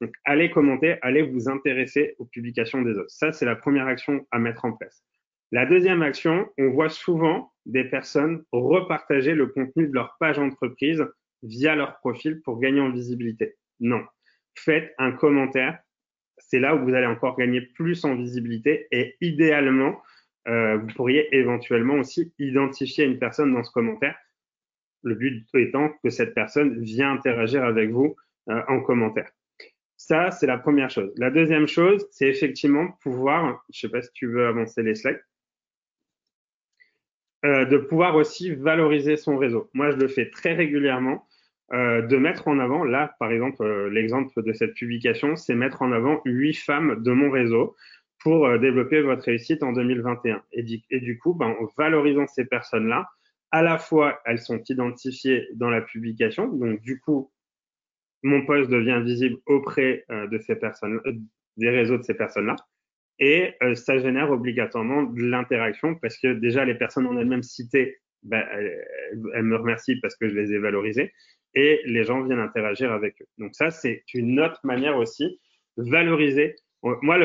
Donc, 0.00 0.12
allez 0.24 0.50
commenter, 0.50 0.96
allez 1.02 1.22
vous 1.22 1.48
intéresser 1.48 2.14
aux 2.18 2.26
publications 2.26 2.82
des 2.82 2.92
autres. 2.92 3.10
Ça, 3.10 3.32
c'est 3.32 3.46
la 3.46 3.56
première 3.56 3.86
action 3.86 4.26
à 4.30 4.38
mettre 4.38 4.64
en 4.64 4.72
place. 4.72 5.02
La 5.52 5.64
deuxième 5.64 6.02
action, 6.02 6.48
on 6.58 6.70
voit 6.70 6.88
souvent 6.88 7.52
des 7.64 7.84
personnes 7.84 8.44
repartager 8.52 9.34
le 9.34 9.46
contenu 9.46 9.88
de 9.88 9.94
leur 9.94 10.16
page 10.20 10.38
entreprise 10.38 11.04
via 11.42 11.74
leur 11.74 11.98
profil 11.98 12.40
pour 12.42 12.58
gagner 12.58 12.80
en 12.80 12.90
visibilité. 12.90 13.56
Non. 13.80 14.02
Faites 14.54 14.94
un 14.98 15.12
commentaire. 15.12 15.78
C'est 16.38 16.60
là 16.60 16.74
où 16.74 16.84
vous 16.84 16.94
allez 16.94 17.06
encore 17.06 17.36
gagner 17.36 17.60
plus 17.60 18.04
en 18.04 18.14
visibilité 18.14 18.86
et 18.90 19.16
idéalement, 19.20 20.02
euh, 20.48 20.76
vous 20.76 20.88
pourriez 20.88 21.34
éventuellement 21.34 21.94
aussi 21.94 22.32
identifier 22.38 23.04
une 23.04 23.18
personne 23.18 23.52
dans 23.52 23.64
ce 23.64 23.70
commentaire. 23.70 24.16
Le 25.06 25.14
but 25.14 25.46
étant 25.54 25.90
que 26.02 26.10
cette 26.10 26.34
personne 26.34 26.80
vient 26.80 27.12
interagir 27.12 27.62
avec 27.62 27.90
vous 27.90 28.16
euh, 28.50 28.60
en 28.66 28.80
commentaire. 28.80 29.30
Ça, 29.96 30.32
c'est 30.32 30.48
la 30.48 30.58
première 30.58 30.90
chose. 30.90 31.12
La 31.16 31.30
deuxième 31.30 31.68
chose, 31.68 32.04
c'est 32.10 32.26
effectivement 32.26 32.88
pouvoir, 33.02 33.64
je 33.72 33.78
sais 33.78 33.88
pas 33.88 34.02
si 34.02 34.10
tu 34.14 34.26
veux 34.26 34.48
avancer 34.48 34.82
les 34.82 34.96
slides, 34.96 35.22
euh, 37.44 37.64
de 37.66 37.78
pouvoir 37.78 38.16
aussi 38.16 38.52
valoriser 38.52 39.16
son 39.16 39.38
réseau. 39.38 39.70
Moi, 39.74 39.92
je 39.92 39.96
le 39.96 40.08
fais 40.08 40.28
très 40.28 40.54
régulièrement, 40.54 41.28
euh, 41.72 42.02
de 42.02 42.16
mettre 42.16 42.48
en 42.48 42.58
avant, 42.58 42.82
là, 42.82 43.14
par 43.20 43.30
exemple, 43.30 43.64
l'exemple 43.86 44.42
de 44.42 44.52
cette 44.52 44.74
publication, 44.74 45.36
c'est 45.36 45.54
mettre 45.54 45.82
en 45.82 45.92
avant 45.92 46.20
huit 46.24 46.54
femmes 46.54 47.00
de 47.00 47.12
mon 47.12 47.30
réseau 47.30 47.76
pour 48.18 48.58
développer 48.58 49.02
votre 49.02 49.22
réussite 49.22 49.62
en 49.62 49.70
2021. 49.70 50.42
Et 50.50 50.64
du, 50.64 50.80
et 50.90 50.98
du 50.98 51.16
coup, 51.16 51.32
ben, 51.32 51.54
en 51.60 51.66
valorisant 51.78 52.26
ces 52.26 52.44
personnes-là, 52.44 53.08
à 53.50 53.62
la 53.62 53.78
fois, 53.78 54.20
elles 54.24 54.38
sont 54.38 54.62
identifiées 54.68 55.48
dans 55.54 55.70
la 55.70 55.80
publication, 55.80 56.48
donc 56.48 56.80
du 56.82 57.00
coup, 57.00 57.30
mon 58.22 58.44
poste 58.44 58.70
devient 58.70 59.00
visible 59.04 59.38
auprès 59.46 60.04
euh, 60.10 60.26
de 60.26 60.38
ces 60.38 60.56
personnes, 60.56 61.00
euh, 61.06 61.12
des 61.56 61.70
réseaux 61.70 61.96
de 61.96 62.02
ces 62.02 62.14
personnes-là, 62.14 62.56
et 63.18 63.54
euh, 63.62 63.74
ça 63.74 63.98
génère 63.98 64.30
obligatoirement 64.30 65.04
de 65.04 65.22
l'interaction 65.22 65.94
parce 65.94 66.18
que 66.18 66.34
déjà 66.34 66.64
les 66.64 66.74
personnes 66.74 67.06
en 67.06 67.16
elles-mêmes 67.16 67.42
citées, 67.42 67.98
ben, 68.22 68.44
elles, 68.52 69.42
me 69.42 69.56
remercient 69.56 70.00
parce 70.00 70.16
que 70.16 70.28
je 70.28 70.34
les 70.34 70.52
ai 70.52 70.58
valorisées, 70.58 71.12
et 71.54 71.80
les 71.86 72.04
gens 72.04 72.22
viennent 72.22 72.40
interagir 72.40 72.92
avec 72.92 73.22
eux. 73.22 73.26
Donc 73.38 73.54
ça, 73.54 73.70
c'est 73.70 74.02
une 74.12 74.40
autre 74.40 74.60
manière 74.64 74.96
aussi 74.98 75.40
valoriser. 75.76 76.56
Moi, 76.82 77.18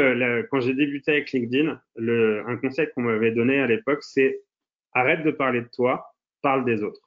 quand 0.49 0.61
j'ai 0.61 0.73
débuté 0.73 1.11
avec 1.11 1.31
LinkedIn, 1.31 1.81
un 1.97 2.57
conseil 2.57 2.87
qu'on 2.93 3.01
m'avait 3.01 3.31
donné 3.31 3.59
à 3.59 3.67
l'époque, 3.67 4.03
c'est 4.03 4.41
arrête 4.93 5.23
de 5.23 5.31
parler 5.31 5.61
de 5.61 5.69
toi, 5.73 6.10
parle 6.41 6.65
des 6.65 6.83
autres. 6.83 7.01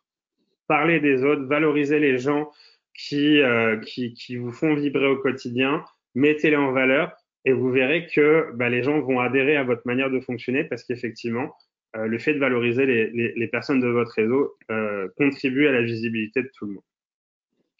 Parler 0.68 1.01
des 1.01 1.25
autres, 1.25 1.44
valoriser 1.44 1.99
les 1.99 2.18
gens 2.18 2.51
qui, 2.94 3.40
euh, 3.40 3.79
qui, 3.79 4.37
vous 4.37 4.53
font 4.53 4.75
vibrer 4.75 5.07
au 5.07 5.16
quotidien, 5.16 5.85
mettez-les 6.14 6.57
en 6.57 6.73
valeur 6.73 7.12
et 7.44 7.53
vous 7.53 7.70
verrez 7.70 8.07
que 8.07 8.51
bah, 8.55 8.68
les 8.68 8.83
gens 8.83 9.01
vont 9.01 9.20
adhérer 9.20 9.57
à 9.57 9.64
votre 9.64 9.83
manière 9.85 10.11
de 10.11 10.20
fonctionner 10.20 10.64
parce 10.64 10.85
qu'effectivement, 10.85 11.55
euh, 11.97 12.07
le 12.07 12.18
fait 12.18 12.35
de 12.35 12.38
valoriser 12.38 12.87
les, 12.87 13.49
personnes 13.49 13.81
de 13.81 13.88
votre 13.88 14.12
réseau 14.12 14.57
euh, 14.70 15.09
contribue 15.16 15.66
à 15.66 15.73
la 15.73 15.83
visibilité 15.83 16.42
de 16.42 16.51
tout 16.57 16.66
le 16.66 16.73
monde. 16.75 16.85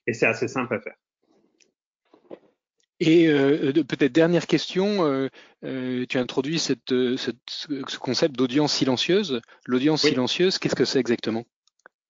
Et 0.07 0.13
c'est 0.13 0.27
assez 0.27 0.49
simple 0.49 0.75
à 0.75 0.81
faire. 0.81 0.97
Et 3.07 3.29
euh, 3.29 3.73
peut-être 3.73 4.13
dernière 4.13 4.47
question, 4.47 5.05
euh, 5.05 5.29
euh, 5.65 6.07
tu 6.09 6.19
as 6.19 6.21
introduit 6.21 6.59
cette, 6.59 6.93
euh, 6.93 7.17
cette, 7.17 7.37
ce 7.47 7.99
concept 7.99 8.37
d'audience 8.37 8.73
silencieuse. 8.73 9.41
L'audience 9.67 10.05
oui. 10.05 10.11
silencieuse, 10.11 10.59
qu'est-ce 10.59 10.77
que 10.77 10.85
c'est 10.85 11.01
exactement? 11.01 11.45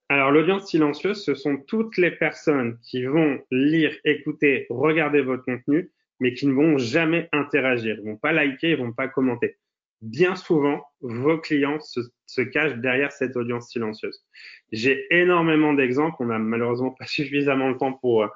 Alors 0.09 0.31
l'audience 0.31 0.69
silencieuse, 0.69 1.25
ce 1.25 1.35
sont 1.35 1.57
toutes 1.57 1.97
les 1.97 2.11
personnes 2.11 2.79
qui 2.83 3.05
vont 3.05 3.41
lire, 3.51 3.97
écouter, 4.05 4.67
regarder 4.69 5.23
votre 5.23 5.45
contenu, 5.45 5.91
mais 6.21 6.35
qui 6.35 6.47
ne 6.47 6.53
vont 6.53 6.79
jamais 6.79 7.29
interagir, 7.33 7.97
ils 7.99 8.05
vont 8.05 8.17
pas 8.17 8.33
liker, 8.33 8.71
ils 8.71 8.77
vont 8.77 8.93
pas 8.93 9.09
commenter. 9.09 9.57
Bien 10.03 10.37
souvent, 10.37 10.83
vos 11.01 11.39
clients 11.39 11.81
se, 11.81 12.01
se 12.27 12.43
cachent 12.43 12.77
derrière 12.77 13.11
cette 13.11 13.37
audience 13.37 13.71
silencieuse. 13.71 14.23
J'ai 14.71 15.07
énormément 15.11 15.73
d'exemples, 15.73 16.17
on 16.21 16.27
n'a 16.27 16.39
malheureusement 16.39 16.91
pas 16.91 17.07
suffisamment 17.07 17.73
de 17.73 17.79
temps 17.79 17.95
pour, 17.95 18.29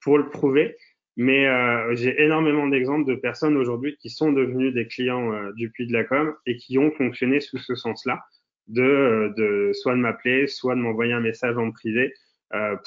pour 0.00 0.18
le 0.18 0.28
prouver, 0.28 0.76
mais 1.16 1.46
euh, 1.46 1.94
j'ai 1.94 2.20
énormément 2.22 2.66
d'exemples 2.66 3.08
de 3.08 3.14
personnes 3.14 3.56
aujourd'hui 3.56 3.96
qui 4.00 4.10
sont 4.10 4.32
devenues 4.32 4.72
des 4.72 4.86
clients 4.86 5.32
euh, 5.32 5.52
du 5.52 5.70
Puy 5.70 5.86
de 5.86 5.92
la 5.92 6.04
Com 6.04 6.34
et 6.46 6.56
qui 6.56 6.78
ont 6.78 6.90
fonctionné 6.90 7.40
sous 7.40 7.58
ce 7.58 7.74
sens-là, 7.74 8.20
de, 8.66 8.82
euh, 8.82 9.28
de 9.36 9.72
soit 9.72 9.94
de 9.94 10.00
m'appeler, 10.00 10.46
soit 10.48 10.74
de 10.74 10.80
m'envoyer 10.80 11.12
un 11.12 11.20
message 11.20 11.56
en 11.56 11.70
privé 11.70 12.12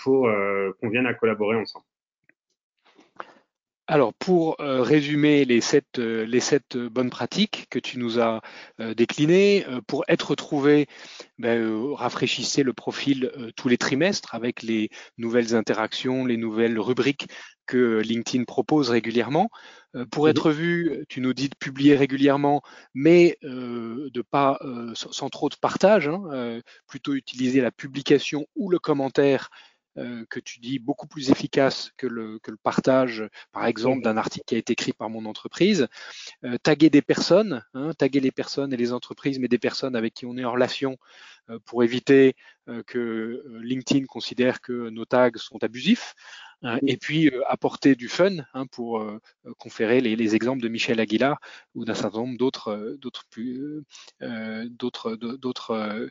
pour 0.02 0.30
qu'on 0.80 0.90
vienne 0.90 1.08
à 1.08 1.14
collaborer 1.14 1.58
ensemble. 1.58 1.84
Alors, 3.90 4.14
pour 4.14 4.60
euh, 4.60 4.82
résumer 4.82 5.46
les 5.46 5.62
sept, 5.62 5.98
euh, 5.98 6.26
les 6.26 6.42
sept 6.42 6.76
bonnes 6.76 7.10
pratiques 7.10 7.68
que 7.70 7.80
tu 7.80 8.00
nous 8.00 8.20
as 8.20 8.42
euh, 8.82 8.94
déclinées, 8.94 9.66
pour 9.88 10.04
être 10.10 10.36
trouvé, 10.36 10.88
ben, 11.38 11.94
rafraîchissez 11.94 12.64
le 12.64 12.74
profil 12.74 13.32
tous 13.56 13.70
les 13.70 13.78
trimestres 13.78 14.36
avec 14.36 14.62
les 14.62 14.90
nouvelles 15.18 15.56
interactions, 15.56 16.26
les 16.26 16.36
nouvelles 16.36 16.78
rubriques 16.80 17.28
que 17.66 18.02
LinkedIn 18.02 18.44
propose 18.44 18.90
régulièrement. 18.90 19.50
pour 20.12 20.30
être 20.30 20.52
vu, 20.52 21.06
tu 21.10 21.22
nous 21.22 21.34
dis 21.34 21.50
de 21.50 21.56
publier 21.56 21.96
régulièrement, 21.96 22.62
mais 22.94 23.38
de 23.42 24.22
pas 24.22 24.60
sans, 24.94 25.30
trop 25.30 25.50
de 25.50 25.56
partage, 25.56 26.08
hein, 26.08 26.62
plutôt 26.88 27.14
utiliser 27.14 27.62
la 27.62 27.72
publication 27.72 28.48
ou 28.56 28.70
le 28.70 28.80
commentaire 28.80 29.50
euh, 29.98 30.26
que 30.30 30.40
tu 30.40 30.60
dis 30.60 30.80
beaucoup 30.80 31.08
plus 31.08 31.32
efficace 31.32 31.92
que 31.98 32.08
le, 32.08 32.40
partage, 32.64 33.28
par 33.52 33.66
exemple, 33.66 34.04
d'un 34.04 34.18
article 34.18 34.46
qui 34.46 34.56
a 34.56 34.58
été 34.58 34.74
écrit 34.74 34.94
par 34.94 35.10
mon 35.10 35.26
entreprise. 35.26 35.88
Euh, 36.44 36.58
taguer 36.62 36.90
des 36.90 37.02
personnes, 37.02 37.64
hein, 37.74 37.94
taguer 37.98 38.20
les 38.20 38.32
personnes 38.32 38.74
et 38.74 38.78
les 38.78 38.94
entreprises, 38.94 39.40
mais 39.40 39.48
des 39.48 39.58
personnes 39.58 39.96
avec 39.96 40.14
qui 40.14 40.26
on 40.26 40.38
est 40.38 40.46
en 40.46 40.52
relation 40.52 40.98
pour 41.66 41.84
éviter 41.84 42.36
que 42.86 43.44
LinkedIn 43.62 44.06
considère 44.06 44.62
que 44.62 44.90
nos 44.90 45.06
tags 45.06 45.32
sont 45.36 45.64
abusifs. 45.64 46.16
Hein, 46.64 46.80
et 46.88 46.98
puis 46.98 47.32
apporter 47.48 47.96
du 47.96 48.08
fun 48.08 48.38
hein, 48.56 48.66
pour 48.66 49.06
conférer 49.60 50.02
les, 50.02 50.16
les, 50.16 50.36
exemples 50.36 50.64
de 50.64 50.70
Michel 50.70 51.00
Aguilar 51.00 51.40
ou 51.76 51.86
d'un 51.86 51.94
certain 51.94 52.18
nombre 52.18 52.36
d'autres 52.36 52.98
d'autres 53.00 53.28
d'autres 54.68 55.16
d'autres 55.16 56.10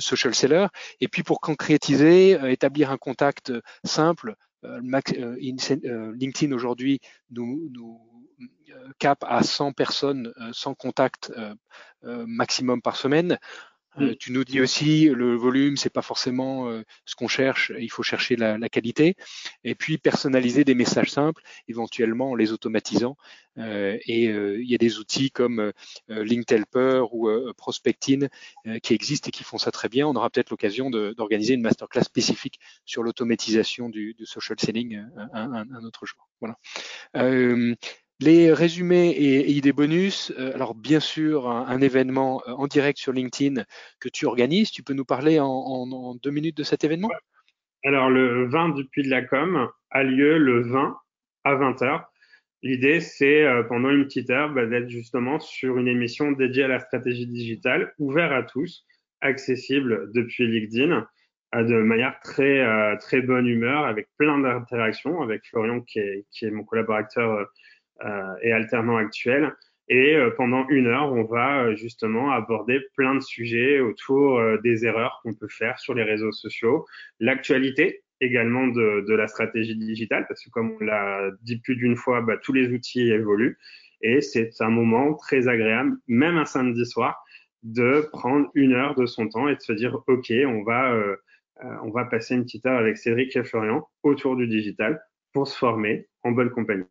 social 0.00 0.34
sellers. 0.34 0.66
Et 1.00 1.06
puis 1.06 1.22
pour 1.22 1.40
concrétiser, 1.40 2.36
établir 2.50 2.90
un 2.90 2.98
contact 2.98 3.52
simple. 3.84 4.34
LinkedIn 4.64 6.52
aujourd'hui 6.52 6.98
nous, 7.30 7.68
nous 7.70 8.00
cap 8.98 9.22
à 9.28 9.44
100 9.44 9.72
personnes, 9.72 10.32
sans 10.52 10.74
contact 10.74 11.32
maximum 12.02 12.82
par 12.82 12.96
semaine. 12.96 13.38
Euh, 14.00 14.12
mm. 14.12 14.16
tu 14.16 14.32
nous 14.32 14.44
dis 14.44 14.60
aussi 14.60 15.06
le 15.06 15.34
volume, 15.34 15.76
c'est 15.76 15.90
pas 15.90 16.02
forcément 16.02 16.68
euh, 16.68 16.82
ce 17.04 17.14
qu'on 17.14 17.28
cherche. 17.28 17.72
Il 17.78 17.90
faut 17.90 18.02
chercher 18.02 18.36
la, 18.36 18.58
la, 18.58 18.68
qualité. 18.68 19.16
Et 19.62 19.74
puis 19.74 19.98
personnaliser 19.98 20.64
des 20.64 20.74
messages 20.74 21.10
simples, 21.10 21.42
éventuellement 21.68 22.32
en 22.32 22.34
les 22.34 22.52
automatisant. 22.52 23.16
Euh, 23.58 23.96
et 24.06 24.24
il 24.24 24.68
y 24.68 24.74
a 24.74 24.78
des 24.78 24.98
outils 24.98 25.30
comme 25.30 25.72
LinkTelper 26.08 27.04
ou 27.12 27.28
Prospectin 27.56 28.28
qui 28.82 28.94
existent 28.94 29.28
et 29.28 29.30
qui 29.30 29.44
font 29.44 29.58
ça 29.58 29.70
très 29.70 29.88
bien. 29.88 30.06
On 30.06 30.14
aura 30.14 30.30
peut-être 30.30 30.50
l'occasion 30.50 30.90
d'organiser 30.90 31.54
une 31.54 31.62
masterclass 31.62 32.02
spécifique 32.02 32.58
sur 32.84 33.02
l'automatisation 33.02 33.88
du, 33.88 34.14
du, 34.14 34.26
social 34.26 34.58
selling 34.58 34.96
un, 34.96 35.30
un, 35.32 35.64
un, 35.70 35.84
autre 35.84 36.06
jour. 36.06 36.28
Voilà. 36.40 36.58
Les 38.20 38.52
résumés 38.52 39.10
et, 39.10 39.50
idées 39.50 39.72
bonus, 39.72 40.32
euh, 40.38 40.54
alors 40.54 40.74
bien 40.74 41.00
sûr 41.00 41.50
un, 41.50 41.80
événement 41.80 42.42
euh, 42.46 42.52
en 42.52 42.68
direct 42.68 42.98
sur 42.98 43.12
LinkedIn 43.12 43.64
que 43.98 44.08
tu 44.08 44.24
organises, 44.26 44.70
tu 44.70 44.84
peux 44.84 44.94
nous 44.94 45.04
parler 45.04 45.40
en, 45.40 46.14
deux 46.22 46.30
minutes 46.30 46.56
de 46.56 46.62
cet 46.62 46.84
événement? 46.84 47.10
Alors 47.84 48.10
le 48.10 48.46
20 48.48 48.70
du 48.70 48.84
Puy 48.86 49.02
de 49.02 49.10
la 49.10 49.22
Com 49.22 49.68
a 49.90 50.02
lieu 50.04 50.38
le 50.38 50.62
20 50.62 50.96
à 51.42 51.54
20h. 51.56 52.04
L'idée 52.62 53.00
c'est 53.00 53.42
euh, 53.42 53.64
pendant 53.64 53.90
une 53.90 54.04
petite 54.04 54.30
heure 54.30 54.50
bah, 54.50 54.64
d'être 54.64 54.88
justement 54.88 55.40
sur 55.40 55.76
une 55.76 55.88
émission 55.88 56.30
dédiée 56.30 56.64
à 56.64 56.68
la 56.68 56.78
stratégie 56.78 57.26
digitale, 57.26 57.94
ouverte 57.98 58.32
à 58.32 58.44
tous, 58.44 58.86
accessible 59.22 60.12
depuis 60.12 60.46
LinkedIn 60.46 61.04
de 61.52 61.82
manière 61.82 62.18
très 62.20 63.22
bonne 63.22 63.46
humeur, 63.46 63.84
avec 63.84 64.08
plein 64.18 64.38
d'interactions, 64.38 65.22
avec 65.22 65.46
Florian 65.46 65.82
qui 65.82 66.00
est, 66.00 66.50
mon 66.50 66.64
collaborateur 66.64 67.46
et 68.42 68.52
alternant 68.52 68.96
actuel. 68.96 69.54
Et 69.88 70.16
euh, 70.16 70.30
pendant 70.30 70.66
une 70.68 70.86
heure, 70.86 71.12
on 71.12 71.24
va 71.24 71.64
euh, 71.64 71.76
justement 71.76 72.30
aborder 72.30 72.80
plein 72.96 73.14
de 73.14 73.20
sujets 73.20 73.80
autour 73.80 74.40
des 74.62 74.86
erreurs 74.86 75.20
qu'on 75.22 75.34
peut 75.34 75.48
faire 75.48 75.78
sur 75.78 75.94
les 75.94 76.02
réseaux 76.02 76.32
sociaux, 76.32 76.86
l'actualité 77.20 78.02
également 78.20 78.66
de, 78.68 79.04
de, 79.06 79.14
la 79.14 79.26
stratégie 79.28 79.76
digitale, 79.76 80.24
parce 80.26 80.42
que 80.42 80.48
comme 80.50 80.76
on 80.80 80.84
l'a 80.84 81.30
dit 81.42 81.58
plus 81.58 81.76
d'une 81.76 81.96
fois, 81.96 82.22
bah, 82.22 82.38
tous 82.38 82.52
les 82.52 82.68
outils 82.68 83.10
évoluent. 83.10 83.58
Et 84.00 84.20
c'est 84.20 84.50
un 84.60 84.70
moment 84.70 85.14
très 85.14 85.48
agréable, 85.48 85.96
même 86.06 86.36
un 86.36 86.44
samedi 86.44 86.86
soir, 86.86 87.22
de 87.62 88.08
prendre 88.12 88.50
une 88.54 88.72
heure 88.72 88.94
de 88.94 89.06
son 89.06 89.28
temps 89.28 89.48
et 89.48 89.56
de 89.56 89.60
se 89.60 89.72
dire, 89.72 89.98
OK, 90.06 90.32
on 90.46 90.62
va, 90.62 90.92
euh, 90.92 91.16
on 91.82 91.90
va 91.90 92.04
passer 92.04 92.34
une 92.34 92.44
petite 92.44 92.64
heure 92.66 92.78
avec 92.78 92.96
Cédric 92.96 93.34
et 93.36 93.44
Florian 93.44 93.86
autour 94.02 94.36
du 94.36 94.46
digital 94.46 95.02
pour 95.32 95.48
se 95.48 95.58
former 95.58 96.06
en 96.22 96.32
bonne 96.32 96.50
compagnie 96.50 96.84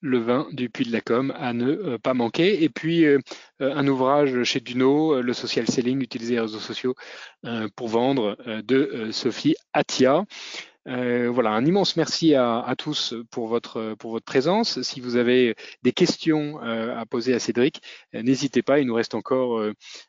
le 0.00 0.18
vin 0.18 0.46
du 0.52 0.68
Puy 0.70 0.84
de 0.86 0.92
la 0.92 1.00
Com 1.00 1.32
à 1.36 1.52
ne 1.52 1.70
euh, 1.70 1.98
pas 1.98 2.14
manquer. 2.14 2.62
Et 2.62 2.68
puis 2.68 3.04
euh, 3.04 3.18
euh, 3.60 3.74
un 3.74 3.86
ouvrage 3.86 4.42
chez 4.44 4.60
Duno, 4.60 5.20
le 5.20 5.32
social 5.32 5.66
selling, 5.66 6.00
utiliser 6.00 6.34
les 6.34 6.40
réseaux 6.40 6.58
sociaux 6.58 6.94
pour 7.76 7.88
vendre 7.88 8.36
de 8.64 9.10
Sophie 9.12 9.54
Atia. 9.72 10.24
voilà, 10.84 11.50
un 11.50 11.64
immense 11.64 11.96
merci 11.96 12.34
à, 12.34 12.74
tous 12.76 13.14
pour 13.30 13.46
votre 13.46 13.94
présence. 14.24 14.82
Si 14.82 15.00
vous 15.00 15.16
avez 15.16 15.54
des 15.82 15.92
questions 15.92 16.58
à 16.60 17.04
poser 17.06 17.34
à 17.34 17.38
Cédric, 17.38 17.82
n'hésitez 18.12 18.62
pas. 18.62 18.80
Il 18.80 18.86
nous 18.86 18.94
reste 18.94 19.14
encore 19.14 19.62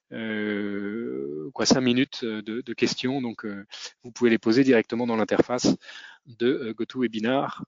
quoi 0.10 1.66
cinq 1.66 1.82
minutes 1.82 2.26
de, 2.26 2.62
de 2.62 2.74
questions, 2.74 3.22
donc 3.22 3.46
vous 4.04 4.12
pouvez 4.12 4.30
les 4.30 4.40
poser 4.40 4.64
directement 4.64 5.06
dans 5.06 5.16
l'interface 5.16 5.76
de 6.26 6.74
GoToWebinar. 6.76 7.64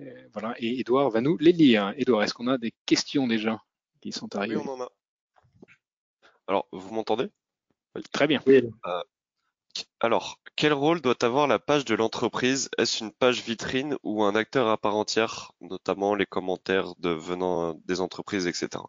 Euh, 0.00 0.28
voilà, 0.32 0.54
et 0.58 0.80
Edouard 0.80 1.10
va 1.10 1.20
nous 1.20 1.36
les 1.38 1.52
lire. 1.52 1.92
Edouard, 1.96 2.22
est-ce 2.22 2.34
qu'on 2.34 2.46
a 2.46 2.58
des 2.58 2.72
questions 2.86 3.26
déjà 3.26 3.60
qui 4.00 4.12
sont 4.12 4.34
arrivées 4.36 4.56
Oui, 4.56 4.62
on 4.66 4.72
en 4.72 4.82
a. 4.82 4.88
Alors, 6.46 6.68
vous 6.72 6.94
m'entendez? 6.94 7.28
Très 8.12 8.26
bien. 8.26 8.40
Euh, 8.46 9.02
alors, 10.00 10.40
quel 10.56 10.72
rôle 10.72 11.00
doit 11.00 11.22
avoir 11.24 11.46
la 11.46 11.58
page 11.58 11.84
de 11.84 11.94
l'entreprise? 11.94 12.70
Est-ce 12.78 13.04
une 13.04 13.12
page 13.12 13.42
vitrine 13.42 13.96
ou 14.02 14.22
un 14.22 14.34
acteur 14.34 14.68
à 14.68 14.76
part 14.78 14.96
entière, 14.96 15.52
notamment 15.60 16.14
les 16.14 16.26
commentaires 16.26 16.94
de 16.98 17.10
venant 17.10 17.74
des 17.84 18.00
entreprises, 18.00 18.46
etc. 18.46 18.82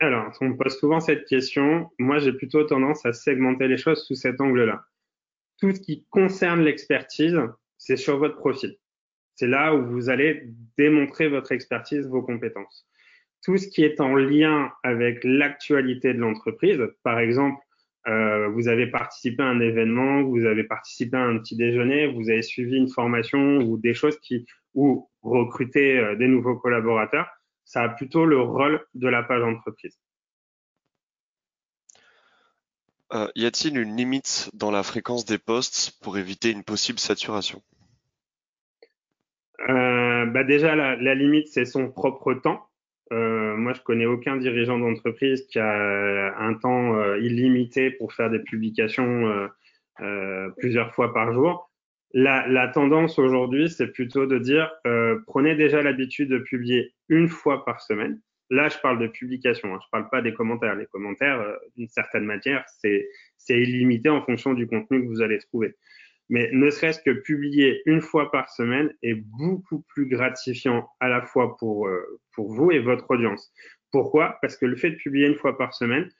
Alors, 0.00 0.32
on 0.40 0.50
me 0.50 0.56
pose 0.56 0.78
souvent 0.78 1.00
cette 1.00 1.26
question. 1.26 1.90
Moi, 1.98 2.18
j'ai 2.20 2.32
plutôt 2.32 2.62
tendance 2.64 3.04
à 3.04 3.12
segmenter 3.12 3.66
les 3.66 3.76
choses 3.76 4.04
sous 4.04 4.14
cet 4.14 4.40
angle-là. 4.40 4.84
Tout 5.60 5.74
ce 5.74 5.80
qui 5.80 6.06
concerne 6.10 6.62
l'expertise, 6.62 7.40
c'est 7.78 7.96
sur 7.96 8.18
votre 8.18 8.36
profil. 8.36 8.78
C'est 9.38 9.46
là 9.46 9.72
où 9.72 9.86
vous 9.86 10.10
allez 10.10 10.48
démontrer 10.76 11.28
votre 11.28 11.52
expertise, 11.52 12.08
vos 12.08 12.22
compétences. 12.22 12.88
Tout 13.44 13.56
ce 13.56 13.68
qui 13.68 13.84
est 13.84 14.00
en 14.00 14.16
lien 14.16 14.72
avec 14.82 15.22
l'actualité 15.22 16.12
de 16.12 16.18
l'entreprise, 16.18 16.82
par 17.04 17.20
exemple, 17.20 17.62
euh, 18.08 18.48
vous 18.48 18.66
avez 18.66 18.88
participé 18.88 19.44
à 19.44 19.46
un 19.46 19.60
événement, 19.60 20.24
vous 20.24 20.44
avez 20.44 20.64
participé 20.64 21.16
à 21.16 21.22
un 21.22 21.38
petit 21.38 21.54
déjeuner, 21.54 22.08
vous 22.08 22.28
avez 22.30 22.42
suivi 22.42 22.78
une 22.78 22.88
formation 22.88 23.58
ou 23.58 23.78
des 23.78 23.94
choses 23.94 24.18
qui 24.18 24.44
ou 24.74 25.08
recruter 25.22 26.00
euh, 26.00 26.16
des 26.16 26.26
nouveaux 26.26 26.56
collaborateurs, 26.56 27.28
ça 27.64 27.82
a 27.82 27.90
plutôt 27.90 28.24
le 28.24 28.40
rôle 28.40 28.84
de 28.94 29.06
la 29.06 29.22
page 29.22 29.44
entreprise. 29.44 30.00
Euh, 33.12 33.28
y 33.36 33.46
a-t-il 33.46 33.78
une 33.78 33.96
limite 33.96 34.50
dans 34.52 34.72
la 34.72 34.82
fréquence 34.82 35.24
des 35.24 35.38
postes 35.38 35.92
pour 36.02 36.18
éviter 36.18 36.50
une 36.50 36.64
possible 36.64 36.98
saturation? 36.98 37.62
Euh, 39.68 40.26
bah 40.26 40.44
déjà, 40.44 40.76
la, 40.76 40.96
la 40.96 41.14
limite, 41.14 41.48
c'est 41.48 41.64
son 41.64 41.90
propre 41.90 42.34
temps. 42.34 42.68
Euh, 43.12 43.56
moi, 43.56 43.72
je 43.72 43.80
connais 43.80 44.06
aucun 44.06 44.36
dirigeant 44.36 44.78
d'entreprise 44.78 45.46
qui 45.46 45.58
a 45.58 46.38
un 46.38 46.54
temps 46.54 46.96
euh, 46.96 47.18
illimité 47.18 47.90
pour 47.90 48.12
faire 48.12 48.30
des 48.30 48.40
publications 48.40 49.26
euh, 49.26 49.48
euh 50.00 50.50
plusieurs 50.58 50.94
fois 50.94 51.12
par 51.12 51.32
jour. 51.32 51.70
La, 52.14 52.46
la 52.46 52.68
tendance 52.68 53.18
aujourd'hui, 53.18 53.68
c'est 53.68 53.88
plutôt 53.88 54.26
de 54.26 54.38
dire 54.38 54.70
prenez 55.26 55.56
déjà 55.56 55.82
l'habitude 55.82 56.30
de 56.30 56.38
publier 56.38 56.94
une 57.08 57.28
fois 57.28 57.64
par 57.64 57.82
semaine. 57.82 58.20
Là, 58.50 58.68
je 58.70 58.78
parle 58.78 58.98
de 58.98 59.08
publication, 59.08 59.74
hein, 59.74 59.78
je 59.84 59.88
parle 59.92 60.08
pas 60.08 60.22
des 60.22 60.32
commentaires. 60.32 60.74
Les 60.74 60.86
commentaires, 60.86 61.44
d'une 61.76 61.88
certaine 61.88 62.24
manière, 62.24 62.64
c'est 62.68 63.06
illimité 63.50 64.08
en 64.08 64.22
fonction 64.22 64.54
du 64.54 64.66
contenu 64.66 65.02
que 65.02 65.08
vous 65.08 65.20
allez 65.20 65.38
trouver. 65.38 65.74
Mais 66.30 66.50
ne 66.52 66.68
serait-ce 66.70 67.00
que 67.00 67.10
publier 67.10 67.82
une 67.86 68.00
fois 68.00 68.30
par 68.30 68.50
semaine 68.50 68.92
est 69.02 69.14
beaucoup 69.14 69.80
plus 69.88 70.06
gratifiant 70.06 70.88
à 71.00 71.08
la 71.08 71.22
fois 71.22 71.56
pour, 71.56 71.88
euh, 71.88 72.20
pour 72.32 72.52
vous 72.52 72.70
et 72.70 72.80
votre 72.80 73.10
audience. 73.10 73.52
Pourquoi? 73.90 74.38
Parce 74.42 74.56
que 74.56 74.66
le 74.66 74.76
fait 74.76 74.90
de 74.90 74.96
publier 74.96 75.26
une 75.26 75.36
fois 75.36 75.56
par 75.56 75.74
semaine, 75.74 76.10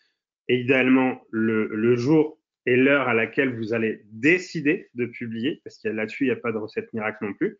et 0.49 0.57
idéalement 0.61 1.21
le, 1.31 1.67
le 1.67 1.97
jour 1.97 2.39
et 2.65 2.77
l'heure 2.77 3.09
à 3.09 3.15
laquelle 3.15 3.55
vous 3.55 3.75
allez 3.75 4.01
décider 4.11 4.89
de 4.95 5.07
publier, 5.07 5.61
parce 5.65 5.79
qu'il 5.79 5.91
là-dessus, 5.93 6.25
il 6.25 6.29
n'y 6.29 6.33
a 6.33 6.37
pas 6.37 6.53
de 6.53 6.59
recette 6.59 6.93
miracle 6.93 7.25
non 7.25 7.35
plus, 7.35 7.59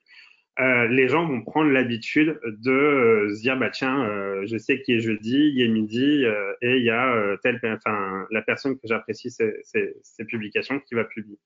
euh, 0.61 0.89
les 0.89 1.09
gens 1.09 1.27
vont 1.27 1.43
prendre 1.43 1.71
l'habitude 1.71 2.39
de 2.45 2.73
euh, 2.73 3.35
se 3.35 3.41
dire 3.43 3.57
bah 3.57 3.71
tiens 3.71 4.05
euh, 4.05 4.45
je 4.45 4.57
sais 4.57 4.83
qu'il 4.83 4.97
est 4.97 5.01
jeudi 5.01 5.53
il 5.55 5.63
est 5.63 5.69
midi 5.69 6.25
euh, 6.25 6.53
et 6.63 6.79
il 6.79 6.83
y 6.83 6.91
a 6.91 7.37
telle 7.45 7.61
enfin 7.63 8.27
la 8.33 8.43
personne 8.43 8.75
que 8.75 8.89
j'apprécie 8.89 9.31
ces, 9.31 9.55
ces, 9.63 9.95
ces 10.03 10.25
publications 10.25 10.81
qui 10.81 10.97
va 10.97 11.05
publier 11.05 11.39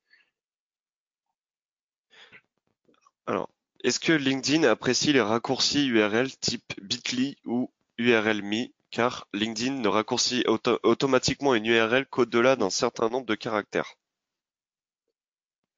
alors, 3.33 3.49
Est-ce 3.83 3.99
que 3.99 4.13
LinkedIn 4.13 4.65
apprécie 4.65 5.15
les 5.15 5.23
raccourcis 5.23 5.89
URL 5.89 6.29
type 6.39 6.75
bit.ly 6.83 7.39
ou 7.47 7.71
URL.me 7.97 8.67
car 8.91 9.27
LinkedIn 9.33 9.81
ne 9.81 9.89
raccourcit 9.89 10.45
automatiquement 10.83 11.55
une 11.55 11.65
URL 11.65 12.05
qu'au-delà 12.05 12.57
d'un 12.57 12.69
certain 12.69 13.09
nombre 13.09 13.25
de 13.25 13.35
caractères 13.35 13.95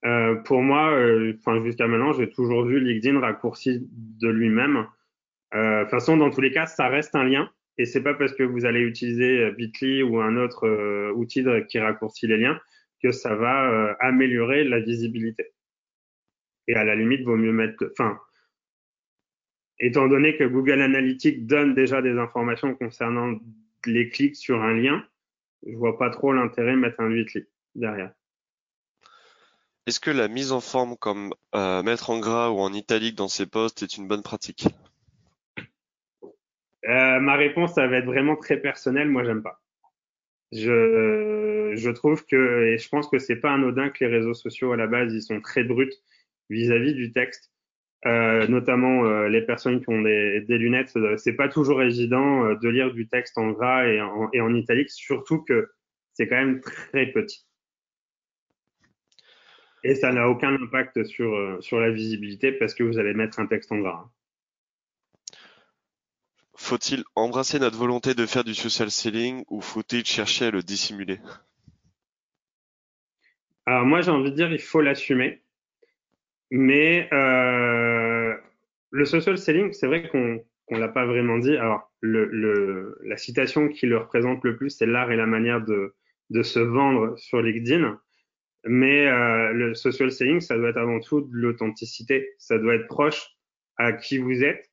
euh, 0.05 0.35
pour 0.35 0.61
moi, 0.61 0.91
euh, 0.91 1.33
jusqu'à 1.65 1.87
maintenant, 1.87 2.13
j'ai 2.13 2.29
toujours 2.29 2.67
vu 2.67 2.79
LinkedIn 2.79 3.21
raccourci 3.21 3.89
de 3.91 4.29
lui-même. 4.29 4.87
Euh, 5.55 5.79
de 5.79 5.83
toute 5.85 5.91
façon, 5.93 6.19
dans 6.19 6.29
tous 6.29 6.43
les 6.43 6.53
cas, 6.53 6.67
ça 6.67 6.89
reste 6.89 7.15
un 7.15 7.25
lien, 7.25 7.49
et 7.79 7.87
c'est 7.87 8.03
pas 8.03 8.13
parce 8.13 8.35
que 8.35 8.43
vous 8.43 8.67
allez 8.67 8.81
utiliser 8.81 9.51
Bitly 9.53 10.03
ou 10.03 10.21
un 10.21 10.37
autre 10.37 10.69
outil 11.13 11.43
qui 11.71 11.79
raccourcit 11.79 12.27
les 12.27 12.37
liens 12.37 12.61
que 13.03 13.13
ça 13.13 13.35
va 13.35 13.97
améliorer 14.01 14.65
la 14.65 14.81
visibilité. 14.81 15.54
Et 16.69 16.75
à 16.75 16.85
la 16.85 16.95
limite, 16.95 17.23
vaut 17.25 17.37
mieux 17.37 17.53
mettre, 17.53 17.91
enfin, 17.93 18.19
étant 19.79 20.09
donné 20.09 20.37
que 20.37 20.45
Google 20.45 20.81
Analytics 20.81 21.47
donne 21.47 21.75
déjà 21.75 22.03
des 22.03 22.19
informations 22.19 22.75
concernant 22.75 23.39
les 23.87 24.09
clics 24.09 24.37
sur 24.37 24.63
un 24.63 24.75
lien, 24.75 25.05
je 25.67 25.77
vois 25.77 25.99
pas 25.99 26.11
trop 26.11 26.33
l'intérêt 26.33 26.73
de 26.73 26.79
mettre 26.79 27.01
un 27.01 27.11
Bitly 27.11 27.47
derrière. 27.75 28.13
Est-ce 29.87 30.01
que 30.01 30.11
la 30.11 30.29
mise 30.29 30.53
en 30.53 30.61
forme 30.61 30.97
comme 30.97 31.35
euh, 31.55 31.83
mettre 31.83 32.09
en 32.09 32.19
gras 32.19 32.49
ou 32.49 32.59
en 32.59 32.73
italique 32.73 33.17
dans 33.17 33.29
ses 33.29 33.45
posts 33.45 33.83
est 33.83 33.99
une 33.99 34.09
bonne 34.09 34.23
pratique? 34.23 34.67
Euh, 36.87 37.21
Ma 37.21 37.37
réponse, 37.37 37.75
ça 37.75 37.87
va 37.87 37.99
être 37.99 38.07
vraiment 38.07 38.37
très 38.37 38.57
personnelle. 38.59 39.09
Moi, 39.11 39.25
j'aime 39.25 39.43
pas. 39.43 39.61
Je, 40.53 41.73
je 41.75 41.91
trouve 41.91 42.25
que, 42.25 42.73
et 42.73 42.79
je 42.79 42.89
pense 42.89 43.09
que 43.09 43.19
c'est 43.19 43.37
pas 43.37 43.53
anodin 43.53 43.91
que 43.91 44.05
les 44.05 44.11
réseaux 44.11 44.35
sociaux 44.35 44.73
à 44.73 44.77
la 44.77 44.87
base, 44.87 45.13
ils 45.13 45.23
sont 45.23 45.41
très 45.41 45.65
bruts 45.65 45.93
vis-à-vis 46.51 46.95
du 46.95 47.13
texte. 47.13 47.51
Euh, 48.07 48.47
notamment 48.49 49.07
euh, 49.07 49.29
les 49.29 49.41
personnes 49.41 49.81
qui 49.81 49.89
ont 49.89 50.03
des, 50.03 50.43
des 50.43 50.59
lunettes, 50.59 50.93
c'est 51.17 51.33
pas 51.33 51.49
toujours 51.49 51.83
évident 51.83 52.45
euh, 52.45 52.55
de 52.57 52.69
lire 52.69 52.93
du 52.93 53.09
texte 53.09 53.39
en 53.39 53.51
gras 53.53 53.87
et 53.87 53.99
en, 53.99 54.29
et 54.35 54.43
en 54.43 54.55
italique, 54.55 54.91
surtout 54.91 55.43
que 55.43 55.71
c'est 56.13 56.29
quand 56.29 56.37
même 56.37 56.61
très 56.61 57.07
petit. 57.07 57.47
Et 59.85 59.95
ça 59.95 60.13
n'a 60.13 60.29
aucun 60.29 60.55
impact 60.55 61.05
sur, 61.05 61.35
euh, 61.35 61.61
sur 61.61 61.81
la 61.81 61.91
visibilité 61.91 62.53
parce 62.53 62.75
que 62.75 62.83
vous 62.83 62.99
allez 62.99 63.15
mettre 63.15 63.41
un 63.41 63.47
texte 63.47 63.73
en 63.73 63.79
gras. 63.79 64.11
Faut-il 66.57 67.05
embrasser 67.15 67.59
notre 67.59 67.79
volonté 67.79 68.15
de 68.15 68.27
faire 68.27 68.45
du 68.45 68.55
social 68.55 68.91
selling 68.91 69.45
ou 69.49 69.61
faut-il 69.61 70.05
chercher 70.05 70.47
à 70.47 70.51
le 70.51 70.63
dissimuler? 70.63 71.21
Alors 73.67 73.87
moi 73.87 74.03
j'ai 74.03 74.11
envie 74.11 74.31
de 74.31 74.37
dire 74.37 74.53
il 74.53 74.61
faut 74.61 74.83
l'assumer. 74.83 75.44
Mais 76.51 77.09
euh, 77.13 78.35
le 78.91 79.05
social 79.05 79.39
selling, 79.39 79.73
c'est 79.73 79.87
vrai 79.87 80.09
qu'on 80.09 80.45
ne 80.71 80.79
l'a 80.79 80.89
pas 80.89 81.07
vraiment 81.07 81.39
dit. 81.39 81.57
Alors 81.57 81.91
le, 82.01 82.27
le, 82.27 82.99
la 83.05 83.17
citation 83.17 83.69
qui 83.69 83.87
le 83.87 83.99
représente 83.99 84.45
le 84.45 84.57
plus, 84.57 84.71
c'est 84.71 84.87
l'art 84.87 85.11
et 85.11 85.17
la 85.17 85.27
manière 85.27 85.61
de, 85.61 85.95
de 86.31 86.43
se 86.43 86.61
vendre 86.61 87.17
sur 87.19 87.43
LinkedIn. 87.43 87.99
Mais 88.67 89.07
euh, 89.07 89.53
le 89.53 89.75
social 89.75 90.11
selling, 90.11 90.41
ça 90.41 90.57
doit 90.57 90.71
être 90.71 90.79
avant 90.79 91.01
tout 91.01 91.21
de 91.21 91.33
l'authenticité. 91.33 92.31
Ça 92.39 92.59
doit 92.59 92.75
être 92.77 92.87
proche 92.87 93.29
à 93.77 93.93
qui 93.93 94.19
vous 94.19 94.43
êtes, 94.43 94.71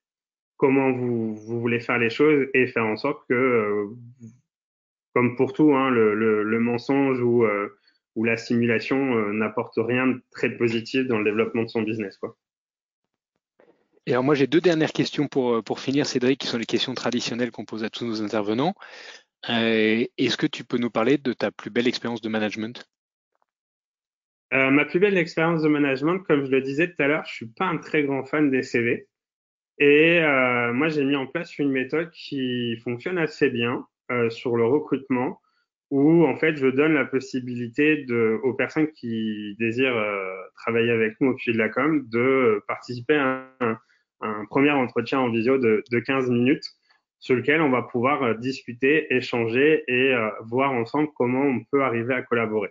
comment 0.57 0.91
vous, 0.91 1.36
vous 1.36 1.59
voulez 1.59 1.80
faire 1.80 1.97
les 1.97 2.09
choses 2.09 2.47
et 2.53 2.67
faire 2.67 2.86
en 2.86 2.95
sorte 2.95 3.28
que, 3.28 3.34
euh, 3.34 3.88
comme 5.13 5.36
pour 5.36 5.53
tout, 5.53 5.74
hein, 5.76 5.89
le, 5.89 6.13
le, 6.13 6.43
le, 6.43 6.59
mensonge 6.59 7.19
ou, 7.19 7.43
euh, 7.43 7.76
ou 8.16 8.24
la 8.24 8.38
simulation 8.38 9.16
euh, 9.16 9.32
n'apporte 9.34 9.76
rien 9.78 10.07
de 10.07 10.22
très 10.32 10.49
positif 10.57 11.07
dans 11.07 11.18
le 11.18 11.24
développement 11.24 11.64
de 11.64 11.70
son 11.70 11.82
business. 11.82 12.18
Quoi. 12.18 12.38
Et 14.07 14.12
alors 14.14 14.24
moi 14.24 14.36
j'ai 14.36 14.47
deux 14.47 14.62
dernières 14.62 14.93
questions 14.93 15.28
pour, 15.28 15.55
euh, 15.55 15.62
pour 15.62 15.80
finir, 15.80 16.05
Cédric, 16.05 16.39
qui 16.39 16.47
sont 16.47 16.57
les 16.57 16.66
questions 16.66 16.93
traditionnelles 16.93 17.51
qu'on 17.51 17.66
pose 17.66 17.84
à 17.84 17.89
tous 17.89 18.05
nos 18.05 18.22
intervenants. 18.24 18.74
Euh, 19.49 20.05
Est-ce 20.18 20.38
que 20.38 20.47
tu 20.47 20.64
peux 20.64 20.78
nous 20.78 20.89
parler 20.89 21.18
de 21.18 21.34
ta 21.34 21.51
plus 21.51 21.70
belle 21.70 21.88
expérience 21.88 22.22
de 22.22 22.30
management? 22.30 22.84
Euh, 24.53 24.70
ma 24.70 24.86
plus 24.86 24.99
belle 24.99 25.18
expérience 25.18 25.62
de 25.62 25.70
management, 25.70 26.20
comme 26.20 26.45
je 26.45 26.51
le 26.51 26.62
disais 26.62 26.88
tout 26.88 27.01
à 27.01 27.07
l'heure, 27.07 27.26
je 27.26 27.34
suis 27.34 27.47
pas 27.47 27.66
un 27.66 27.78
très 27.78 28.03
grand 28.03 28.26
fan 28.26 28.51
des 28.51 28.64
CV. 28.64 29.07
Et 29.80 30.20
moi, 30.74 30.89
j'ai 30.89 31.03
mis 31.03 31.16
en 31.16 31.26
place 31.26 31.57
une 31.57 31.72
méthode 31.72 32.12
qui 32.12 32.78
fonctionne 32.84 33.18
assez 33.18 33.49
bien 33.49 33.88
sur 34.30 34.55
le 34.55 34.64
recrutement, 34.64 35.41
où 35.92 36.26
en 36.26 36.38
fait, 36.38 36.56
je 36.56 36.68
donne 36.68 36.94
la 36.94 37.06
possibilité 37.06 38.06
de, 38.06 38.39
aux 38.44 38.54
personnes 38.54 38.88
qui 38.94 39.56
désirent 39.60 39.98
euh, 39.98 40.42
travailler 40.56 40.92
avec 40.92 41.20
nous 41.20 41.32
au 41.32 41.36
pied 41.36 41.52
de 41.52 41.58
la 41.58 41.68
com 41.68 42.08
de 42.10 42.64
participer 42.68 43.16
à 43.16 43.46
un, 43.60 43.78
un 44.22 44.46
premier 44.46 44.72
entretien 44.72 45.20
en 45.20 45.30
visio 45.30 45.58
de, 45.58 45.84
de, 45.92 46.00
15 46.00 46.30
minutes 46.30 46.64
sur 47.20 47.36
lequel 47.36 47.62
on 47.62 47.70
va 47.70 47.84
pouvoir 47.84 48.24
euh, 48.24 48.34
discuter, 48.36 49.14
échanger 49.14 49.84
et 49.88 50.14
euh, 50.14 50.30
voir 50.46 50.72
ensemble 50.72 51.10
comment 51.16 51.44
on 51.44 51.60
peut 51.72 51.84
arriver 51.84 52.14
à 52.14 52.22
collaborer. 52.22 52.70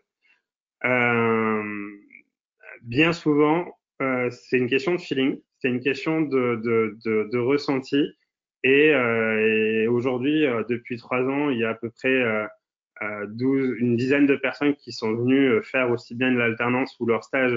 Euh, 0.84 1.90
bien 2.82 3.12
souvent, 3.12 3.78
euh, 4.00 4.30
c'est 4.30 4.56
une 4.56 4.68
question 4.68 4.94
de 4.94 5.00
feeling, 5.00 5.38
c'est 5.58 5.68
une 5.68 5.80
question 5.80 6.22
de, 6.22 6.56
de, 6.64 7.28
de, 7.30 7.38
ressenti. 7.38 8.02
Et, 8.62 8.88
et 8.88 9.86
aujourd'hui, 9.88 10.44
depuis 10.68 10.98
trois 10.98 11.22
ans, 11.22 11.48
il 11.48 11.58
y 11.58 11.64
a 11.64 11.70
à 11.70 11.74
peu 11.74 11.88
près 11.90 12.22
12, 13.28 13.76
une 13.78 13.96
dizaine 13.96 14.26
de 14.26 14.36
personnes 14.36 14.74
qui 14.76 14.92
sont 14.92 15.14
venues 15.14 15.62
faire 15.62 15.90
aussi 15.90 16.14
bien 16.14 16.32
de 16.32 16.38
l'alternance 16.38 16.96
ou 17.00 17.06
leur 17.06 17.24
stage 17.24 17.54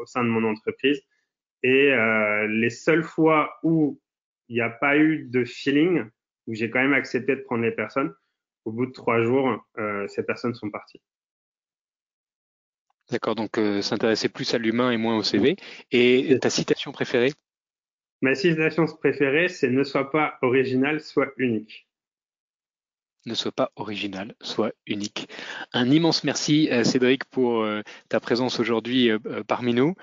au 0.00 0.06
sein 0.06 0.22
de 0.22 0.28
mon 0.28 0.44
entreprise. 0.44 1.02
Et 1.62 1.90
les 2.48 2.70
seules 2.70 3.02
fois 3.02 3.58
où 3.62 4.00
il 4.48 4.54
n'y 4.54 4.60
a 4.60 4.70
pas 4.70 4.96
eu 4.96 5.24
de 5.24 5.44
feeling, 5.44 6.04
où 6.46 6.54
j'ai 6.54 6.70
quand 6.70 6.80
même 6.80 6.94
accepté 6.94 7.34
de 7.36 7.40
prendre 7.42 7.62
les 7.62 7.72
personnes, 7.72 8.14
au 8.64 8.72
bout 8.72 8.86
de 8.86 8.92
trois 8.92 9.22
jours, 9.22 9.66
ces 10.06 10.22
personnes 10.22 10.54
sont 10.54 10.70
parties. 10.70 11.00
D'accord, 13.10 13.34
donc 13.34 13.56
euh, 13.56 13.80
s'intéresser 13.80 14.28
plus 14.28 14.52
à 14.52 14.58
l'humain 14.58 14.90
et 14.90 14.98
moins 14.98 15.16
au 15.16 15.22
CV. 15.22 15.56
Et 15.90 16.38
ta 16.40 16.50
citation 16.50 16.92
préférée? 16.92 17.32
Ma 18.20 18.34
citation 18.34 18.84
préférée, 18.84 19.48
c'est 19.48 19.70
ne 19.70 19.82
sois 19.82 20.10
pas 20.10 20.36
original, 20.42 21.00
sois 21.00 21.32
unique. 21.38 21.87
Ne 23.28 23.34
sois 23.34 23.52
pas 23.52 23.72
original, 23.76 24.34
sois 24.40 24.72
unique. 24.86 25.28
Un 25.74 25.90
immense 25.90 26.24
merci 26.24 26.70
Cédric 26.82 27.26
pour 27.26 27.60
euh, 27.60 27.82
ta 28.08 28.20
présence 28.20 28.58
aujourd'hui 28.58 29.10
euh, 29.10 29.18
parmi 29.46 29.74
nous. 29.74 29.94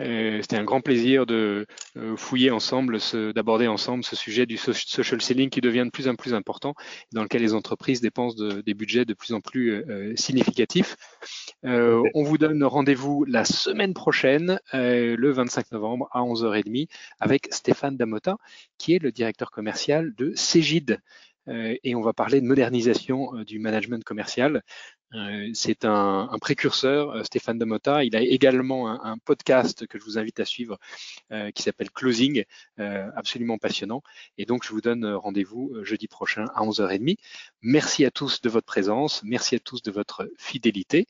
Euh, 0.00 0.38
c'était 0.40 0.56
un 0.56 0.64
grand 0.64 0.80
plaisir 0.80 1.26
de 1.26 1.66
euh, 1.96 2.16
fouiller 2.16 2.50
ensemble, 2.50 2.98
d'aborder 3.34 3.68
ensemble 3.68 4.04
ce 4.04 4.16
sujet 4.16 4.46
du 4.46 4.56
social 4.56 5.20
selling 5.20 5.50
qui 5.50 5.60
devient 5.60 5.84
de 5.84 5.90
plus 5.90 6.08
en 6.08 6.14
plus 6.14 6.34
important, 6.34 6.74
dans 7.12 7.22
lequel 7.22 7.42
les 7.42 7.54
entreprises 7.54 8.00
dépensent 8.00 8.36
de, 8.36 8.62
des 8.62 8.74
budgets 8.74 9.04
de 9.04 9.14
plus 9.14 9.34
en 9.34 9.40
plus 9.40 9.72
euh, 9.72 10.14
significatifs. 10.16 10.96
on 11.62 12.22
vous 12.22 12.38
donne 12.38 12.64
rendez-vous 12.64 13.24
la 13.24 13.44
semaine 13.44 13.94
prochaine, 13.94 14.58
le 14.72 15.30
25 15.30 15.72
novembre 15.72 16.08
à 16.12 16.22
11h30, 16.22 16.88
avec 17.20 17.48
Stéphane 17.52 17.96
Damota, 17.96 18.36
qui 18.78 18.94
est 18.94 18.98
le 18.98 19.12
directeur 19.12 19.50
commercial 19.50 20.14
de 20.16 20.32
Cégide. 20.34 21.00
Et 21.48 21.94
on 21.94 22.02
va 22.02 22.12
parler 22.12 22.40
de 22.40 22.46
modernisation 22.46 23.32
du 23.44 23.58
management 23.58 24.04
commercial. 24.04 24.62
Euh, 25.14 25.50
c'est 25.52 25.84
un, 25.84 26.28
précurseur, 26.40 27.10
euh, 27.10 27.24
Stéphane 27.24 27.58
Damota. 27.58 28.04
Il 28.04 28.16
a 28.16 28.22
également 28.22 28.88
un, 28.88 29.00
un, 29.12 29.18
podcast 29.18 29.86
que 29.86 29.98
je 29.98 30.04
vous 30.04 30.18
invite 30.18 30.40
à 30.40 30.44
suivre 30.44 30.78
euh, 31.32 31.50
qui 31.50 31.62
s'appelle 31.62 31.90
Closing, 31.90 32.44
absolument 32.78 33.58
passionnant. 33.58 34.02
Et 34.38 34.46
donc, 34.46 34.64
je 34.64 34.70
vous 34.70 34.80
donne 34.80 35.06
rendez-vous 35.06 35.72
jeudi 35.82 36.08
prochain 36.08 36.46
à 36.54 36.62
11h30. 36.62 37.16
Merci 37.62 38.04
à 38.04 38.10
tous 38.10 38.40
de 38.40 38.48
votre 38.48 38.66
présence, 38.66 39.22
merci 39.24 39.54
à 39.56 39.58
tous 39.58 39.82
de 39.82 39.90
votre 39.90 40.30
fidélité 40.38 41.06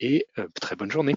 et 0.00 0.26
très 0.60 0.76
bonne 0.76 0.90
journée. 0.90 1.14